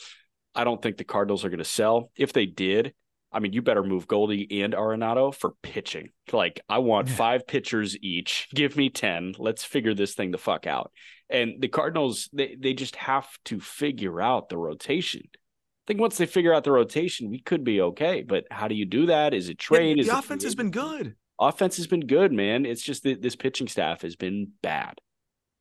I 0.54 0.64
don't 0.64 0.82
think 0.82 0.98
the 0.98 1.04
Cardinals 1.04 1.44
are 1.44 1.48
going 1.48 1.60
to 1.60 1.64
sell. 1.64 2.10
If 2.16 2.34
they 2.34 2.44
did, 2.44 2.92
I 3.32 3.40
mean, 3.40 3.52
you 3.52 3.62
better 3.62 3.82
move 3.82 4.06
Goldie 4.06 4.62
and 4.62 4.74
Arenado 4.74 5.34
for 5.34 5.54
pitching. 5.62 6.10
Like, 6.32 6.60
I 6.68 6.78
want 6.78 7.08
five 7.08 7.46
pitchers 7.46 7.96
each. 8.02 8.48
Give 8.54 8.76
me 8.76 8.90
10. 8.90 9.34
Let's 9.38 9.64
figure 9.64 9.94
this 9.94 10.14
thing 10.14 10.30
the 10.30 10.38
fuck 10.38 10.66
out. 10.66 10.92
And 11.30 11.60
the 11.60 11.68
Cardinals, 11.68 12.28
they, 12.32 12.56
they 12.58 12.74
just 12.74 12.96
have 12.96 13.26
to 13.46 13.58
figure 13.58 14.20
out 14.20 14.48
the 14.48 14.58
rotation. 14.58 15.22
I 15.24 15.84
think 15.86 16.00
once 16.00 16.18
they 16.18 16.26
figure 16.26 16.52
out 16.52 16.64
the 16.64 16.72
rotation, 16.72 17.30
we 17.30 17.40
could 17.40 17.64
be 17.64 17.80
okay. 17.80 18.22
But 18.22 18.44
how 18.50 18.68
do 18.68 18.74
you 18.74 18.84
do 18.84 19.06
that? 19.06 19.32
Is 19.32 19.48
it 19.48 19.58
trade? 19.58 19.96
Yeah, 19.96 20.02
Is 20.02 20.08
the 20.08 20.16
it 20.16 20.18
offense 20.18 20.44
has 20.44 20.54
been 20.54 20.70
good. 20.70 21.16
Offense 21.40 21.78
has 21.78 21.86
been 21.86 22.06
good, 22.06 22.32
man. 22.32 22.66
It's 22.66 22.82
just 22.82 23.02
that 23.04 23.22
this 23.22 23.34
pitching 23.34 23.66
staff 23.66 24.02
has 24.02 24.14
been 24.14 24.52
bad. 24.62 25.00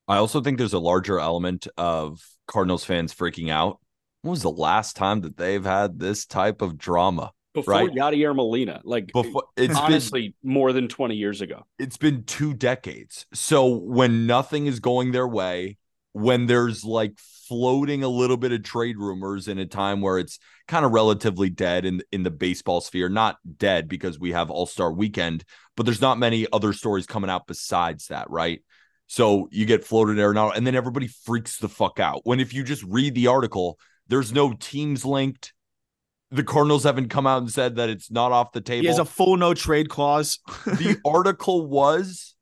I 0.08 0.18
also 0.18 0.42
think 0.42 0.58
there's 0.58 0.74
a 0.74 0.80
larger 0.80 1.20
element 1.20 1.68
of 1.78 2.22
Cardinals 2.48 2.84
fans 2.84 3.16
freaking 3.16 3.50
out. 3.50 3.80
When 4.22 4.32
was 4.32 4.42
the 4.42 4.52
last 4.52 4.96
time 4.96 5.22
that 5.22 5.38
they've 5.38 5.64
had 5.64 5.98
this 5.98 6.26
type 6.26 6.62
of 6.62 6.78
drama? 6.78 7.32
Before 7.54 7.74
Right. 7.74 7.90
Yadier 7.90 8.36
Molina, 8.36 8.82
like 8.84 9.12
Before 9.14 9.44
it's 9.58 9.74
been 9.74 9.78
honestly 9.78 10.36
more 10.44 10.72
than 10.72 10.88
20 10.88 11.16
years 11.16 11.42
ago. 11.42 11.66
it's 11.80 11.98
been 11.98 12.24
two 12.24 12.54
decades. 12.54 13.26
So 13.34 13.68
when 13.68 14.26
nothing 14.26 14.68
is 14.68 14.80
going 14.80 15.12
their 15.12 15.28
way, 15.28 15.78
when 16.14 16.46
there's 16.46 16.84
like 16.84 17.18
floating 17.48 18.04
a 18.04 18.08
little 18.08 18.38
bit 18.38 18.52
of 18.54 18.64
trade 18.64 18.98
rumors 18.98 19.48
in 19.48 19.58
a 19.58 19.66
time 19.66 20.02
where 20.02 20.18
it's 20.18 20.40
kind 20.68 20.86
of 20.86 20.92
relatively 20.92 21.50
dead 21.50 21.86
in 21.86 22.02
in 22.12 22.24
the 22.24 22.32
baseball 22.32 22.80
sphere, 22.80 23.10
not 23.10 23.38
dead 23.58 23.88
because 23.88 24.20
we 24.20 24.32
have 24.32 24.50
All-Star 24.50 24.94
weekend, 24.94 25.44
but 25.76 25.86
there's 25.86 26.02
not 26.02 26.18
many 26.18 26.48
other 26.54 26.72
stories 26.74 27.06
coming 27.06 27.30
out 27.30 27.48
besides 27.48 28.08
that, 28.08 28.30
right? 28.30 28.62
So 29.08 29.50
you 29.52 29.66
get 29.66 29.84
floated 29.84 30.18
there 30.18 30.34
now, 30.34 30.52
and 30.52 30.66
then 30.66 30.76
everybody 30.76 31.08
freaks 31.08 31.58
the 31.58 31.68
fuck 31.68 32.00
out. 32.00 32.22
When 32.24 32.40
if 32.40 32.54
you 32.54 32.64
just 32.64 32.84
read 32.84 33.14
the 33.14 33.28
article, 33.28 33.78
there's 34.08 34.32
no 34.32 34.54
teams 34.54 35.04
linked. 35.04 35.54
The 36.34 36.44
Cardinals 36.44 36.84
haven't 36.86 37.10
come 37.10 37.28
out 37.28 37.42
and 37.42 37.52
said 37.52 37.76
that 37.76 37.90
it's 37.90 38.10
not 38.10 38.32
off 38.32 38.54
the 38.54 38.62
table 38.62 38.82
He 38.84 38.88
has 38.88 39.00
a 39.00 39.06
full 39.06 39.36
no 39.38 39.54
trade 39.54 39.90
clause. 39.90 40.40
the 40.66 40.98
article 41.06 41.66
was 41.68 42.36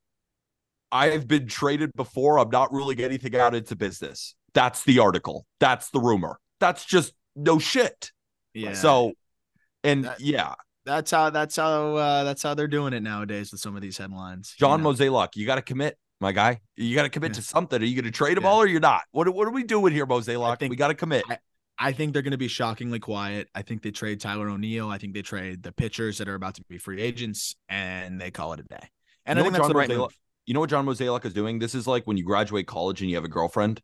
I 0.91 1.08
have 1.10 1.28
been 1.28 1.47
traded 1.47 1.91
before. 1.95 2.39
I'm 2.39 2.49
not 2.49 2.71
ruling 2.71 2.99
anything 2.99 3.36
out 3.36 3.54
into 3.56 3.75
business. 3.75 4.36
That's 4.54 4.84
the 4.84 4.99
article. 4.99 5.45
That's 5.60 5.89
the 5.91 5.99
rumor. 5.99 6.39
That's 6.60 6.84
just 6.86 7.13
no 7.36 7.60
shit. 7.60 8.12
yeah. 8.54 8.73
So, 8.73 9.13
and 9.84 10.06
That- 10.06 10.19
yeah, 10.19 10.54
that's 10.86 11.12
how 11.12 11.30
that's 11.30 11.56
how 11.56 11.95
uh, 11.95 12.23
that's 12.23 12.41
how 12.43 12.54
they're 12.56 12.67
doing 12.67 12.93
it 12.93 13.02
nowadays 13.04 13.52
with 13.52 13.62
some 13.62 13.75
of 13.75 13.82
these 13.82 13.97
headlines. 13.97 14.56
you 14.58 14.65
John 14.65 14.82
know? 14.84 14.91
Mozeliak, 14.91 15.36
you 15.36 15.45
got 15.45 15.56
to 15.56 15.62
commit, 15.62 15.97
my 16.19 16.32
guy. 16.32 16.60
You 16.75 16.95
got 16.95 17.04
to 17.04 17.10
commit 17.10 17.32
Yeah. 17.32 17.36
to 17.36 17.41
something. 17.43 17.82
Are 17.82 17.86
you 17.86 17.95
going 17.95 18.12
to 18.12 18.17
trade 18.17 18.38
them 18.38 18.43
Yeah. 18.45 18.49
all 18.49 18.62
or 18.62 18.65
you're 18.67 18.80
not? 18.80 19.04
What, 19.12 19.30
what 19.30 19.47
are 19.47 19.52
we 19.52 19.63
doing 19.63 19.93
here, 19.93 20.08
think- 20.08 20.69
we 20.71 20.75
got 20.75 20.88
to 20.89 20.95
commit. 20.95 21.23
I 21.30 21.38
think 21.93 22.13
they're 22.13 22.21
going 22.21 22.31
to 22.31 22.37
be 22.37 22.47
shockingly 22.47 22.99
quiet. 22.99 23.47
I 23.55 23.61
think 23.61 23.81
they 23.81 23.91
trade 23.91 24.19
Tyler 24.19 24.49
O'Neill. 24.49 24.89
I 24.89 24.97
think 24.97 25.13
they 25.13 25.21
trade 25.21 25.63
the 25.63 25.71
pitchers 25.71 26.17
that 26.17 26.27
are 26.27 26.35
about 26.35 26.55
to 26.55 26.63
be 26.69 26.77
free 26.77 27.01
agents, 27.01 27.55
and 27.69 28.19
they 28.19 28.31
call 28.31 28.53
it 28.53 28.59
a 28.59 28.63
day. 28.63 28.89
And 29.25 29.37
You 29.37 29.43
I 29.43 29.45
think 29.45 29.53
that's 29.53 29.67
the 29.67 29.73
John 29.73 29.77
right 29.79 29.89
Mozeliak- 29.89 29.97
move. 29.97 30.17
you 30.45 30.53
know 30.53 30.59
what 30.59 30.69
John 30.69 30.85
Mozeliak 30.85 31.25
is 31.25 31.33
doing? 31.33 31.59
This 31.59 31.75
is 31.75 31.87
like 31.87 32.05
when 32.05 32.17
you 32.17 32.23
graduate 32.23 32.67
college 32.67 33.01
and 33.01 33.09
you 33.09 33.15
have 33.15 33.25
a 33.25 33.29
girlfriend 33.29 33.81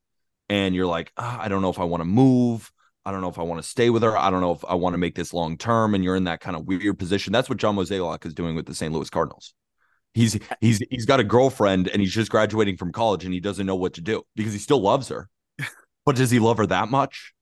and 0.49 0.75
you're 0.75 0.85
like, 0.87 1.11
ah, 1.17 1.39
I 1.41 1.47
don't 1.47 1.61
know 1.61 1.69
if 1.69 1.79
I 1.79 1.83
want 1.85 2.01
to 2.01 2.05
move. 2.05 2.71
I 3.05 3.11
don't 3.11 3.21
know 3.21 3.29
if 3.29 3.37
I 3.37 3.43
want 3.43 3.61
to 3.61 3.67
stay 3.67 3.89
with 3.91 4.01
her. 4.03 4.17
I 4.17 4.31
don't 4.31 4.41
know 4.41 4.51
if 4.53 4.65
I 4.65 4.73
want 4.73 4.93
to 4.95 4.97
make 4.97 5.13
this 5.15 5.31
long 5.33 5.57
term. 5.57 5.93
And 5.93 6.03
you're 6.03 6.15
in 6.15 6.23
that 6.23 6.41
kind 6.41 6.55
of 6.55 6.65
weird 6.65 6.97
position. 6.97 7.31
That's 7.31 7.47
what 7.49 7.59
John 7.59 7.75
Mozeliak 7.75 8.25
is 8.25 8.33
doing 8.33 8.55
with 8.55 8.65
the 8.65 8.73
St. 8.73 8.91
Louis 8.91 9.09
Cardinals. 9.09 9.53
He's 10.15 10.39
he's 10.59 10.81
he's 10.89 11.05
got 11.05 11.19
a 11.19 11.23
girlfriend 11.23 11.87
and 11.89 12.01
he's 12.01 12.13
just 12.13 12.31
graduating 12.31 12.77
from 12.77 12.91
college 12.91 13.25
and 13.25 13.33
he 13.33 13.39
doesn't 13.39 13.65
know 13.65 13.75
what 13.75 13.93
to 13.95 14.01
do 14.01 14.23
because 14.35 14.53
he 14.53 14.59
still 14.59 14.81
loves 14.81 15.07
her. 15.09 15.29
But 16.05 16.15
does 16.15 16.29
he 16.31 16.37
love 16.39 16.57
her 16.57 16.67
that 16.67 16.89
much? 16.89 17.33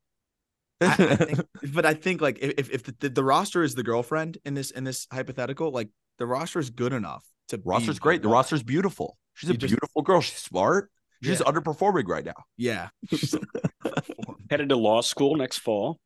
I- 0.81 0.85
I 0.85 1.15
think- 1.15 1.39
but 1.73 1.85
I 1.85 1.93
think 1.93 2.21
like 2.21 2.39
if 2.41 2.69
if 2.69 2.83
the, 2.99 3.09
the 3.09 3.23
roster 3.23 3.63
is 3.63 3.75
the 3.75 3.83
girlfriend 3.83 4.37
in 4.45 4.53
this 4.53 4.71
in 4.71 4.83
this 4.83 5.07
hypothetical, 5.11 5.71
like 5.71 5.89
the 6.19 6.25
roster 6.25 6.59
is 6.59 6.69
good 6.69 6.93
enough 6.93 7.25
to 7.49 7.57
be 7.57 7.63
roster's 7.65 7.99
great. 7.99 8.21
The 8.21 8.27
wife. 8.29 8.33
roster's 8.35 8.63
beautiful. 8.63 9.17
She's 9.33 9.49
a 9.49 9.53
just- 9.53 9.71
beautiful 9.71 10.01
girl. 10.01 10.21
She's 10.21 10.37
smart. 10.39 10.89
She's 11.23 11.39
Yeah. 11.39 11.45
underperforming 11.51 12.07
right 12.07 12.25
now. 12.25 12.33
Yeah. 12.57 12.89
Headed 14.49 14.69
to 14.69 14.75
law 14.75 15.01
school 15.01 15.35
next 15.35 15.59
fall. 15.59 15.99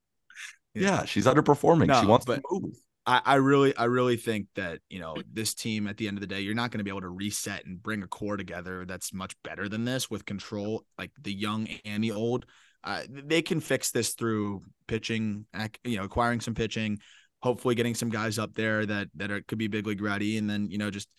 Yeah, 0.74 1.06
she's 1.06 1.26
underperforming. 1.26 2.00
she 2.00 2.06
wants 2.06 2.26
but- 2.26 2.36
to 2.36 2.42
move. 2.52 2.76
I, 3.10 3.22
I 3.24 3.36
really, 3.36 3.74
I 3.76 3.86
really 3.86 4.18
think 4.18 4.48
that 4.56 4.80
you 4.90 5.00
know 5.00 5.16
this 5.32 5.54
team 5.54 5.88
at 5.88 5.96
the 5.96 6.10
end 6.10 6.18
of 6.18 6.22
the 6.22 6.28
day, 6.28 6.42
you're 6.42 6.54
not 6.54 6.72
going 6.72 6.80
to 6.80 6.84
be 6.84 6.90
able 6.92 7.02
to 7.02 7.10
reset 7.10 7.66
and 7.66 7.82
bring 7.82 8.04
a 8.04 8.08
core 8.08 8.36
together 8.36 8.84
that's 8.86 9.14
much 9.14 9.34
better 9.46 9.70
than 9.70 9.86
this 9.86 10.10
with 10.12 10.26
control, 10.26 10.84
like 10.98 11.12
the 11.22 11.34
young 11.34 11.70
and 11.86 12.04
the 12.04 12.12
old. 12.12 12.46
Uh, 12.84 13.04
they 13.10 13.42
can 13.42 13.60
fix 13.60 13.92
this 13.92 14.14
through 14.14 14.62
pitching, 14.88 15.46
you 15.84 15.98
know, 15.98 16.04
acquiring 16.04 16.40
some 16.40 16.54
pitching, 16.56 17.00
hopefully 17.42 17.76
getting 17.76 17.96
some 17.96 18.10
guys 18.10 18.40
up 18.40 18.54
there 18.54 18.86
that 18.86 19.08
that 19.16 19.32
are, 19.32 19.42
could 19.42 19.58
be 19.58 19.68
big 19.68 19.86
league 19.86 20.02
ready, 20.02 20.38
and 20.38 20.50
then 20.50 20.70
you 20.70 20.78
know 20.78 20.90
just 20.90 21.10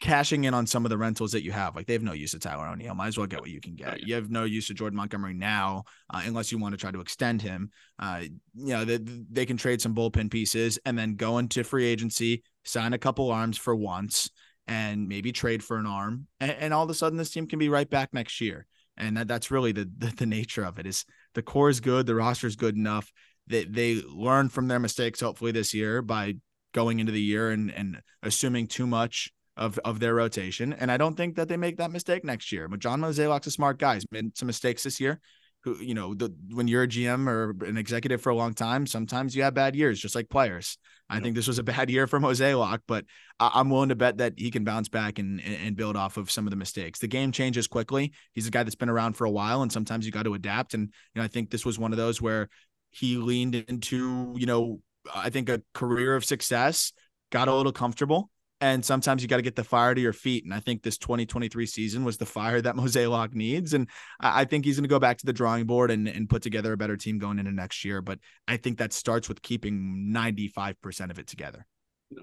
cashing 0.00 0.44
in 0.44 0.54
on 0.54 0.66
some 0.66 0.84
of 0.84 0.90
the 0.90 0.98
rentals 0.98 1.32
that 1.32 1.42
you 1.42 1.52
have. 1.52 1.74
Like 1.74 1.86
they 1.86 1.94
have 1.94 2.02
no 2.02 2.12
use 2.12 2.34
of 2.34 2.40
Tyler 2.40 2.66
O'Neill. 2.66 2.94
Might 2.94 3.08
as 3.08 3.18
well 3.18 3.26
get 3.26 3.40
what 3.40 3.50
you 3.50 3.60
can 3.60 3.74
get. 3.74 4.06
You 4.06 4.14
have 4.14 4.30
no 4.30 4.44
use 4.44 4.70
of 4.70 4.76
Jordan 4.76 4.96
Montgomery 4.96 5.34
now, 5.34 5.84
uh, 6.10 6.22
unless 6.24 6.52
you 6.52 6.58
want 6.58 6.72
to 6.72 6.78
try 6.78 6.90
to 6.90 7.00
extend 7.00 7.42
him. 7.42 7.70
Uh, 7.98 8.22
you 8.54 8.72
know, 8.72 8.84
they, 8.84 8.98
they 8.98 9.46
can 9.46 9.56
trade 9.56 9.80
some 9.80 9.94
bullpen 9.94 10.30
pieces 10.30 10.78
and 10.84 10.96
then 10.96 11.16
go 11.16 11.38
into 11.38 11.64
free 11.64 11.86
agency, 11.86 12.42
sign 12.64 12.92
a 12.92 12.98
couple 12.98 13.30
arms 13.30 13.58
for 13.58 13.74
once, 13.74 14.30
and 14.68 15.08
maybe 15.08 15.32
trade 15.32 15.62
for 15.62 15.76
an 15.76 15.86
arm. 15.86 16.26
And, 16.40 16.52
and 16.52 16.74
all 16.74 16.84
of 16.84 16.90
a 16.90 16.94
sudden, 16.94 17.18
this 17.18 17.30
team 17.30 17.46
can 17.46 17.58
be 17.58 17.68
right 17.68 17.88
back 17.88 18.14
next 18.14 18.40
year. 18.40 18.66
And 18.96 19.16
that, 19.16 19.28
that's 19.28 19.50
really 19.50 19.72
the, 19.72 19.90
the 19.98 20.08
the 20.08 20.26
nature 20.26 20.64
of 20.64 20.78
it. 20.78 20.86
Is 20.86 21.04
the 21.34 21.42
core 21.42 21.68
is 21.68 21.80
good, 21.80 22.06
the 22.06 22.14
roster 22.14 22.46
is 22.46 22.56
good 22.56 22.76
enough 22.76 23.12
that 23.48 23.72
they 23.72 24.02
learn 24.02 24.48
from 24.48 24.68
their 24.68 24.78
mistakes. 24.78 25.20
Hopefully, 25.20 25.52
this 25.52 25.74
year 25.74 26.02
by 26.02 26.34
going 26.72 27.00
into 27.00 27.12
the 27.12 27.20
year 27.20 27.50
and 27.50 27.72
and 27.72 28.02
assuming 28.22 28.66
too 28.66 28.86
much 28.86 29.30
of 29.56 29.78
of 29.84 30.00
their 30.00 30.14
rotation. 30.14 30.72
And 30.72 30.90
I 30.90 30.96
don't 30.96 31.16
think 31.16 31.36
that 31.36 31.48
they 31.48 31.56
make 31.56 31.76
that 31.78 31.90
mistake 31.90 32.24
next 32.24 32.52
year. 32.52 32.68
But 32.68 32.80
John 32.80 33.00
Mozeliak's 33.00 33.46
a 33.46 33.50
smart 33.50 33.78
guy. 33.78 33.94
He's 33.94 34.06
made 34.10 34.36
some 34.36 34.46
mistakes 34.46 34.84
this 34.84 35.00
year. 35.00 35.20
Who 35.64 35.76
you 35.80 35.94
know, 35.94 36.14
the 36.14 36.34
when 36.50 36.68
you're 36.68 36.82
a 36.82 36.88
GM 36.88 37.28
or 37.28 37.56
an 37.64 37.76
executive 37.76 38.20
for 38.20 38.30
a 38.30 38.34
long 38.36 38.54
time, 38.54 38.86
sometimes 38.86 39.34
you 39.34 39.42
have 39.42 39.54
bad 39.54 39.74
years, 39.74 39.98
just 39.98 40.14
like 40.14 40.28
players. 40.28 40.78
I 41.08 41.20
think 41.20 41.36
this 41.36 41.46
was 41.46 41.58
a 41.58 41.62
bad 41.62 41.90
year 41.90 42.06
for 42.06 42.18
Mozeliak, 42.20 42.80
but 42.88 43.04
I- 43.38 43.50
I'm 43.54 43.70
willing 43.70 43.90
to 43.90 43.94
bet 43.94 44.18
that 44.18 44.34
he 44.36 44.50
can 44.50 44.64
bounce 44.64 44.88
back 44.88 45.18
and 45.18 45.40
and 45.40 45.76
build 45.76 45.96
off 45.96 46.16
of 46.16 46.30
some 46.30 46.46
of 46.46 46.50
the 46.50 46.56
mistakes. 46.56 46.98
The 46.98 47.08
game 47.08 47.32
changes 47.32 47.66
quickly. 47.66 48.12
He's 48.32 48.46
a 48.46 48.50
guy 48.50 48.62
that's 48.62 48.74
been 48.74 48.88
around 48.88 49.14
for 49.14 49.24
a 49.24 49.30
while, 49.30 49.62
and 49.62 49.72
sometimes 49.72 50.06
you 50.06 50.12
got 50.12 50.24
to 50.24 50.34
adapt. 50.34 50.74
And 50.74 50.82
you 51.14 51.20
know, 51.20 51.24
I 51.24 51.28
think 51.28 51.50
this 51.50 51.64
was 51.64 51.78
one 51.78 51.92
of 51.92 51.98
those 51.98 52.20
where 52.20 52.48
he 52.90 53.16
leaned 53.16 53.54
into, 53.54 54.34
you 54.36 54.46
know, 54.46 54.80
I 55.14 55.30
think 55.30 55.48
a 55.48 55.62
career 55.72 56.14
of 56.14 56.24
success, 56.24 56.92
got 57.30 57.48
a 57.48 57.54
little 57.54 57.72
comfortable, 57.72 58.30
and 58.60 58.84
sometimes 58.84 59.22
you 59.22 59.28
got 59.28 59.36
to 59.36 59.42
get 59.42 59.56
the 59.56 59.64
fire 59.64 59.94
to 59.94 60.00
your 60.00 60.12
feet. 60.12 60.44
And 60.44 60.54
I 60.54 60.60
think 60.60 60.82
this 60.82 60.98
2023 60.98 61.66
season 61.66 62.04
was 62.04 62.16
the 62.16 62.26
fire 62.26 62.60
that 62.60 62.74
Mozeliak 62.76 63.34
needs. 63.34 63.74
And 63.74 63.88
I 64.20 64.42
I 64.42 64.44
think 64.44 64.64
he's 64.64 64.76
going 64.76 64.84
to 64.84 64.88
go 64.88 64.98
back 64.98 65.18
to 65.18 65.26
the 65.26 65.32
drawing 65.32 65.64
board 65.64 65.90
and, 65.90 66.08
and 66.08 66.28
put 66.28 66.42
together 66.42 66.72
a 66.72 66.76
better 66.76 66.96
team 66.96 67.18
going 67.18 67.38
into 67.38 67.52
next 67.52 67.84
year. 67.84 68.00
But 68.00 68.18
I 68.46 68.56
think 68.56 68.78
that 68.78 68.92
starts 68.92 69.28
with 69.28 69.42
keeping 69.42 70.12
95% 70.14 71.10
of 71.10 71.18
it 71.18 71.26
together. 71.26 71.66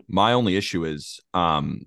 My 0.08 0.34
only 0.34 0.56
issue 0.56 0.86
is 0.86 1.20
um 1.34 1.82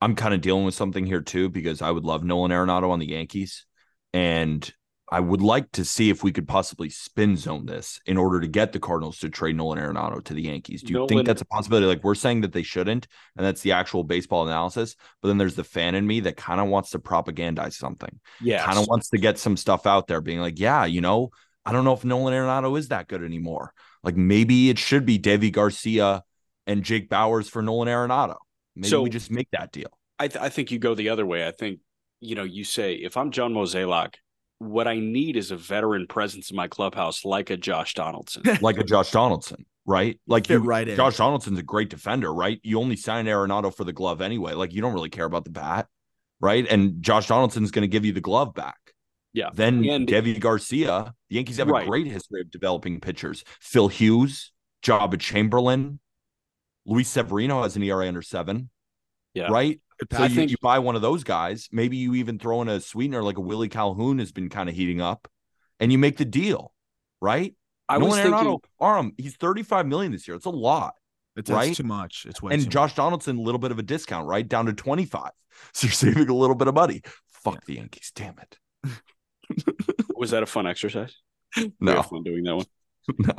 I'm 0.00 0.16
kind 0.16 0.34
of 0.34 0.40
dealing 0.40 0.64
with 0.64 0.74
something 0.74 1.06
here 1.06 1.20
too 1.20 1.48
because 1.48 1.80
I 1.80 1.90
would 1.90 2.04
love 2.04 2.24
Nolan 2.24 2.50
Arenado 2.50 2.90
on 2.90 2.98
the 2.98 3.08
Yankees 3.08 3.66
and 4.12 4.72
I 5.12 5.20
would 5.20 5.42
like 5.42 5.70
to 5.72 5.84
see 5.84 6.08
if 6.10 6.24
we 6.24 6.32
could 6.32 6.48
possibly 6.48 6.88
spin 6.88 7.36
zone 7.36 7.66
this 7.66 8.00
in 8.06 8.16
order 8.16 8.40
to 8.40 8.46
get 8.48 8.72
the 8.72 8.80
Cardinals 8.80 9.18
to 9.18 9.28
trade 9.28 9.56
Nolan 9.56 9.78
Arenado 9.78 10.24
to 10.24 10.32
the 10.34 10.42
Yankees. 10.42 10.82
Do 10.82 10.88
you 10.92 10.98
Nolan- 11.00 11.08
think 11.08 11.26
that's 11.26 11.42
a 11.42 11.44
possibility? 11.44 11.86
Like 11.86 12.02
we're 12.02 12.14
saying 12.14 12.40
that 12.40 12.52
they 12.52 12.62
shouldn't, 12.62 13.06
and 13.36 13.44
that's 13.44 13.60
the 13.60 13.72
actual 13.72 14.04
baseball 14.04 14.46
analysis. 14.46 14.96
But 15.20 15.28
then 15.28 15.38
there's 15.38 15.54
the 15.54 15.64
fan 15.64 15.94
in 15.94 16.06
me 16.06 16.20
that 16.20 16.36
kind 16.38 16.60
of 16.60 16.68
wants 16.68 16.90
to 16.90 16.98
propagandize 16.98 17.74
something 17.74 18.18
Yeah. 18.40 18.64
kind 18.64 18.78
of 18.78 18.86
wants 18.88 19.10
to 19.10 19.18
get 19.18 19.38
some 19.38 19.56
stuff 19.58 19.86
out 19.86 20.06
there, 20.06 20.20
being 20.22 20.40
like, 20.40 20.58
yeah, 20.58 20.86
you 20.86 21.00
know, 21.02 21.30
I 21.66 21.72
don't 21.72 21.84
know 21.84 21.92
if 21.92 22.04
Nolan 22.04 22.32
Arenado 22.34 22.78
is 22.78 22.88
that 22.88 23.06
good 23.08 23.22
anymore. 23.22 23.74
Like 24.02 24.16
maybe 24.16 24.70
it 24.70 24.78
should 24.78 25.04
be 25.04 25.18
Deivi 25.18 25.52
Garcia 25.52 26.24
and 26.66 26.82
Jake 26.82 27.10
Bauers 27.10 27.48
for 27.50 27.60
Nolan 27.62 27.88
Arenado. 27.88 28.36
Maybe 28.74 28.88
So- 28.88 29.02
we 29.02 29.10
just 29.10 29.30
make 29.30 29.48
that 29.52 29.72
deal. 29.72 29.90
I, 30.18 30.28
th- 30.28 30.42
I 30.42 30.48
think 30.48 30.70
you 30.70 30.78
go 30.78 30.94
the 30.94 31.08
other 31.10 31.26
way. 31.26 31.46
I 31.46 31.50
think, 31.50 31.80
you 32.20 32.34
know, 32.34 32.44
you 32.44 32.64
say, 32.64 32.94
if 32.94 33.16
I'm 33.16 33.30
John 33.30 33.52
Mozeliak, 33.52 34.14
what 34.62 34.86
I 34.88 34.98
need 34.98 35.36
is 35.36 35.50
a 35.50 35.56
veteran 35.56 36.06
presence 36.06 36.50
in 36.50 36.56
my 36.56 36.68
clubhouse 36.68 37.24
like 37.24 37.50
a 37.50 37.56
Josh 37.56 37.94
Donaldson. 37.94 38.42
Like 38.60 38.78
a 38.78 38.84
Josh 38.84 39.10
Donaldson, 39.10 39.66
right? 39.86 40.20
Like 40.26 40.46
Fit 40.46 40.54
you, 40.54 40.64
right 40.64 40.86
in. 40.88 40.96
Josh 40.96 41.16
Donaldson's 41.16 41.58
a 41.58 41.62
great 41.62 41.90
defender, 41.90 42.32
right? 42.32 42.60
You 42.62 42.78
only 42.80 42.96
sign 42.96 43.26
Arenado 43.26 43.74
for 43.74 43.84
the 43.84 43.92
glove 43.92 44.20
anyway. 44.20 44.52
Like 44.54 44.72
you 44.72 44.80
don't 44.80 44.94
really 44.94 45.10
care 45.10 45.24
about 45.24 45.44
the 45.44 45.50
bat, 45.50 45.88
right? 46.40 46.66
And 46.70 47.02
Josh 47.02 47.28
Donaldson's 47.28 47.70
going 47.70 47.82
to 47.82 47.88
give 47.88 48.04
you 48.04 48.12
the 48.12 48.20
glove 48.20 48.54
back. 48.54 48.76
Yeah. 49.32 49.50
Then 49.52 49.84
And- 49.88 50.06
Deivi 50.08 50.38
Garcia, 50.38 51.14
the 51.28 51.36
Yankees 51.36 51.56
have 51.56 51.68
Right. 51.68 51.84
a 51.84 51.88
great 51.88 52.06
history 52.06 52.42
of 52.42 52.50
developing 52.50 53.00
pitchers. 53.00 53.44
Phil 53.60 53.88
Hughes, 53.88 54.52
Joba 54.84 55.18
Chamberlain, 55.18 55.98
Luis 56.84 57.08
Severino 57.08 57.62
has 57.62 57.76
an 57.76 57.82
ERA 57.82 58.06
under 58.08 58.22
seven. 58.22 58.68
Yeah. 59.34 59.48
Right. 59.50 59.80
So 60.12 60.18
I 60.22 60.26
you, 60.26 60.34
think- 60.34 60.50
you 60.50 60.56
buy 60.60 60.78
one 60.80 60.96
of 60.96 61.02
those 61.02 61.24
guys. 61.24 61.68
Maybe 61.72 61.96
you 61.96 62.14
even 62.14 62.38
throw 62.38 62.60
in 62.62 62.68
a 62.68 62.80
sweetener 62.80 63.22
like 63.22 63.38
a 63.38 63.40
Willie 63.40 63.68
Calhoun 63.68 64.18
has 64.18 64.32
been 64.32 64.48
kind 64.48 64.68
of 64.68 64.74
heating 64.74 65.00
up, 65.00 65.28
and 65.80 65.92
you 65.92 65.98
make 65.98 66.16
the 66.16 66.24
deal, 66.24 66.72
right? 67.20 67.54
I 67.88 67.98
was 67.98 68.16
Nolan 68.16 68.22
thinking, 68.22 68.48
Arenado, 68.48 68.58
Aram, 68.80 69.12
he's 69.18 69.36
35 69.36 69.86
million 69.86 70.12
this 70.12 70.26
year. 70.26 70.36
It's 70.36 70.46
a 70.46 70.50
lot. 70.50 70.94
It's, 71.36 71.50
Right? 71.50 71.68
it's 71.68 71.78
too 71.78 71.84
much. 71.84 72.26
It's 72.28 72.42
way 72.42 72.52
and 72.54 72.62
too 72.62 72.68
Josh 72.68 72.94
Donaldson, 72.94 73.38
a 73.38 73.40
little 73.40 73.58
bit 73.58 73.70
of 73.70 73.78
a 73.78 73.82
discount, 73.82 74.26
right? 74.26 74.46
Down 74.46 74.66
to 74.66 74.72
25. 74.72 75.30
So 75.74 75.86
you're 75.86 75.92
saving 75.92 76.28
a 76.30 76.34
little 76.34 76.56
bit 76.56 76.66
of 76.66 76.74
money. 76.74 77.02
Fuck 77.30 77.64
the 77.66 77.74
Yankees. 77.74 78.10
Damn 78.14 78.36
it. 78.38 78.58
was 80.16 80.30
that 80.30 80.42
a 80.42 80.46
fun 80.46 80.66
exercise? 80.66 81.14
No, 81.78 81.96
had 81.96 82.06
fun 82.06 82.22
doing 82.22 82.42
that 82.44 82.56
one. 82.56 82.66
no. 83.18 83.34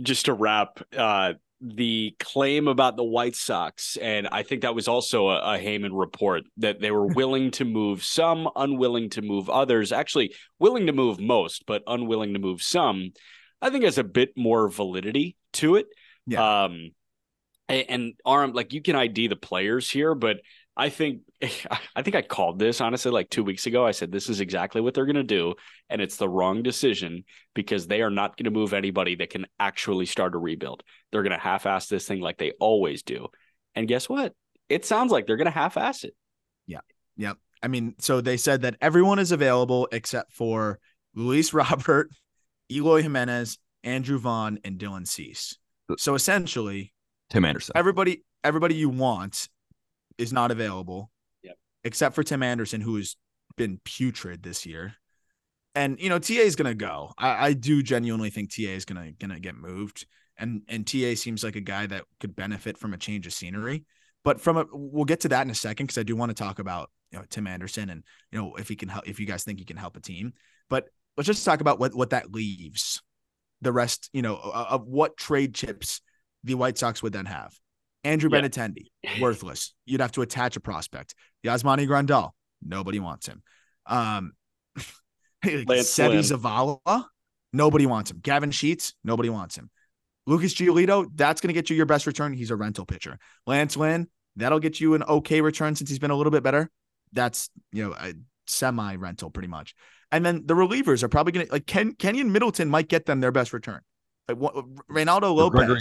Just 0.00 0.26
to 0.26 0.32
wrap, 0.32 0.80
uh, 0.96 1.34
the 1.60 2.14
claim 2.20 2.68
about 2.68 2.96
the 2.96 3.04
White 3.04 3.34
Sox, 3.34 3.96
and 3.96 4.28
I 4.30 4.42
think 4.42 4.62
that 4.62 4.74
was 4.74 4.88
also 4.88 5.28
a, 5.28 5.54
a 5.54 5.58
Heyman 5.58 5.90
report 5.92 6.44
that 6.58 6.80
they 6.80 6.90
were 6.90 7.06
willing 7.06 7.50
to 7.52 7.64
move 7.64 8.04
some, 8.04 8.48
unwilling 8.56 9.10
to 9.10 9.22
move 9.22 9.48
others. 9.48 9.92
Actually, 9.92 10.34
willing 10.58 10.86
to 10.86 10.92
move 10.92 11.18
most, 11.18 11.64
but 11.66 11.82
unwilling 11.86 12.34
to 12.34 12.38
move 12.38 12.62
some. 12.62 13.12
I 13.62 13.70
think 13.70 13.84
has 13.84 13.98
a 13.98 14.04
bit 14.04 14.32
more 14.36 14.68
validity 14.68 15.36
to 15.54 15.76
it. 15.76 15.86
Yeah. 16.26 16.64
Um, 16.64 16.90
and, 17.68 17.84
and 17.88 18.14
arm 18.24 18.52
like 18.52 18.72
you 18.72 18.82
can 18.82 18.96
ID 18.96 19.28
the 19.28 19.36
players 19.36 19.90
here, 19.90 20.14
but 20.14 20.38
I 20.76 20.90
think 20.90 21.22
I 21.96 22.02
think 22.02 22.16
I 22.16 22.22
called 22.22 22.58
this 22.58 22.80
honestly 22.80 23.10
like 23.10 23.30
two 23.30 23.44
weeks 23.44 23.66
ago. 23.66 23.86
I 23.86 23.92
said 23.92 24.12
this 24.12 24.28
is 24.28 24.40
exactly 24.40 24.80
what 24.80 24.94
they're 24.94 25.06
going 25.06 25.16
to 25.16 25.22
do, 25.22 25.54
and 25.88 26.00
it's 26.02 26.16
the 26.16 26.28
wrong 26.28 26.62
decision 26.62 27.24
because 27.54 27.86
they 27.86 28.02
are 28.02 28.10
not 28.10 28.36
going 28.36 28.44
to 28.44 28.50
move 28.50 28.72
anybody 28.72 29.16
that 29.16 29.30
can 29.30 29.46
actually 29.58 30.06
start 30.06 30.34
a 30.34 30.38
rebuild. 30.38 30.82
They're 31.10 31.22
going 31.22 31.32
to 31.32 31.38
half-ass 31.38 31.88
this 31.88 32.06
thing 32.06 32.20
like 32.20 32.38
they 32.38 32.52
always 32.60 33.02
do, 33.02 33.28
and 33.74 33.88
guess 33.88 34.08
what? 34.08 34.34
It 34.68 34.84
sounds 34.84 35.12
like 35.12 35.26
they're 35.26 35.36
going 35.36 35.46
to 35.46 35.50
half-ass 35.50 36.04
it. 36.04 36.14
Yeah, 36.66 36.80
yeah. 37.16 37.34
I 37.62 37.68
mean, 37.68 37.94
so 37.98 38.20
they 38.20 38.36
said 38.36 38.62
that 38.62 38.76
everyone 38.80 39.18
is 39.18 39.32
available 39.32 39.88
except 39.92 40.32
for 40.32 40.78
Luis 41.14 41.52
Robert, 41.54 42.10
Eloy 42.70 43.02
Jimenez, 43.02 43.58
Andrew 43.82 44.18
Vaughn, 44.18 44.58
and 44.64 44.78
Dylan 44.78 45.06
Cease. 45.06 45.56
Uh, 45.88 45.94
so 45.98 46.14
essentially, 46.14 46.92
Tim 47.30 47.44
Anderson. 47.44 47.72
Everybody, 47.76 48.24
everybody 48.44 48.74
you 48.74 48.88
want 48.88 49.48
is 50.18 50.32
not 50.32 50.50
available. 50.50 51.10
Yep. 51.42 51.56
Except 51.84 52.14
for 52.14 52.22
Tim 52.22 52.42
Anderson, 52.42 52.80
who 52.80 52.96
has 52.96 53.16
been 53.56 53.80
putrid 53.84 54.42
this 54.42 54.66
year. 54.66 54.94
And 55.74 56.00
you 56.00 56.08
know, 56.08 56.18
TA 56.18 56.34
is 56.34 56.56
gonna 56.56 56.74
go. 56.74 57.12
I, 57.18 57.48
I 57.48 57.52
do 57.52 57.82
genuinely 57.82 58.30
think 58.30 58.54
TA 58.54 58.70
is 58.70 58.84
gonna 58.84 59.12
gonna 59.12 59.40
get 59.40 59.56
moved. 59.56 60.06
And 60.38 60.62
and 60.68 60.86
TA 60.86 61.14
seems 61.14 61.44
like 61.44 61.56
a 61.56 61.60
guy 61.60 61.86
that 61.86 62.04
could 62.20 62.34
benefit 62.34 62.78
from 62.78 62.94
a 62.94 62.98
change 62.98 63.26
of 63.26 63.32
scenery. 63.32 63.84
But 64.24 64.40
from 64.40 64.56
a 64.56 64.66
we'll 64.72 65.04
get 65.04 65.20
to 65.20 65.28
that 65.28 65.42
in 65.42 65.50
a 65.50 65.54
second 65.54 65.86
because 65.86 65.98
I 65.98 66.02
do 66.02 66.16
want 66.16 66.30
to 66.30 66.34
talk 66.34 66.58
about 66.58 66.90
you 67.12 67.18
know 67.18 67.24
Tim 67.28 67.46
Anderson 67.46 67.90
and 67.90 68.02
you 68.32 68.38
know 68.38 68.54
if 68.56 68.68
he 68.68 68.76
can 68.76 68.88
help 68.88 69.06
if 69.06 69.20
you 69.20 69.26
guys 69.26 69.44
think 69.44 69.58
he 69.58 69.64
can 69.64 69.76
help 69.76 69.96
a 69.96 70.00
team. 70.00 70.32
But 70.68 70.88
let's 71.16 71.26
just 71.26 71.44
talk 71.44 71.60
about 71.60 71.78
what 71.78 71.94
what 71.94 72.10
that 72.10 72.32
leaves 72.32 73.02
the 73.60 73.72
rest, 73.72 74.10
you 74.12 74.22
know, 74.22 74.36
of 74.36 74.86
what 74.86 75.16
trade 75.16 75.54
chips 75.54 76.00
the 76.44 76.54
White 76.54 76.78
Sox 76.78 77.02
would 77.02 77.12
then 77.12 77.26
have. 77.26 77.54
Andrew 78.06 78.30
yeah. 78.32 78.40
Benintendi, 78.40 78.86
worthless. 79.20 79.74
You'd 79.84 80.00
have 80.00 80.12
to 80.12 80.22
attach 80.22 80.56
a 80.56 80.60
prospect. 80.60 81.14
Yasmani 81.44 81.86
Grandal, 81.86 82.30
nobody 82.62 83.00
wants 83.00 83.26
him. 83.26 83.42
Um, 83.86 84.32
Seby 85.44 86.22
Zavala, 86.22 87.04
nobody 87.52 87.86
wants 87.86 88.10
him. 88.10 88.20
Gavin 88.22 88.50
Sheets, 88.50 88.94
nobody 89.04 89.28
wants 89.28 89.56
him. 89.56 89.70
Lucas 90.26 90.54
Giolito, 90.54 91.06
that's 91.14 91.40
going 91.40 91.48
to 91.48 91.54
get 91.54 91.70
you 91.70 91.76
your 91.76 91.86
best 91.86 92.06
return. 92.06 92.32
He's 92.32 92.50
a 92.50 92.56
rental 92.56 92.84
pitcher. 92.84 93.18
Lance 93.46 93.76
Lynn, 93.76 94.08
that'll 94.34 94.58
get 94.58 94.80
you 94.80 94.94
an 94.94 95.02
okay 95.04 95.40
return 95.40 95.76
since 95.76 95.88
he's 95.88 96.00
been 96.00 96.10
a 96.10 96.16
little 96.16 96.32
bit 96.32 96.42
better. 96.42 96.68
That's, 97.12 97.48
you 97.72 97.84
know, 97.84 97.94
a 97.94 98.14
semi 98.46 98.96
rental 98.96 99.30
pretty 99.30 99.48
much. 99.48 99.74
And 100.10 100.24
then 100.24 100.42
the 100.46 100.54
relievers 100.54 101.02
are 101.02 101.08
probably 101.08 101.32
going 101.32 101.46
to, 101.46 101.52
like 101.52 101.66
Ken, 101.66 101.92
Keynan 101.92 102.30
Middleton 102.30 102.68
might 102.68 102.88
get 102.88 103.06
them 103.06 103.20
their 103.20 103.32
best 103.32 103.52
return. 103.52 103.80
Like 104.28 104.38
what, 104.38 104.54
Reynaldo 104.90 105.34
Lopez. 105.34 105.58
Gregory, 105.58 105.80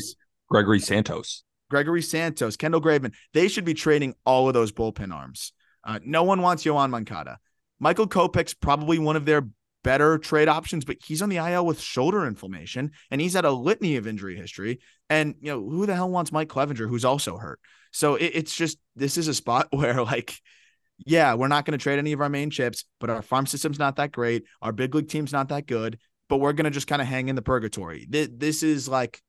Gregory 0.49 0.79
Santos. 0.79 1.43
Gregory 1.69 2.01
Santos, 2.01 2.57
Kendall 2.57 2.81
Graveman, 2.81 3.13
they 3.33 3.47
should 3.47 3.65
be 3.65 3.73
trading 3.73 4.15
all 4.25 4.47
of 4.47 4.53
those 4.53 4.71
bullpen 4.71 5.13
arms. 5.13 5.53
Uh, 5.83 5.99
no 6.03 6.23
one 6.23 6.41
wants 6.41 6.63
Yoan 6.63 6.89
Moncada. 6.89 7.37
Michael 7.79 8.07
Kopech's 8.07 8.53
probably 8.53 8.99
one 8.99 9.15
of 9.15 9.25
their 9.25 9.47
better 9.83 10.17
trade 10.17 10.47
options, 10.47 10.83
but 10.83 10.97
he's 11.05 11.21
on 11.21 11.29
the 11.29 11.37
IL 11.37 11.65
with 11.65 11.79
shoulder 11.79 12.25
inflammation 12.25 12.91
and 13.11 13.21
he's 13.21 13.33
had 13.33 13.45
a 13.45 13.51
litany 13.51 13.97
of 13.97 14.07
injury 14.07 14.35
history. 14.35 14.79
And, 15.09 15.35
you 15.39 15.51
know, 15.51 15.61
who 15.61 15.85
the 15.85 15.93
hell 15.93 16.09
wants 16.09 16.31
Mike 16.31 16.49
Clevinger, 16.49 16.89
who's 16.89 17.05
also 17.05 17.37
hurt? 17.37 17.59
So 17.91 18.15
it, 18.15 18.31
it's 18.33 18.55
just, 18.55 18.79
this 18.95 19.17
is 19.17 19.27
a 19.27 19.33
spot 19.33 19.67
where, 19.71 20.03
like, 20.03 20.35
yeah, 21.05 21.35
we're 21.35 21.49
not 21.49 21.65
going 21.65 21.77
to 21.77 21.83
trade 21.83 21.99
any 21.99 22.13
of 22.13 22.21
our 22.21 22.29
main 22.29 22.49
chips, 22.49 22.85
but 22.99 23.09
our 23.09 23.21
farm 23.21 23.45
system's 23.45 23.77
not 23.77 23.97
that 23.97 24.11
great. 24.11 24.45
Our 24.61 24.71
big 24.71 24.95
league 24.95 25.09
team's 25.09 25.33
not 25.33 25.49
that 25.49 25.67
good, 25.67 25.99
but 26.29 26.37
we're 26.37 26.53
going 26.53 26.65
to 26.65 26.71
just 26.71 26.87
kind 26.87 27.01
of 27.01 27.07
hang 27.07 27.27
in 27.27 27.35
the 27.35 27.41
purgatory. 27.41 28.07
This, 28.09 28.29
this 28.31 28.63
is 28.63 28.89
like, 28.89 29.21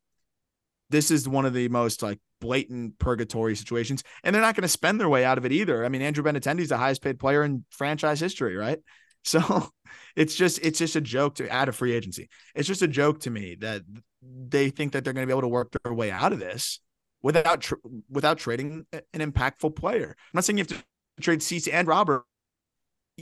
this 0.88 1.10
is 1.10 1.28
one 1.28 1.44
of 1.44 1.52
the 1.52 1.68
most 1.68 2.02
like 2.02 2.20
blatant 2.40 2.98
purgatory 2.98 3.56
situations, 3.56 4.02
and 4.22 4.34
they're 4.34 4.42
not 4.42 4.54
going 4.54 4.62
to 4.62 4.68
spend 4.68 5.00
their 5.00 5.08
way 5.08 5.24
out 5.24 5.38
of 5.38 5.44
it 5.44 5.52
either. 5.52 5.84
I 5.84 5.88
mean, 5.88 6.02
Andrew 6.02 6.24
Benintendi 6.24 6.60
is 6.60 6.68
the 6.68 6.76
highest 6.76 7.02
paid 7.02 7.18
player 7.18 7.42
in 7.42 7.64
franchise 7.70 8.20
history, 8.20 8.56
right? 8.56 8.78
So 9.26 9.70
it's 10.14 10.36
just 10.36 10.60
it's 10.62 10.78
just 10.78 10.94
a 10.94 11.00
joke 11.00 11.34
to 11.36 11.48
add 11.48 11.68
a 11.68 11.72
free 11.72 11.94
agency. 11.94 12.28
It's 12.54 12.68
just 12.68 12.82
a 12.82 12.86
joke 12.86 13.18
to 13.22 13.30
me 13.30 13.56
that 13.56 13.82
they 14.22 14.70
think 14.70 14.92
that 14.92 15.02
they're 15.02 15.12
going 15.12 15.24
to 15.24 15.26
be 15.26 15.32
able 15.32 15.40
to 15.40 15.48
work 15.48 15.74
their 15.82 15.92
way 15.92 16.12
out 16.12 16.32
of 16.32 16.38
this 16.38 16.78
without 17.22 17.68
without 18.08 18.38
trading 18.38 18.86
an 18.92 19.32
impactful 19.32 19.74
player. 19.74 20.14
I'm 20.16 20.30
not 20.32 20.44
saying 20.44 20.58
you 20.58 20.62
have 20.62 20.78
to 20.78 20.84
trade 21.20 21.42
Cease 21.42 21.66
and 21.66 21.88
Robert. 21.88 22.22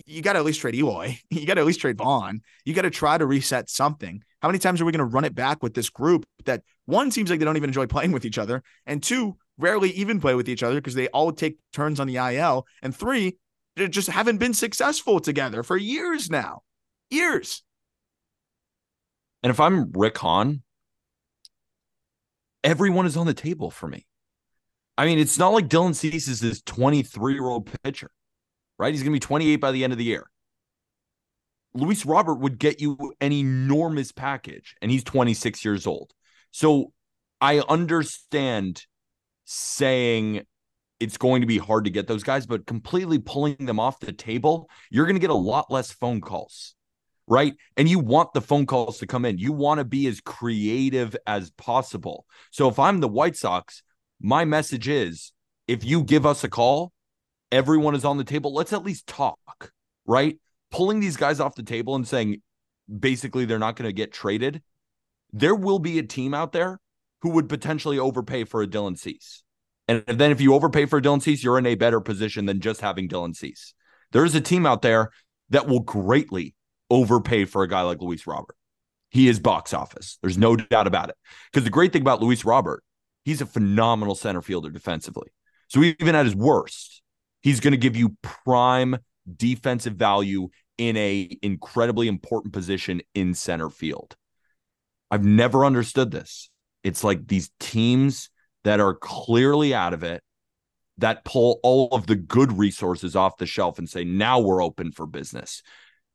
You 0.06 0.22
got 0.22 0.32
to 0.32 0.40
at 0.40 0.44
least 0.44 0.60
trade 0.60 0.74
Eloy. 0.74 1.18
You 1.30 1.46
got 1.46 1.54
to 1.54 1.60
at 1.60 1.66
least 1.66 1.80
trade 1.80 1.98
Vaughn. 1.98 2.42
You 2.64 2.74
got 2.74 2.82
to 2.82 2.90
try 2.90 3.16
to 3.16 3.26
reset 3.26 3.70
something. 3.70 4.22
How 4.42 4.48
many 4.48 4.58
times 4.58 4.80
are 4.80 4.84
we 4.84 4.92
going 4.92 4.98
to 4.98 5.04
run 5.04 5.24
it 5.24 5.34
back 5.34 5.62
with 5.62 5.74
this 5.74 5.90
group 5.90 6.26
that 6.44 6.62
one 6.86 7.10
seems 7.10 7.30
like 7.30 7.38
they 7.38 7.44
don't 7.44 7.56
even 7.56 7.70
enjoy 7.70 7.86
playing 7.86 8.12
with 8.12 8.24
each 8.24 8.38
other, 8.38 8.62
and 8.86 9.02
two 9.02 9.36
rarely 9.58 9.90
even 9.90 10.20
play 10.20 10.34
with 10.34 10.48
each 10.48 10.62
other 10.62 10.74
because 10.76 10.94
they 10.94 11.08
all 11.08 11.32
take 11.32 11.56
turns 11.72 12.00
on 12.00 12.06
the 12.06 12.16
IL, 12.16 12.66
and 12.82 12.94
three 12.94 13.38
they 13.76 13.88
just 13.88 14.08
haven't 14.08 14.38
been 14.38 14.54
successful 14.54 15.20
together 15.20 15.62
for 15.62 15.76
years 15.76 16.30
now, 16.30 16.62
years. 17.10 17.62
And 19.42 19.50
if 19.50 19.60
I'm 19.60 19.92
Rick 19.92 20.18
Hahn, 20.18 20.62
everyone 22.62 23.06
is 23.06 23.16
on 23.16 23.26
the 23.26 23.34
table 23.34 23.70
for 23.70 23.88
me. 23.88 24.06
I 24.96 25.06
mean, 25.06 25.18
it's 25.18 25.38
not 25.38 25.52
like 25.52 25.68
Dylan 25.68 25.94
Cease 25.94 26.28
is 26.28 26.40
this 26.40 26.62
23 26.62 27.34
year 27.34 27.46
old 27.46 27.70
pitcher, 27.82 28.10
right? 28.78 28.92
He's 28.92 29.02
going 29.02 29.12
to 29.12 29.16
be 29.16 29.20
28 29.20 29.56
by 29.56 29.72
the 29.72 29.84
end 29.84 29.92
of 29.92 29.98
the 29.98 30.04
year. 30.04 30.28
Luis 31.74 32.06
Robert 32.06 32.36
would 32.36 32.58
get 32.58 32.80
you 32.80 32.96
an 33.20 33.32
enormous 33.32 34.12
package, 34.12 34.76
and 34.80 34.90
he's 34.90 35.04
26 35.04 35.64
years 35.64 35.86
old. 35.86 36.12
So 36.52 36.92
I 37.40 37.58
understand 37.60 38.84
saying 39.44 40.46
it's 41.00 41.18
going 41.18 41.40
to 41.42 41.46
be 41.46 41.58
hard 41.58 41.84
to 41.84 41.90
get 41.90 42.06
those 42.06 42.22
guys, 42.22 42.46
but 42.46 42.64
completely 42.64 43.18
pulling 43.18 43.56
them 43.66 43.78
off 43.78 44.00
the 44.00 44.12
table, 44.12 44.70
you're 44.90 45.04
going 45.04 45.16
to 45.16 45.20
get 45.20 45.30
a 45.30 45.34
lot 45.34 45.70
less 45.70 45.90
phone 45.90 46.20
calls, 46.20 46.74
right? 47.26 47.54
And 47.76 47.88
you 47.88 47.98
want 47.98 48.32
the 48.32 48.40
phone 48.40 48.64
calls 48.64 48.98
to 48.98 49.06
come 49.06 49.24
in. 49.24 49.36
You 49.36 49.52
want 49.52 49.78
to 49.78 49.84
be 49.84 50.06
as 50.06 50.20
creative 50.22 51.14
as 51.26 51.50
possible. 51.50 52.24
So 52.52 52.68
if 52.68 52.78
I'm 52.78 53.00
the 53.00 53.08
White 53.08 53.36
Sox, 53.36 53.82
my 54.20 54.46
message 54.46 54.88
is 54.88 55.32
if 55.68 55.84
you 55.84 56.04
give 56.04 56.24
us 56.24 56.44
a 56.44 56.48
call, 56.48 56.93
everyone 57.52 57.94
is 57.94 58.04
on 58.04 58.16
the 58.16 58.24
table. 58.24 58.52
Let's 58.52 58.72
at 58.72 58.84
least 58.84 59.06
talk, 59.06 59.72
right? 60.06 60.38
pulling 60.74 60.98
these 60.98 61.16
guys 61.16 61.38
off 61.38 61.54
the 61.54 61.62
table 61.62 61.94
and 61.94 62.06
saying 62.06 62.42
basically 62.98 63.44
they're 63.44 63.60
not 63.60 63.76
going 63.76 63.88
to 63.88 63.92
get 63.92 64.12
traded, 64.12 64.60
there 65.32 65.54
will 65.54 65.78
be 65.78 66.00
a 66.00 66.02
team 66.02 66.34
out 66.34 66.50
there 66.50 66.80
who 67.22 67.30
would 67.30 67.48
potentially 67.48 67.96
overpay 67.96 68.42
for 68.42 68.60
a 68.60 68.66
Dylan 68.66 68.98
Cease. 68.98 69.44
And 69.86 70.02
then 70.06 70.32
if 70.32 70.40
you 70.40 70.52
overpay 70.52 70.86
for 70.86 71.00
Dylan 71.00 71.22
Cease, 71.22 71.44
you're 71.44 71.58
in 71.58 71.66
a 71.66 71.76
better 71.76 72.00
position 72.00 72.46
than 72.46 72.60
just 72.60 72.80
having 72.80 73.08
Dylan 73.08 73.36
Cease. 73.36 73.72
There 74.10 74.24
is 74.24 74.34
a 74.34 74.40
team 74.40 74.66
out 74.66 74.82
there 74.82 75.10
that 75.50 75.68
will 75.68 75.80
greatly 75.80 76.56
overpay 76.90 77.44
for 77.44 77.62
a 77.62 77.68
guy 77.68 77.82
like 77.82 78.00
Luis 78.00 78.26
Robert. 78.26 78.56
He 79.10 79.28
is 79.28 79.38
box 79.38 79.72
office. 79.72 80.18
There's 80.22 80.38
no 80.38 80.56
doubt 80.56 80.88
about 80.88 81.10
it. 81.10 81.16
Because 81.52 81.62
the 81.62 81.70
great 81.70 81.92
thing 81.92 82.02
about 82.02 82.20
Luis 82.20 82.44
Robert, 82.44 82.82
he's 83.24 83.40
a 83.40 83.46
phenomenal 83.46 84.16
center 84.16 84.42
fielder 84.42 84.70
defensively. 84.70 85.28
So 85.68 85.82
even 85.84 86.16
at 86.16 86.24
his 86.26 86.34
worst, 86.34 87.00
he's 87.44 87.60
going 87.60 87.72
to 87.72 87.78
give 87.78 87.94
you 87.94 88.16
prime 88.22 88.96
defensive 89.36 89.94
value 89.94 90.48
in 90.78 90.96
a 90.96 91.38
incredibly 91.42 92.08
important 92.08 92.52
position 92.52 93.00
in 93.14 93.34
center 93.34 93.70
field. 93.70 94.16
I've 95.10 95.24
never 95.24 95.64
understood 95.64 96.10
this. 96.10 96.50
It's 96.82 97.04
like 97.04 97.28
these 97.28 97.50
teams 97.60 98.30
that 98.64 98.80
are 98.80 98.94
clearly 98.94 99.72
out 99.72 99.92
of 99.92 100.02
it 100.02 100.22
that 100.98 101.24
pull 101.24 101.60
all 101.62 101.88
of 101.92 102.06
the 102.06 102.16
good 102.16 102.56
resources 102.58 103.14
off 103.14 103.36
the 103.36 103.46
shelf 103.46 103.78
and 103.78 103.88
say, 103.88 104.04
now 104.04 104.40
we're 104.40 104.62
open 104.62 104.90
for 104.90 105.06
business. 105.06 105.62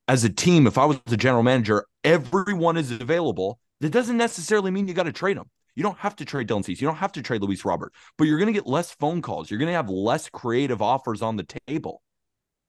As 0.08 0.24
a 0.24 0.30
team, 0.30 0.66
if 0.66 0.78
I 0.78 0.86
was 0.86 1.00
the 1.06 1.18
general 1.18 1.44
manager, 1.44 1.86
everyone 2.04 2.76
is 2.76 2.92
available. 2.92 3.60
That 3.82 3.92
doesn't 3.92 4.18
necessarily 4.18 4.72
mean 4.72 4.88
you 4.88 4.94
got 4.94 5.04
to 5.04 5.12
trade 5.12 5.38
them. 5.38 5.50
You 5.76 5.84
don't 5.84 5.97
have 5.99 6.15
to 6.17 6.26
trade 6.26 6.47
Dylan 6.47 6.65
Cease. 6.65 6.82
You 6.82 6.88
don't 6.88 6.97
have 6.97 7.11
to 7.13 7.22
trade 7.22 7.41
Luis 7.41 7.63
Robert, 7.65 7.93
but 8.17 8.26
you're 8.26 8.38
going 8.38 8.53
to 8.53 8.53
get 8.53 8.67
less 8.67 8.91
phone 8.91 9.22
calls. 9.22 9.49
You're 9.49 9.59
going 9.59 9.70
to 9.70 9.74
have 9.74 9.89
less 9.89 10.30
creative 10.30 10.82
offers 10.82 11.22
on 11.22 11.38
the 11.38 11.47
table. 11.67 12.01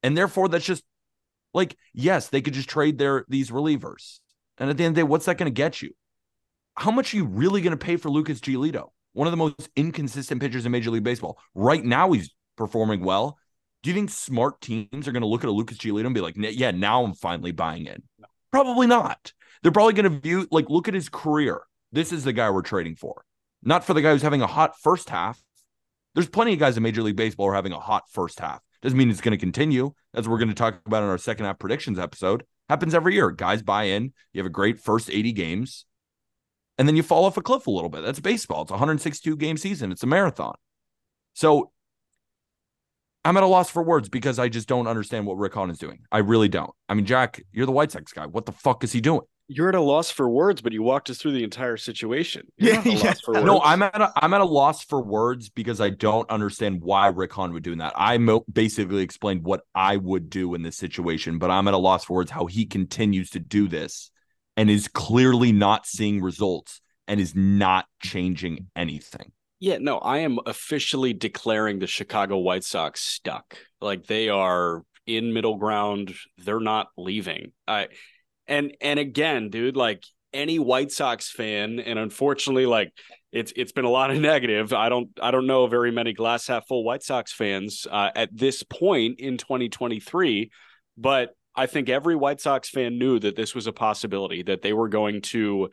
And 0.03 0.17
therefore, 0.17 0.49
that's 0.49 0.65
just 0.65 0.85
like, 1.53 1.77
yes, 1.93 2.29
they 2.29 2.41
could 2.41 2.55
just 2.55 2.69
trade 2.69 2.99
their 2.99 3.25
these 3.29 3.51
relievers. 3.51 4.21
And 4.59 4.71
at 4.71 4.77
the 4.77 4.85
end 4.85 4.93
of 4.93 4.95
the 4.97 5.01
day, 5.01 5.09
what's 5.09 5.27
that 5.27 5.39
going 5.39 5.51
to 5.51 5.55
get 5.55 5.83
you? 5.83 5.91
How 6.77 6.91
much 6.91 7.13
are 7.13 7.17
you 7.17 7.25
really 7.25 7.61
going 7.61 7.77
to 7.77 7.85
pay 7.85 7.97
for 7.97 8.11
Lucas 8.11 8.41
Giolito? 8.41 8.91
One 9.13 9.27
of 9.27 9.33
the 9.33 9.37
most 9.37 9.69
inconsistent 9.75 10.41
pitchers 10.41 10.65
in 10.65 10.73
Major 10.73 10.91
League 10.91 11.03
Baseball. 11.03 11.39
Right 11.55 11.85
now, 11.85 12.13
he's 12.13 12.31
performing 12.57 13.03
well. 13.03 13.39
Do 13.83 13.91
you 13.91 13.95
think 13.95 14.11
smart 14.11 14.61
teams 14.61 15.09
are 15.09 15.13
going 15.13 15.23
to 15.23 15.27
look 15.27 15.43
at 15.43 15.49
a 15.49 15.53
Lucas 15.53 15.79
Giolito 15.79 16.07
and 16.07 16.15
be 16.15 16.21
like, 16.21 16.35
yeah, 16.37 16.71
now 16.71 17.03
I'm 17.03 17.15
finally 17.15 17.51
buying 17.51 17.87
in? 17.87 18.03
No. 18.19 18.27
Probably 18.53 18.87
not. 18.87 19.33
They're 19.63 19.73
probably 19.73 19.95
going 19.95 20.13
to 20.13 20.21
view, 20.21 20.47
like, 20.51 20.71
look 20.71 20.87
at 20.87 20.95
his 20.95 21.09
career. 21.09 21.61
This 21.93 22.13
is 22.13 22.25
the 22.25 22.33
guy 22.33 22.51
we're 22.51 22.63
trading 22.63 22.97
for. 22.97 23.25
not 23.63 23.85
for 23.85 23.93
the 23.93 24.01
guy 24.01 24.13
who's 24.13 24.23
having 24.23 24.43
a 24.43 24.47
hot 24.47 24.81
first 24.81 25.11
half. 25.11 25.43
There's 26.15 26.29
plenty 26.29 26.55
of 26.55 26.59
guys 26.59 26.77
in 26.77 26.83
Major 26.83 27.03
League 27.03 27.17
Baseball 27.17 27.47
who 27.47 27.53
are 27.53 27.55
having 27.55 27.73
a 27.73 27.79
hot 27.79 28.05
first 28.11 28.41
half. 28.41 28.61
Doesn't 28.83 28.99
mean 28.99 29.11
it's 29.11 29.21
going 29.21 29.33
to 29.33 29.39
continue. 29.39 29.93
As 30.15 30.27
we're 30.29 30.39
going 30.39 30.49
to 30.49 30.55
talk 30.55 30.81
about 30.87 31.03
in 31.03 31.09
our 31.09 31.19
second 31.19 31.45
half 31.45 31.59
predictions 31.59 31.99
episode. 31.99 32.45
Happens 32.69 32.95
every 32.95 33.15
year. 33.15 33.31
Guys 33.31 33.63
buy 33.63 33.85
in. 33.85 34.13
You 34.33 34.39
have 34.39 34.47
a 34.47 34.51
great 34.51 34.81
first 34.81 35.11
80 35.11 35.33
games, 35.33 35.85
and 36.79 36.89
then 36.89 36.97
you 36.97 37.03
fall 37.03 37.25
off 37.25 37.37
a 37.37 37.43
cliff 37.43 37.67
a 37.67 37.71
little 37.71 37.91
bit. 37.91 38.03
That's 38.03 38.21
baseball. 38.21 38.63
It's 38.63 38.71
a 38.71 38.75
162 38.75 39.37
game 39.37 39.57
season. 39.57 39.93
It's 39.93 40.03
a 40.03 40.07
marathon. 40.07 40.55
So 41.35 41.71
I'm 43.25 43.37
at 43.37 43.43
a 43.43 43.47
loss 43.47 43.69
for 43.71 43.83
words 43.83 44.09
because 44.09 44.39
I 44.39 44.49
just 44.49 44.67
don't 44.67 44.87
understand 44.87 45.27
what 45.27 45.37
Rick 45.37 45.55
Hahn 45.55 45.69
is 45.71 45.79
doing. 45.79 46.01
I 46.11 46.19
really 46.19 46.49
don't. 46.49 46.71
I 46.89 46.95
mean, 46.95 47.05
Jack, 47.05 47.43
you're 47.53 47.67
the 47.67 47.73
White 47.73 47.93
Sox 47.93 48.13
guy. 48.13 48.27
What 48.27 48.47
the 48.47 48.53
fuck 48.53 48.83
is 48.83 48.93
he 48.93 49.01
doing? 49.01 49.23
You're 49.53 49.69
at 49.69 49.75
a 49.75 49.81
loss 49.81 50.13
for 50.13 50.31
words, 50.31 50.63
but 50.63 50.73
you 50.73 50.81
walked 50.85 51.11
us 51.11 51.19
through 51.19 51.33
the 51.33 51.43
entire 51.43 51.77
situation. 51.77 52.47
You're 52.57 52.75
yeah, 52.75 53.15
yeah. 53.33 53.41
No, 53.41 53.61
I'm 53.61 53.83
at 53.83 54.01
a, 54.01 54.13
I'm 54.17 54.33
at 54.33 54.41
a 54.41 54.45
loss 54.45 54.85
for 54.85 55.03
words 55.03 55.49
because 55.49 55.81
I 55.81 55.91
don't 55.91 56.31
understand 56.31 56.83
why 56.83 57.09
Rick 57.09 57.33
Hahn 57.33 57.53
would 57.53 57.65
do 57.65 57.75
that. 57.75 57.93
I 57.97 58.19
mo- 58.19 58.45
basically 58.51 59.03
explained 59.03 59.43
what 59.43 59.63
I 59.75 59.97
would 59.97 60.31
do 60.31 60.55
in 60.55 60.63
this 60.63 60.77
situation, 60.77 61.39
but 61.39 61.51
I'm 61.51 61.67
at 61.67 61.75
a 61.75 61.79
loss 61.79 62.05
for 62.05 62.15
words 62.15 62.31
how 62.31 62.47
he 62.47 62.65
continues 62.65 63.31
to 63.31 63.41
do 63.41 63.67
this 63.67 64.13
and 64.57 64.71
is 64.71 64.87
clearly 64.87 65.51
not 65.51 65.85
seeing 65.85 66.21
results 66.23 66.81
and 67.09 67.19
is 67.19 67.35
not 67.35 67.87
changing 68.01 68.69
anything. 68.77 69.33
Yeah, 69.59 69.79
no, 69.79 69.99
I 69.99 70.19
am 70.19 70.39
officially 70.47 71.13
declaring 71.13 71.81
the 71.81 71.89
Chicago 71.89 72.39
White 72.39 72.63
Sox 72.63 73.01
stuck. 73.01 73.57
Like 73.81 74.07
they 74.07 74.29
are 74.29 74.85
in 75.07 75.33
middle 75.33 75.57
ground. 75.57 76.15
They're 76.39 76.61
not 76.61 76.91
leaving. 76.97 77.51
I 77.67 77.89
and 78.51 78.77
and 78.81 78.99
again, 78.99 79.49
dude, 79.49 79.77
like 79.77 80.05
any 80.35 80.59
White 80.59 80.93
Sox 80.93 81.31
fan, 81.31 81.79
and 81.79 81.99
unfortunately, 81.99 82.67
like 82.67 82.93
it's 83.33 83.53
it's 83.57 83.73
been 83.73 83.85
a 83.87 83.91
lot 83.91 84.11
of 84.11 84.19
negative. 84.21 84.75
I 84.75 84.91
don't 84.91 85.09
I 85.23 85.31
don't 85.31 85.47
know 85.47 85.67
very 85.69 85.93
many 85.93 86.13
glass 86.13 86.49
half 86.49 86.67
full 86.67 86.85
White 86.85 87.03
Sox 87.03 87.33
fans 87.33 87.87
uh, 87.91 88.11
at 88.15 88.37
this 88.37 88.63
point 88.63 89.21
in 89.21 89.39
2023, 89.39 90.51
but 90.99 91.31
I 91.55 91.67
think 91.67 91.89
every 91.89 92.17
White 92.17 92.41
Sox 92.41 92.69
fan 92.69 92.99
knew 92.99 93.19
that 93.21 93.37
this 93.37 93.55
was 93.55 93.67
a 93.67 93.73
possibility 93.73 94.43
that 94.43 94.63
they 94.63 94.73
were 94.73 94.89
going 94.89 95.23
to 95.23 95.71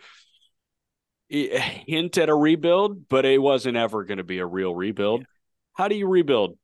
hint 1.30 2.18
at 2.18 2.30
a 2.30 2.36
rebuild, 2.36 3.10
but 3.10 3.26
it 3.26 3.42
wasn't 3.42 3.76
ever 3.76 4.04
going 4.06 4.18
to 4.20 4.24
be 4.24 4.40
a 4.40 4.46
real 4.46 4.74
rebuild. 4.74 5.22
Yeah. 5.22 5.26
How 5.74 5.88
do 5.88 5.96
you 5.96 6.08
rebuild? 6.08 6.58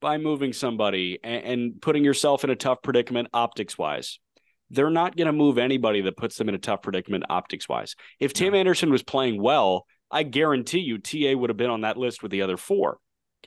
By 0.00 0.18
moving 0.18 0.52
somebody 0.52 1.18
and, 1.24 1.44
and 1.44 1.82
putting 1.82 2.04
yourself 2.04 2.44
in 2.44 2.50
a 2.50 2.56
tough 2.56 2.82
predicament 2.82 3.28
optics 3.32 3.78
wise 3.78 4.18
they're 4.70 4.90
not 4.90 5.16
going 5.16 5.26
to 5.26 5.32
move 5.32 5.58
anybody 5.58 6.00
that 6.02 6.16
puts 6.16 6.36
them 6.36 6.48
in 6.48 6.54
a 6.54 6.58
tough 6.58 6.82
predicament 6.82 7.24
optics 7.28 7.68
wise. 7.68 7.94
If 8.18 8.32
Tim 8.32 8.52
no. 8.52 8.58
Anderson 8.58 8.90
was 8.90 9.02
playing 9.02 9.40
well, 9.40 9.86
I 10.10 10.22
guarantee 10.22 10.80
you 10.80 10.98
TA 10.98 11.38
would 11.38 11.50
have 11.50 11.56
been 11.56 11.70
on 11.70 11.82
that 11.82 11.96
list 11.96 12.22
with 12.22 12.30
the 12.30 12.42
other 12.42 12.56
four. 12.56 12.98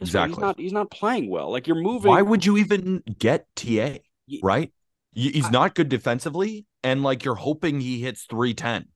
Exactly. 0.02 0.36
He's 0.36 0.42
not, 0.42 0.60
he's 0.60 0.74
not 0.74 0.92
playing 0.92 1.30
well. 1.30 1.52
Like 1.52 1.68
you're 1.68 1.82
moving. 1.82 2.10
Why 2.10 2.22
would 2.22 2.46
you 2.46 2.58
even 2.58 3.04
get 3.18 3.48
TA? 3.56 3.98
Right? 4.42 4.72
He's 5.12 5.52
not 5.52 5.76
good 5.76 5.90
defensively. 5.90 6.66
And 6.84 7.04
like 7.04 7.26
you're 7.26 7.36
hoping 7.36 7.82
he 7.82 8.00
hits 8.00 8.26
310. 8.30 8.88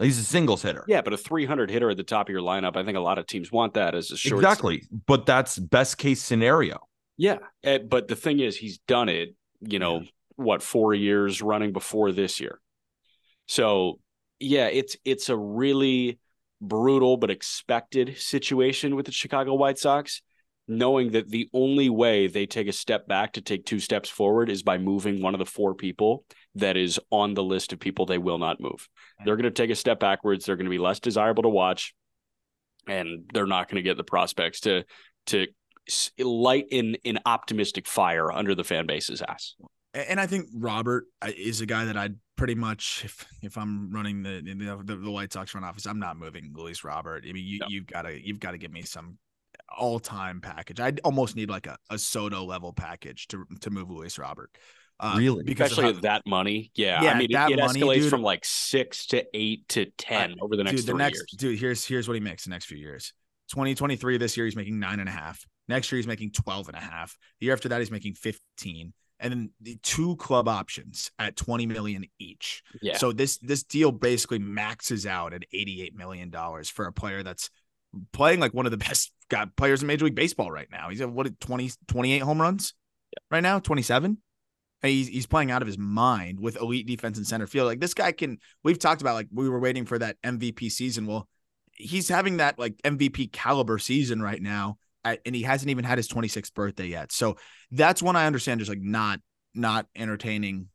He's 0.00 0.18
a 0.18 0.24
singles 0.24 0.62
hitter. 0.62 0.84
Yeah, 0.86 1.02
but 1.02 1.12
a 1.12 1.16
300 1.16 1.70
hitter 1.70 1.90
at 1.90 1.96
the 1.96 2.04
top 2.04 2.28
of 2.28 2.32
your 2.32 2.42
lineup, 2.42 2.76
I 2.76 2.84
think 2.84 2.96
a 2.96 3.00
lot 3.00 3.18
of 3.18 3.26
teams 3.26 3.50
want 3.50 3.74
that 3.74 3.94
as 3.94 4.10
a 4.12 4.16
short. 4.16 4.44
Exactly. 4.44 4.84
But 5.06 5.26
that's 5.26 5.58
best 5.58 5.98
case 5.98 6.22
scenario. 6.22 6.78
Yeah. 7.16 7.38
Eh, 7.64 7.78
but 7.78 8.06
the 8.06 8.14
thing 8.14 8.38
is, 8.38 8.56
he's 8.56 8.78
done 8.78 9.08
it, 9.08 9.34
you 9.60 9.80
know, 9.80 10.04
what 10.38 10.62
four 10.62 10.94
years 10.94 11.42
running 11.42 11.72
before 11.72 12.12
this 12.12 12.38
year. 12.40 12.60
So 13.46 13.98
yeah, 14.38 14.66
it's 14.66 14.96
it's 15.04 15.28
a 15.28 15.36
really 15.36 16.20
brutal 16.60 17.16
but 17.16 17.30
expected 17.30 18.16
situation 18.18 18.94
with 18.94 19.06
the 19.06 19.12
Chicago 19.12 19.54
White 19.54 19.78
Sox, 19.78 20.22
knowing 20.68 21.10
that 21.10 21.28
the 21.28 21.48
only 21.52 21.90
way 21.90 22.28
they 22.28 22.46
take 22.46 22.68
a 22.68 22.72
step 22.72 23.08
back 23.08 23.32
to 23.32 23.40
take 23.40 23.66
two 23.66 23.80
steps 23.80 24.08
forward 24.08 24.48
is 24.48 24.62
by 24.62 24.78
moving 24.78 25.20
one 25.20 25.34
of 25.34 25.40
the 25.40 25.46
four 25.46 25.74
people 25.74 26.24
that 26.54 26.76
is 26.76 27.00
on 27.10 27.34
the 27.34 27.42
list 27.42 27.72
of 27.72 27.80
people 27.80 28.06
they 28.06 28.18
will 28.18 28.38
not 28.38 28.60
move. 28.60 28.70
Mm-hmm. 28.70 29.24
They're 29.24 29.36
going 29.36 29.44
to 29.44 29.50
take 29.50 29.70
a 29.70 29.76
step 29.76 29.98
backwards. 29.98 30.44
They're 30.44 30.56
going 30.56 30.66
to 30.66 30.70
be 30.70 30.78
less 30.78 31.00
desirable 31.00 31.42
to 31.42 31.48
watch, 31.48 31.94
and 32.86 33.24
they're 33.34 33.44
not 33.44 33.68
going 33.68 33.82
to 33.82 33.88
get 33.88 33.96
the 33.96 34.04
prospects 34.04 34.60
to 34.60 34.84
to 35.26 35.48
light 36.20 36.66
in 36.70 36.96
an 37.04 37.18
optimistic 37.26 37.88
fire 37.88 38.30
under 38.30 38.54
the 38.54 38.62
fan 38.62 38.86
base's 38.86 39.20
ass 39.26 39.56
and 39.94 40.20
I 40.20 40.26
think 40.26 40.48
Robert 40.54 41.06
uh, 41.22 41.30
is 41.36 41.60
a 41.60 41.66
guy 41.66 41.84
that 41.86 41.96
I'd 41.96 42.16
pretty 42.36 42.54
much 42.54 43.02
if 43.04 43.26
if 43.42 43.56
I'm 43.56 43.90
running 43.90 44.22
the 44.22 44.42
the, 44.84 44.96
the 44.96 45.10
White 45.10 45.32
Sox 45.32 45.50
front 45.50 45.66
office, 45.66 45.86
I'm 45.86 45.98
not 45.98 46.16
moving 46.16 46.52
Luis 46.54 46.84
Robert. 46.84 47.24
I 47.28 47.32
mean, 47.32 47.44
you, 47.46 47.58
no. 47.60 47.66
you've 47.68 47.86
got 47.86 48.02
to 48.02 48.26
you've 48.26 48.40
got 48.40 48.52
to 48.52 48.58
give 48.58 48.72
me 48.72 48.82
some 48.82 49.18
all 49.76 49.98
time 49.98 50.40
package. 50.40 50.80
I 50.80 50.92
almost 51.04 51.36
need 51.36 51.50
like 51.50 51.66
a, 51.66 51.76
a 51.90 51.98
Soto 51.98 52.44
level 52.44 52.72
package 52.72 53.28
to 53.28 53.44
to 53.60 53.70
move 53.70 53.90
Luis 53.90 54.18
Robert. 54.18 54.50
Uh, 55.00 55.14
really, 55.16 55.44
because 55.44 55.70
especially 55.70 55.94
how, 55.94 56.00
that 56.00 56.22
money. 56.26 56.72
Yeah, 56.74 57.02
yeah 57.02 57.12
I 57.12 57.18
mean, 57.18 57.30
it, 57.30 57.52
it 57.52 57.60
money, 57.60 57.80
escalates 57.80 57.94
dude, 57.94 58.10
from 58.10 58.22
like 58.22 58.44
six 58.44 59.06
to 59.08 59.24
eight 59.32 59.68
to 59.68 59.86
ten 59.96 60.32
uh, 60.32 60.44
over 60.44 60.56
the 60.56 60.64
next 60.64 60.82
dude, 60.82 60.86
the 60.86 60.94
next, 60.94 61.18
years. 61.18 61.34
Dude, 61.36 61.58
here's 61.58 61.86
here's 61.86 62.08
what 62.08 62.14
he 62.14 62.20
makes 62.20 62.44
the 62.44 62.50
next 62.50 62.66
few 62.66 62.78
years. 62.78 63.12
2023 63.50 64.18
this 64.18 64.36
year 64.36 64.44
he's 64.44 64.56
making 64.56 64.78
nine 64.78 65.00
and 65.00 65.08
a 65.08 65.12
half. 65.12 65.46
Next 65.68 65.90
year 65.90 65.96
he's 65.96 66.06
making 66.06 66.32
12 66.32 66.68
and 66.68 66.76
a 66.76 66.80
half. 66.80 67.16
The 67.40 67.46
year 67.46 67.54
after 67.54 67.70
that 67.70 67.78
he's 67.78 67.90
making 67.90 68.14
15 68.14 68.92
and 69.20 69.32
then 69.32 69.50
the 69.60 69.78
two 69.82 70.16
club 70.16 70.48
options 70.48 71.10
at 71.18 71.36
20 71.36 71.66
million 71.66 72.04
each. 72.18 72.62
Yeah. 72.80 72.96
So 72.96 73.12
this 73.12 73.38
this 73.38 73.62
deal 73.62 73.92
basically 73.92 74.38
maxes 74.38 75.06
out 75.06 75.32
at 75.32 75.44
88 75.52 75.94
million 75.94 76.30
dollars 76.30 76.68
for 76.68 76.86
a 76.86 76.92
player 76.92 77.22
that's 77.22 77.50
playing 78.12 78.40
like 78.40 78.54
one 78.54 78.66
of 78.66 78.72
the 78.72 78.78
best 78.88 79.12
got 79.28 79.56
players 79.56 79.82
in 79.82 79.86
Major 79.86 80.04
League 80.04 80.14
Baseball 80.14 80.50
right 80.50 80.68
now. 80.70 80.88
He's 80.88 81.00
at 81.00 81.10
what 81.10 81.40
20 81.40 81.70
28 81.86 82.18
home 82.20 82.40
runs 82.40 82.74
yeah. 83.12 83.18
right 83.30 83.42
now, 83.42 83.58
27. 83.58 84.18
He's, 84.80 85.08
he's 85.08 85.26
playing 85.26 85.50
out 85.50 85.60
of 85.60 85.66
his 85.66 85.76
mind 85.76 86.38
with 86.38 86.56
elite 86.56 86.86
defense 86.86 87.18
and 87.18 87.26
center 87.26 87.48
field. 87.48 87.66
Like 87.66 87.80
this 87.80 87.94
guy 87.94 88.12
can, 88.12 88.38
we've 88.62 88.78
talked 88.78 89.00
about 89.00 89.14
like 89.14 89.26
we 89.32 89.48
were 89.48 89.58
waiting 89.58 89.84
for 89.86 89.98
that 89.98 90.22
MVP 90.22 90.70
season. 90.70 91.06
Well, 91.06 91.28
he's 91.72 92.08
having 92.08 92.36
that 92.36 92.60
like 92.60 92.76
MVP 92.84 93.32
caliber 93.32 93.78
season 93.78 94.22
right 94.22 94.40
now 94.40 94.78
and 95.04 95.34
he 95.34 95.42
hasn't 95.42 95.70
even 95.70 95.84
had 95.84 95.98
his 95.98 96.08
26th 96.08 96.52
birthday 96.54 96.86
yet. 96.86 97.12
So 97.12 97.36
that's 97.70 98.02
one 98.02 98.16
I 98.16 98.26
understand 98.26 98.60
just 98.60 98.68
like 98.68 98.80
not 98.80 99.20
not 99.54 99.86
entertaining, 99.96 100.68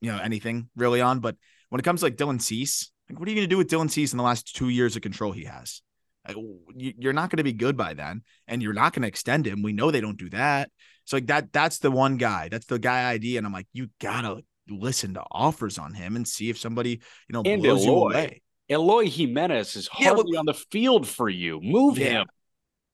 you 0.00 0.10
know, 0.10 0.18
anything 0.18 0.68
really 0.76 1.00
on. 1.00 1.20
But 1.20 1.36
when 1.68 1.78
it 1.78 1.84
comes 1.84 2.00
to 2.00 2.06
like 2.06 2.16
Dylan 2.16 2.40
Cease, 2.40 2.90
like 3.08 3.18
what 3.18 3.28
are 3.28 3.30
you 3.30 3.36
going 3.36 3.48
to 3.48 3.54
do 3.54 3.58
with 3.58 3.70
Dylan 3.70 3.90
Cease 3.90 4.12
in 4.12 4.18
the 4.18 4.24
last 4.24 4.56
two 4.56 4.68
years 4.68 4.96
of 4.96 5.02
control 5.02 5.32
he 5.32 5.44
has? 5.44 5.82
Like, 6.26 6.36
you're 6.74 7.12
not 7.12 7.30
going 7.30 7.36
to 7.36 7.44
be 7.44 7.52
good 7.52 7.76
by 7.76 7.94
then, 7.94 8.22
and 8.48 8.60
you're 8.60 8.72
not 8.72 8.92
going 8.92 9.02
to 9.02 9.08
extend 9.08 9.46
him. 9.46 9.62
We 9.62 9.72
know 9.72 9.92
they 9.92 10.00
don't 10.00 10.18
do 10.18 10.28
that. 10.30 10.70
So 11.06 11.16
like 11.16 11.26
that 11.28 11.52
that's 11.52 11.78
the 11.78 11.90
one 11.90 12.16
guy. 12.16 12.48
That's 12.50 12.66
the 12.66 12.78
guy 12.78 13.10
ID, 13.10 13.36
and 13.36 13.46
I'm 13.46 13.52
like, 13.52 13.68
you 13.72 13.88
gotta 14.00 14.42
listen 14.68 15.14
to 15.14 15.22
offers 15.30 15.78
on 15.78 15.94
him 15.94 16.16
and 16.16 16.26
see 16.26 16.50
if 16.50 16.58
somebody 16.58 16.90
you 16.90 17.32
know 17.32 17.42
and 17.46 17.62
blows 17.62 17.84
Eloy. 17.84 17.92
you 17.92 18.02
away. 18.02 18.42
Eloy 18.68 19.08
Jimenez 19.08 19.76
is 19.76 19.86
hardly 19.86 20.24
yeah, 20.26 20.32
well, 20.32 20.40
on 20.40 20.46
the 20.46 20.54
field 20.54 21.06
for 21.06 21.28
you. 21.28 21.60
Move 21.62 21.98
yeah. 21.98 22.06
him. 22.06 22.26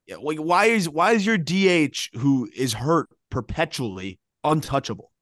Yeah, 0.06 0.16
like 0.20 0.38
why 0.38 0.66
is 0.66 0.88
why 0.88 1.12
is 1.12 1.24
your 1.24 1.38
DH 1.38 2.10
who 2.14 2.48
is 2.54 2.72
hurt 2.72 3.08
perpetually 3.30 4.18
untouchable? 4.42 5.12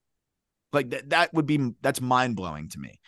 Like 0.72 0.90
that 0.90 1.10
that 1.10 1.34
would 1.34 1.46
be 1.46 1.72
that's 1.82 2.00
mind 2.00 2.36
blowing 2.36 2.68
to 2.70 2.78
me. 2.78 3.00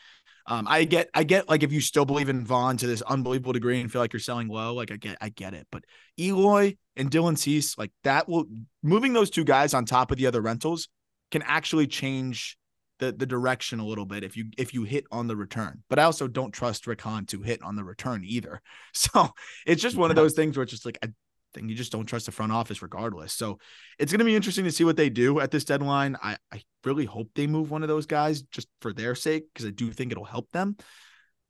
Um, 0.46 0.66
I 0.68 0.84
get 0.84 1.08
I 1.14 1.24
get 1.24 1.48
like 1.48 1.62
if 1.62 1.72
you 1.72 1.80
still 1.80 2.04
believe 2.04 2.28
in 2.28 2.44
Vaughn 2.44 2.76
to 2.78 2.86
this 2.86 3.02
unbelievable 3.02 3.52
degree 3.52 3.80
and 3.80 3.90
feel 3.90 4.00
like 4.00 4.12
you're 4.12 4.20
selling 4.20 4.48
low, 4.48 4.74
like 4.74 4.90
I 4.90 4.96
get 4.96 5.18
I 5.20 5.28
get 5.28 5.54
it. 5.54 5.66
But 5.70 5.84
Eloy 6.18 6.76
and 6.96 7.10
Dylan 7.10 7.38
Cease, 7.38 7.78
like 7.78 7.92
that 8.04 8.28
will 8.28 8.46
moving 8.82 9.12
those 9.12 9.30
two 9.30 9.44
guys 9.44 9.72
on 9.72 9.84
top 9.84 10.10
of 10.10 10.18
the 10.18 10.26
other 10.26 10.40
rentals 10.40 10.88
can 11.30 11.42
actually 11.42 11.86
change 11.86 12.58
the 12.98 13.12
the 13.12 13.26
direction 13.26 13.78
a 13.78 13.86
little 13.86 14.04
bit 14.04 14.24
if 14.24 14.36
you 14.36 14.46
if 14.58 14.74
you 14.74 14.82
hit 14.82 15.04
on 15.12 15.28
the 15.28 15.36
return. 15.36 15.84
But 15.88 16.00
I 16.00 16.04
also 16.04 16.26
don't 16.26 16.52
trust 16.52 16.86
Rick 16.88 17.02
Hahn 17.02 17.24
to 17.26 17.40
hit 17.42 17.62
on 17.62 17.76
the 17.76 17.84
return 17.84 18.24
either. 18.24 18.60
So 18.94 19.30
it's 19.66 19.82
just 19.82 19.96
one 19.96 20.10
of 20.10 20.16
those 20.16 20.34
things 20.34 20.56
where 20.56 20.62
it's 20.62 20.72
just 20.72 20.84
like 20.84 20.98
I 21.02 21.08
thing. 21.52 21.68
You 21.68 21.74
just 21.74 21.92
don't 21.92 22.06
trust 22.06 22.26
the 22.26 22.32
front 22.32 22.52
office 22.52 22.82
regardless. 22.82 23.32
So 23.32 23.58
it's 23.98 24.12
going 24.12 24.18
to 24.18 24.24
be 24.24 24.36
interesting 24.36 24.64
to 24.64 24.72
see 24.72 24.84
what 24.84 24.96
they 24.96 25.10
do 25.10 25.40
at 25.40 25.50
this 25.50 25.64
deadline. 25.64 26.16
I, 26.22 26.36
I 26.52 26.62
really 26.84 27.04
hope 27.04 27.30
they 27.34 27.46
move 27.46 27.70
one 27.70 27.82
of 27.82 27.88
those 27.88 28.06
guys 28.06 28.42
just 28.42 28.68
for 28.80 28.92
their 28.92 29.14
sake 29.14 29.44
because 29.52 29.66
I 29.66 29.70
do 29.70 29.90
think 29.90 30.12
it'll 30.12 30.24
help 30.24 30.50
them. 30.52 30.76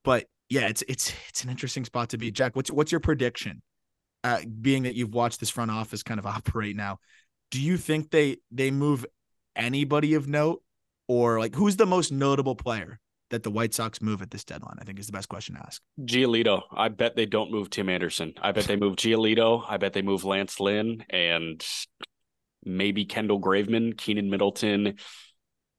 But 0.04 0.26
yeah, 0.48 0.68
it's 0.68 0.82
it's 0.88 1.12
it's 1.28 1.44
an 1.44 1.50
interesting 1.50 1.84
spot 1.84 2.10
to 2.10 2.18
be. 2.18 2.30
Jack, 2.30 2.56
what's 2.56 2.70
what's 2.70 2.92
your 2.92 3.00
prediction? 3.00 3.62
Uh, 4.24 4.40
being 4.60 4.84
that 4.84 4.94
you've 4.94 5.14
watched 5.14 5.40
this 5.40 5.50
front 5.50 5.70
office 5.70 6.02
kind 6.02 6.20
of 6.20 6.26
operate 6.38 6.76
now, 6.76 6.98
do 7.50 7.60
you 7.60 7.76
think 7.76 8.10
they 8.10 8.36
they 8.50 8.70
move 8.70 9.06
anybody 9.56 10.14
of 10.14 10.28
note, 10.28 10.62
or 11.08 11.38
like 11.38 11.54
who's 11.54 11.76
the 11.76 11.86
most 11.86 12.12
notable 12.12 12.54
player 12.54 13.00
that 13.32 13.42
the 13.42 13.50
White 13.50 13.74
Sox 13.74 14.00
move 14.00 14.22
at 14.22 14.30
this 14.30 14.44
deadline? 14.44 14.76
I 14.80 14.84
think 14.84 14.98
is 14.98 15.06
the 15.06 15.12
best 15.12 15.28
question 15.28 15.56
to 15.56 15.62
ask. 15.62 15.82
Giolito. 16.00 16.62
I 16.70 16.88
bet 16.88 17.16
they 17.16 17.26
don't 17.26 17.50
move 17.50 17.70
Tim 17.70 17.88
Anderson. 17.88 18.34
I 18.40 18.52
bet 18.52 18.64
they 18.64 18.76
move 18.76 18.96
Giolito. 18.96 19.64
I 19.68 19.78
bet 19.78 19.92
they 19.92 20.02
move 20.02 20.24
Lance 20.24 20.60
Lynn 20.60 21.04
and 21.10 21.66
maybe 22.64 23.04
Kendall 23.04 23.40
Graveman, 23.40 23.94
Keynan 23.94 24.30
Middleton. 24.30 24.96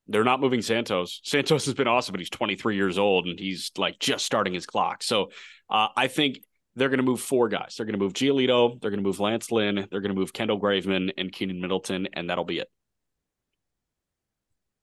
They're 0.08 0.24
not 0.24 0.42
moving 0.42 0.62
Santos. 0.62 1.22
Santos 1.24 1.66
has 1.66 1.76
been 1.76 1.88
awesome, 1.88 2.12
but 2.12 2.20
he's 2.20 2.30
23 2.30 2.76
years 2.76 2.98
old 2.98 3.26
and 3.26 3.40
he's 3.40 3.72
like 3.78 4.00
just 4.00 4.26
starting 4.26 4.54
his 4.54 4.66
clock. 4.66 5.02
So 5.02 5.30
uh, 5.70 5.88
I 5.96 6.08
think 6.08 6.40
they're 6.76 6.90
going 6.90 6.98
to 6.98 7.04
move 7.04 7.22
four 7.22 7.48
guys. 7.50 7.76
They're 7.78 7.86
going 7.86 7.98
to 7.98 8.04
move 8.04 8.14
Giolito, 8.14 8.82
they're 8.82 8.90
going 8.90 9.02
to 9.02 9.08
move 9.08 9.20
Lance 9.20 9.52
Lynn, 9.52 9.88
they're 9.92 10.02
going 10.02 10.14
to 10.14 10.20
move 10.20 10.34
Kendall 10.34 10.60
Graveman 10.60 11.12
and 11.18 11.32
Keynan 11.32 11.62
Middleton, 11.62 12.10
and 12.14 12.30
that'll 12.30 12.44
be 12.44 12.60
it. 12.60 12.70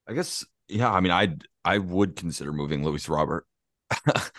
I 0.08 0.14
guess, 0.14 0.44
yeah. 0.68 0.90
I 0.90 1.00
mean, 1.00 1.12
I 1.12 1.36
I 1.64 1.78
would 1.78 2.16
consider 2.16 2.52
moving 2.52 2.84
Luis 2.84 3.08
Robert. 3.08 3.46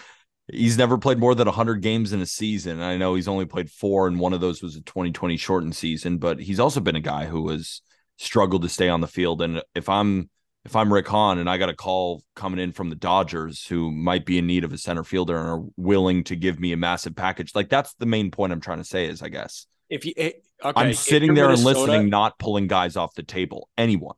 he's 0.47 0.77
never 0.77 0.97
played 0.97 1.19
more 1.19 1.35
than 1.35 1.47
100 1.47 1.81
games 1.81 2.13
in 2.13 2.21
a 2.21 2.25
season. 2.25 2.81
I 2.81 2.97
know 2.97 3.15
he's 3.15 3.27
only 3.27 3.45
played 3.45 3.69
four, 3.69 4.07
and 4.07 4.19
one 4.19 4.33
of 4.33 4.41
those 4.41 4.61
was 4.61 4.75
a 4.75 4.81
2020 4.81 5.37
shortened 5.37 5.75
season, 5.75 6.17
but 6.17 6.39
he's 6.39 6.59
also 6.59 6.79
been 6.79 6.95
a 6.95 7.01
guy 7.01 7.25
who 7.25 7.49
has 7.49 7.81
struggled 8.17 8.61
to 8.63 8.69
stay 8.69 8.89
on 8.89 9.01
the 9.01 9.07
field. 9.07 9.41
And 9.41 9.61
if 9.75 9.89
I'm 9.89 10.29
if 10.63 10.75
I'm 10.75 10.93
Rick 10.93 11.07
Hahn 11.07 11.39
and 11.39 11.49
I 11.49 11.57
got 11.57 11.69
a 11.69 11.75
call 11.75 12.21
coming 12.35 12.59
in 12.59 12.71
from 12.71 12.89
the 12.89 12.95
Dodgers 12.95 13.65
who 13.65 13.91
might 13.91 14.25
be 14.25 14.37
in 14.37 14.45
need 14.45 14.63
of 14.63 14.71
a 14.71 14.77
center 14.77 15.03
fielder 15.03 15.35
and 15.35 15.47
are 15.47 15.67
willing 15.75 16.23
to 16.25 16.35
give 16.35 16.59
me 16.59 16.71
a 16.71 16.77
massive 16.77 17.15
package, 17.15 17.55
like 17.55 17.69
that's 17.69 17.95
the 17.95 18.05
main 18.05 18.29
point 18.29 18.53
I'm 18.53 18.61
trying 18.61 18.77
to 18.77 18.83
say 18.83 19.07
is, 19.07 19.23
I 19.23 19.29
guess. 19.29 19.65
If 19.89 20.05
you, 20.05 20.13
eh, 20.15 20.31
okay, 20.63 20.79
I'm 20.79 20.93
sitting 20.93 21.33
there 21.33 21.47
Minnesota, 21.47 21.69
and 21.69 21.77
listening, 21.79 22.09
not 22.09 22.37
pulling 22.37 22.67
guys 22.67 22.95
off 22.95 23.13
the 23.15 23.23
table. 23.23 23.69
Anyone. 23.77 24.15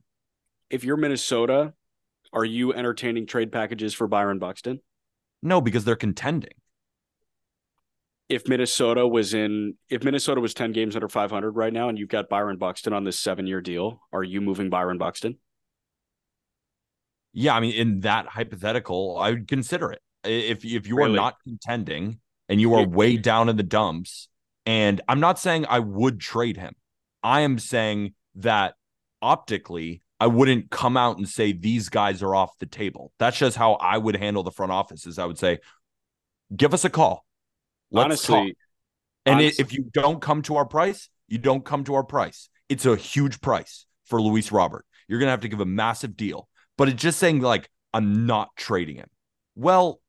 If 0.69 0.83
you're 0.83 0.97
Minnesota, 0.97 1.73
are 2.33 2.45
you 2.45 2.73
entertaining 2.73 3.25
trade 3.25 3.51
packages 3.51 3.93
for 3.93 4.07
Byron 4.07 4.39
Buxton? 4.39 4.81
No, 5.41 5.61
because 5.61 5.85
they're 5.85 5.95
contending. 5.95 6.53
If 8.29 8.47
Minnesota 8.47 9.07
was 9.07 9.33
in, 9.33 9.75
if 9.89 10.03
Minnesota 10.03 10.41
was 10.41 10.53
10 10.53 10.71
games 10.71 10.95
under 10.95 11.09
500 11.09 11.51
right 11.51 11.71
now 11.71 11.89
and 11.89 11.99
you've 11.99 12.09
got 12.09 12.29
Byron 12.29 12.57
Buxton 12.57 12.93
on 12.93 13.03
this 13.03 13.19
seven 13.19 13.45
year 13.45 13.61
deal, 13.61 14.01
are 14.11 14.23
you 14.23 14.41
moving 14.41 14.69
Byron 14.69 14.97
Buxton? 14.97 15.37
Yeah, 17.33 17.55
I 17.55 17.59
mean, 17.59 17.73
in 17.73 17.99
that 18.01 18.27
hypothetical, 18.27 19.17
I 19.17 19.31
would 19.31 19.47
consider 19.47 19.91
it. 19.91 20.01
If 20.23 20.63
if 20.63 20.87
you 20.87 20.95
really? 20.95 21.11
are 21.11 21.15
not 21.15 21.35
contending 21.43 22.19
and 22.47 22.61
you 22.61 22.73
are 22.75 22.87
way 22.87 23.17
down 23.17 23.49
in 23.49 23.57
the 23.57 23.63
dumps, 23.63 24.29
and 24.65 25.01
I'm 25.07 25.19
not 25.19 25.39
saying 25.39 25.65
I 25.67 25.79
would 25.79 26.19
trade 26.19 26.57
him. 26.57 26.75
I 27.21 27.41
am 27.41 27.59
saying 27.59 28.13
that 28.35 28.75
optically, 29.21 30.01
I 30.23 30.27
wouldn't 30.27 30.69
come 30.69 30.97
out 30.97 31.17
and 31.17 31.27
say 31.27 31.51
these 31.51 31.89
guys 31.89 32.23
are 32.23 32.33
off 32.33 32.57
the 32.59 32.65
table. 32.65 33.11
That's 33.19 33.37
just 33.37 33.57
how 33.57 33.73
I 33.73 33.97
would 33.97 34.15
handle 34.15 34.43
the 34.43 34.51
front 34.51 34.71
office. 34.71 35.05
Is 35.05 35.19
I 35.19 35.25
would 35.25 35.37
say, 35.37 35.59
give 36.55 36.73
us 36.73 36.85
a 36.85 36.89
call. 36.89 37.25
Let's 37.91 38.05
honestly, 38.05 38.35
talk. 38.35 38.57
And 39.25 39.35
honestly. 39.35 39.63
if 39.63 39.73
you 39.73 39.85
don't 39.91 40.21
come 40.21 40.41
to 40.43 40.57
our 40.57 40.65
price, 40.65 41.09
you 41.27 41.37
don't 41.37 41.63
come 41.63 41.83
to 41.85 41.95
our 41.95 42.03
price. 42.03 42.49
It's 42.69 42.85
a 42.85 42.95
huge 42.95 43.41
price 43.41 43.85
for 44.05 44.21
Luis 44.21 44.51
Robert. 44.51 44.85
You're 45.07 45.19
gonna 45.19 45.31
have 45.31 45.41
to 45.41 45.49
give 45.49 45.59
a 45.59 45.65
massive 45.65 46.15
deal 46.15 46.47
but 46.77 46.89
it's 46.89 47.01
just 47.01 47.19
saying 47.19 47.41
like 47.41 47.69
I'm 47.93 48.25
not 48.25 48.49
trading 48.55 48.95
him. 48.95 49.09
Well, 49.55 50.01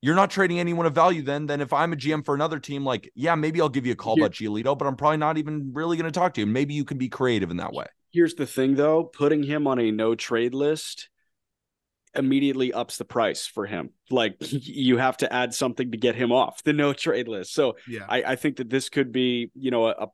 you're 0.00 0.14
not 0.14 0.30
trading 0.30 0.58
anyone 0.58 0.86
of 0.86 0.94
value 0.94 1.22
then. 1.22 1.46
Then 1.46 1.60
if 1.60 1.72
I'm 1.72 1.92
a 1.92 1.96
GM 1.96 2.24
for 2.24 2.34
another 2.34 2.58
team, 2.58 2.84
like, 2.84 3.10
yeah, 3.14 3.34
maybe 3.34 3.60
I'll 3.60 3.68
give 3.68 3.86
you 3.86 3.92
a 3.92 3.96
call 3.96 4.16
Here, 4.16 4.26
about 4.26 4.34
Giolito, 4.34 4.76
but 4.76 4.86
I'm 4.86 4.96
probably 4.96 5.16
not 5.16 5.38
even 5.38 5.70
really 5.72 5.96
going 5.96 6.10
to 6.10 6.18
talk 6.18 6.34
to 6.34 6.40
you. 6.40 6.46
Maybe 6.46 6.74
you 6.74 6.84
can 6.84 6.98
be 6.98 7.08
creative 7.08 7.50
in 7.50 7.58
that 7.58 7.72
way. 7.72 7.86
Here's 8.12 8.34
the 8.34 8.46
thing 8.46 8.74
though, 8.74 9.04
putting 9.04 9.42
him 9.42 9.66
on 9.66 9.78
a 9.78 9.90
no 9.90 10.14
trade 10.14 10.54
list 10.54 11.08
immediately 12.14 12.74
ups 12.74 12.98
the 12.98 13.04
price 13.04 13.46
for 13.46 13.66
him. 13.66 13.90
Like 14.10 14.36
you 14.40 14.98
have 14.98 15.16
to 15.18 15.32
add 15.32 15.54
something 15.54 15.90
to 15.90 15.96
get 15.96 16.14
him 16.14 16.32
off 16.32 16.62
the 16.62 16.72
no 16.72 16.92
trade 16.92 17.28
list. 17.28 17.54
So 17.54 17.76
yeah, 17.88 18.04
I, 18.08 18.22
I 18.22 18.36
think 18.36 18.56
that 18.56 18.70
this 18.70 18.88
could 18.88 19.12
be, 19.12 19.50
you 19.54 19.70
know, 19.70 19.86
a, 19.86 19.90
a 19.92 20.08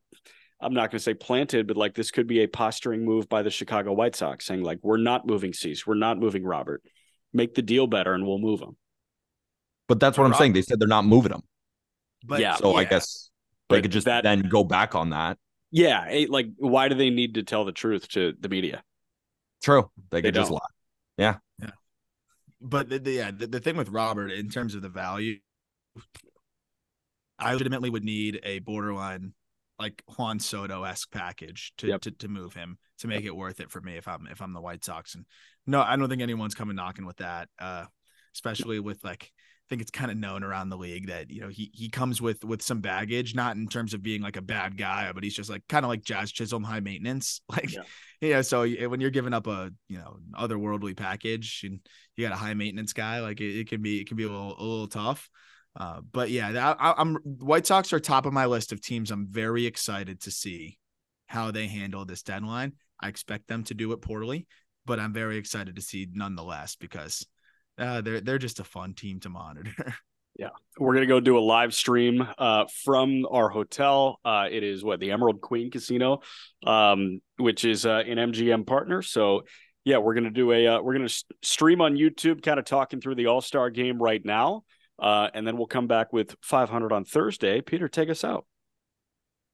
I'm 0.60 0.74
not 0.74 0.90
going 0.90 0.98
to 0.98 1.02
say 1.04 1.14
planted, 1.14 1.66
but 1.66 1.76
like 1.76 1.94
this 1.94 2.10
could 2.10 2.26
be 2.26 2.42
a 2.42 2.48
posturing 2.48 3.04
move 3.04 3.28
by 3.28 3.42
the 3.42 3.50
Chicago 3.50 3.92
White 3.92 4.16
Sox 4.16 4.44
saying, 4.44 4.62
like, 4.62 4.80
we're 4.82 4.96
not 4.96 5.26
moving 5.26 5.52
Cease, 5.52 5.86
we're 5.86 5.94
not 5.94 6.18
moving 6.18 6.44
Robert. 6.44 6.82
Make 7.32 7.54
the 7.54 7.62
deal 7.62 7.86
better 7.86 8.12
and 8.12 8.26
we'll 8.26 8.38
move 8.38 8.60
him. 8.60 8.76
But 9.86 10.00
that's 10.00 10.18
what 10.18 10.26
I'm 10.26 10.34
saying. 10.34 10.54
They 10.54 10.62
said 10.62 10.80
they're 10.80 10.88
not 10.88 11.04
moving 11.04 11.32
him. 11.32 11.42
But 12.24 12.40
yeah. 12.40 12.56
So 12.56 12.72
yeah. 12.72 12.78
I 12.78 12.84
guess 12.84 13.30
but 13.68 13.76
they 13.76 13.82
could 13.82 13.92
just 13.92 14.06
that, 14.06 14.24
then 14.24 14.48
go 14.48 14.64
back 14.64 14.94
on 14.94 15.10
that. 15.10 15.38
Yeah. 15.70 16.26
Like, 16.28 16.48
why 16.56 16.88
do 16.88 16.94
they 16.94 17.10
need 17.10 17.34
to 17.34 17.42
tell 17.42 17.64
the 17.64 17.72
truth 17.72 18.08
to 18.08 18.34
the 18.38 18.48
media? 18.48 18.82
True. 19.62 19.90
They 20.10 20.22
could 20.22 20.34
they 20.34 20.38
just 20.38 20.50
lie. 20.50 20.60
Yeah. 21.16 21.36
Yeah. 21.60 21.70
But 22.60 22.88
the, 22.88 22.98
the 22.98 23.12
yeah, 23.12 23.30
the, 23.30 23.46
the 23.46 23.60
thing 23.60 23.76
with 23.76 23.88
Robert 23.88 24.30
in 24.30 24.48
terms 24.48 24.74
of 24.74 24.82
the 24.82 24.88
value, 24.88 25.38
I 27.38 27.52
legitimately 27.52 27.90
would 27.90 28.04
need 28.04 28.40
a 28.42 28.60
borderline 28.60 29.32
like 29.78 30.02
Juan 30.16 30.40
Soto 30.40 30.82
esque 30.82 31.10
package 31.12 31.72
to, 31.78 31.86
yep. 31.86 32.00
to 32.02 32.10
to 32.10 32.28
move 32.28 32.54
him 32.54 32.78
to 32.98 33.06
make 33.06 33.24
it 33.24 33.36
worth 33.36 33.60
it 33.60 33.70
for 33.70 33.80
me 33.80 33.96
if 33.96 34.08
I'm 34.08 34.26
if 34.26 34.42
I'm 34.42 34.52
the 34.52 34.60
White 34.60 34.84
Sox. 34.84 35.14
And 35.14 35.24
no, 35.66 35.80
I 35.80 35.96
don't 35.96 36.08
think 36.08 36.22
anyone's 36.22 36.56
coming 36.56 36.74
knocking 36.74 37.06
with 37.06 37.18
that. 37.18 37.48
Uh, 37.58 37.84
especially 38.34 38.80
with 38.80 39.02
like 39.04 39.22
I 39.22 39.28
think 39.68 39.82
it's 39.82 39.90
kind 39.90 40.10
of 40.10 40.16
known 40.16 40.42
around 40.42 40.68
the 40.68 40.76
league 40.76 41.08
that 41.08 41.30
you 41.30 41.40
know 41.40 41.48
he 41.48 41.70
he 41.74 41.88
comes 41.88 42.20
with 42.22 42.44
with 42.44 42.62
some 42.62 42.80
baggage, 42.80 43.34
not 43.34 43.56
in 43.56 43.66
terms 43.66 43.94
of 43.94 44.02
being 44.02 44.22
like 44.22 44.36
a 44.36 44.42
bad 44.42 44.76
guy, 44.76 45.10
but 45.12 45.22
he's 45.22 45.34
just 45.34 45.50
like 45.50 45.62
kind 45.68 45.84
of 45.84 45.90
like 45.90 46.02
Jazz 46.02 46.32
Chisholm, 46.32 46.64
high 46.64 46.80
maintenance. 46.80 47.40
Like 47.50 47.74
yeah. 48.20 48.42
so 48.42 48.66
when 48.66 49.00
you're 49.00 49.10
giving 49.10 49.32
up 49.32 49.46
a 49.46 49.70
you 49.88 49.98
know 49.98 50.18
otherworldly 50.34 50.96
package 50.96 51.62
and 51.64 51.80
you 52.16 52.26
got 52.26 52.34
a 52.34 52.38
high 52.38 52.54
maintenance 52.54 52.92
guy, 52.92 53.20
like 53.20 53.40
it, 53.40 53.60
it 53.60 53.68
can 53.68 53.82
be 53.82 54.00
it 54.00 54.08
can 54.08 54.16
be 54.16 54.24
a 54.24 54.28
little 54.28 54.54
a 54.58 54.62
little 54.62 54.88
tough. 54.88 55.28
Uh, 55.76 56.00
but 56.12 56.30
yeah, 56.30 56.74
I, 56.78 57.00
am 57.00 57.16
White 57.24 57.66
Sox 57.66 57.92
are 57.92 58.00
top 58.00 58.26
of 58.26 58.32
my 58.32 58.46
list 58.46 58.72
of 58.72 58.80
teams. 58.80 59.10
I'm 59.10 59.26
very 59.30 59.66
excited 59.66 60.22
to 60.22 60.30
see 60.30 60.78
how 61.26 61.50
they 61.50 61.66
handle 61.66 62.04
this 62.04 62.22
deadline. 62.22 62.72
I 63.00 63.08
expect 63.08 63.46
them 63.46 63.62
to 63.64 63.74
do 63.74 63.92
it 63.92 64.02
poorly, 64.02 64.46
but 64.86 64.98
I'm 64.98 65.12
very 65.12 65.36
excited 65.36 65.76
to 65.76 65.82
see 65.82 66.08
nonetheless 66.12 66.74
because 66.74 67.26
uh, 67.78 68.00
they're 68.00 68.20
they're 68.20 68.38
just 68.38 68.60
a 68.60 68.64
fun 68.64 68.94
team 68.94 69.20
to 69.20 69.28
monitor. 69.28 69.94
Yeah, 70.38 70.50
we're 70.78 70.94
gonna 70.94 71.06
go 71.06 71.18
do 71.18 71.36
a 71.36 71.40
live 71.40 71.74
stream 71.74 72.24
uh, 72.38 72.66
from 72.84 73.26
our 73.28 73.48
hotel. 73.48 74.20
Uh, 74.24 74.46
it 74.48 74.62
is 74.62 74.84
what 74.84 75.00
the 75.00 75.10
Emerald 75.10 75.40
Queen 75.40 75.68
Casino, 75.68 76.20
um, 76.64 77.20
which 77.38 77.64
is 77.64 77.84
uh, 77.84 78.04
an 78.06 78.18
MGM 78.18 78.64
partner. 78.64 79.02
So 79.02 79.42
yeah, 79.84 79.98
we're 79.98 80.14
gonna 80.14 80.30
do 80.30 80.52
a 80.52 80.64
uh, 80.68 80.80
we're 80.80 80.92
gonna 80.92 81.08
stream 81.42 81.80
on 81.80 81.96
YouTube, 81.96 82.40
kind 82.40 82.60
of 82.60 82.66
talking 82.66 83.00
through 83.00 83.16
the 83.16 83.26
All 83.26 83.40
Star 83.40 83.68
game 83.68 84.00
right 84.00 84.24
now. 84.24 84.62
Uh, 84.96 85.28
and 85.34 85.44
then 85.44 85.56
we'll 85.56 85.66
come 85.66 85.88
back 85.88 86.12
with 86.12 86.36
500 86.42 86.92
on 86.92 87.04
Thursday. 87.04 87.60
Peter, 87.60 87.88
take 87.88 88.08
us 88.08 88.22
out. 88.22 88.46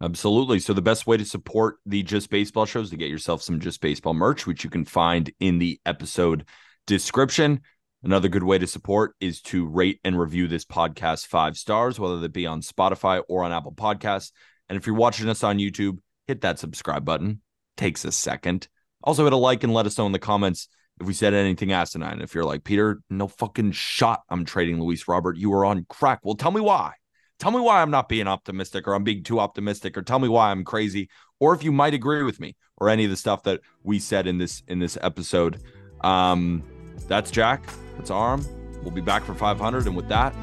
Absolutely. 0.03 0.59
So 0.59 0.75
the 0.75 0.83
best 0.83 1.07
way 1.07 1.17
to 1.17 1.25
support 1.25 1.77
the 1.87 2.03
Just 2.03 2.29
Baseball 2.29 2.67
show 2.67 2.81
is 2.81 2.91
to 2.91 2.97
get 2.97 3.09
yourself 3.09 3.43
some 3.43 3.59
Just 3.59 3.81
Baseball 3.81 4.13
merch, 4.13 4.47
which 4.47 4.65
you 4.65 4.71
can 4.71 4.85
find 4.85 5.33
in 5.41 5.59
the 5.59 5.81
episode 5.87 6.47
description. 6.87 7.63
Another 8.05 8.29
good 8.29 8.43
way 8.43 8.59
to 8.59 8.67
support 8.67 9.15
is 9.19 9.41
to 9.41 9.67
rate 9.67 9.99
and 10.05 10.19
review 10.19 10.47
this 10.47 10.67
podcast 10.67 11.27
five 11.27 11.57
stars, 11.57 11.99
whether 11.99 12.21
that 12.21 12.35
be 12.35 12.47
on 12.47 12.61
Spotify 12.61 13.23
or 13.31 13.43
on 13.43 13.53
Apple 13.53 13.73
Podcasts. 13.73 14.31
And 14.69 14.77
if 14.77 14.87
you're 14.87 14.95
watching 14.95 15.27
us 15.31 15.43
on 15.43 15.57
YouTube, 15.57 15.99
hit 16.27 16.43
that 16.43 16.59
subscribe 16.59 17.07
button. 17.07 17.41
Takes 17.79 18.05
a 18.05 18.13
second. 18.13 18.69
Also, 19.03 19.25
hit 19.25 19.33
a 19.33 19.37
like 19.37 19.65
and 19.65 19.73
let 19.73 19.87
us 19.87 19.97
know 19.97 20.05
in 20.05 20.13
the 20.13 20.19
comments 20.19 20.69
if 21.01 21.07
we 21.07 21.15
said 21.15 21.33
anything 21.33 21.73
asinine. 21.73 22.21
If 22.21 22.35
you're 22.35 22.45
like, 22.45 22.63
Peter, 22.63 23.01
no 23.09 23.27
fucking 23.27 23.73
shot, 23.73 24.21
I'm 24.29 24.45
trading 24.45 24.81
Luis 24.81 25.09
Robert. 25.09 25.39
You 25.39 25.55
are 25.55 25.65
on 25.65 25.87
crack. 25.89 26.21
Well, 26.23 26.37
tell 26.37 26.51
me 26.51 26.61
why. 26.61 26.93
Tell 27.39 27.53
me 27.53 27.61
why 27.61 27.81
I'm 27.81 27.91
not 27.91 28.11
being 28.11 28.29
optimistic 28.29 28.87
or 28.87 28.95
I'm 28.95 29.05
being 29.05 29.25
too 29.25 29.41
optimistic 29.41 29.97
or 29.97 30.03
tell 30.03 30.19
me 30.19 30.29
why 30.29 30.51
I'm 30.51 30.65
crazy 30.65 31.09
or 31.41 31.55
if 31.55 31.65
you 31.65 31.73
might 31.73 31.95
agree 31.95 32.23
with 32.23 32.39
me 32.39 32.55
or 32.77 32.91
any 32.91 33.05
of 33.05 33.11
the 33.11 33.17
stuff 33.17 33.43
that 33.45 33.61
we 33.83 33.99
said 33.99 34.27
in 34.27 34.39
this 34.39 34.63
in 34.69 34.79
this 34.79 34.97
episode. 35.01 35.61
Um 36.03 36.63
that's 37.09 37.33
Jack. 37.33 37.65
That's 37.97 38.11
Aram. 38.11 38.45
We'll 38.83 38.91
be 38.91 39.01
back 39.01 39.25
for 39.25 39.35
500 39.35 39.87
and 39.87 39.97
with 39.97 40.09
that, 40.09 40.35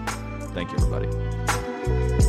thank 0.53 0.71
you 0.71 0.77
everybody. 0.77 2.20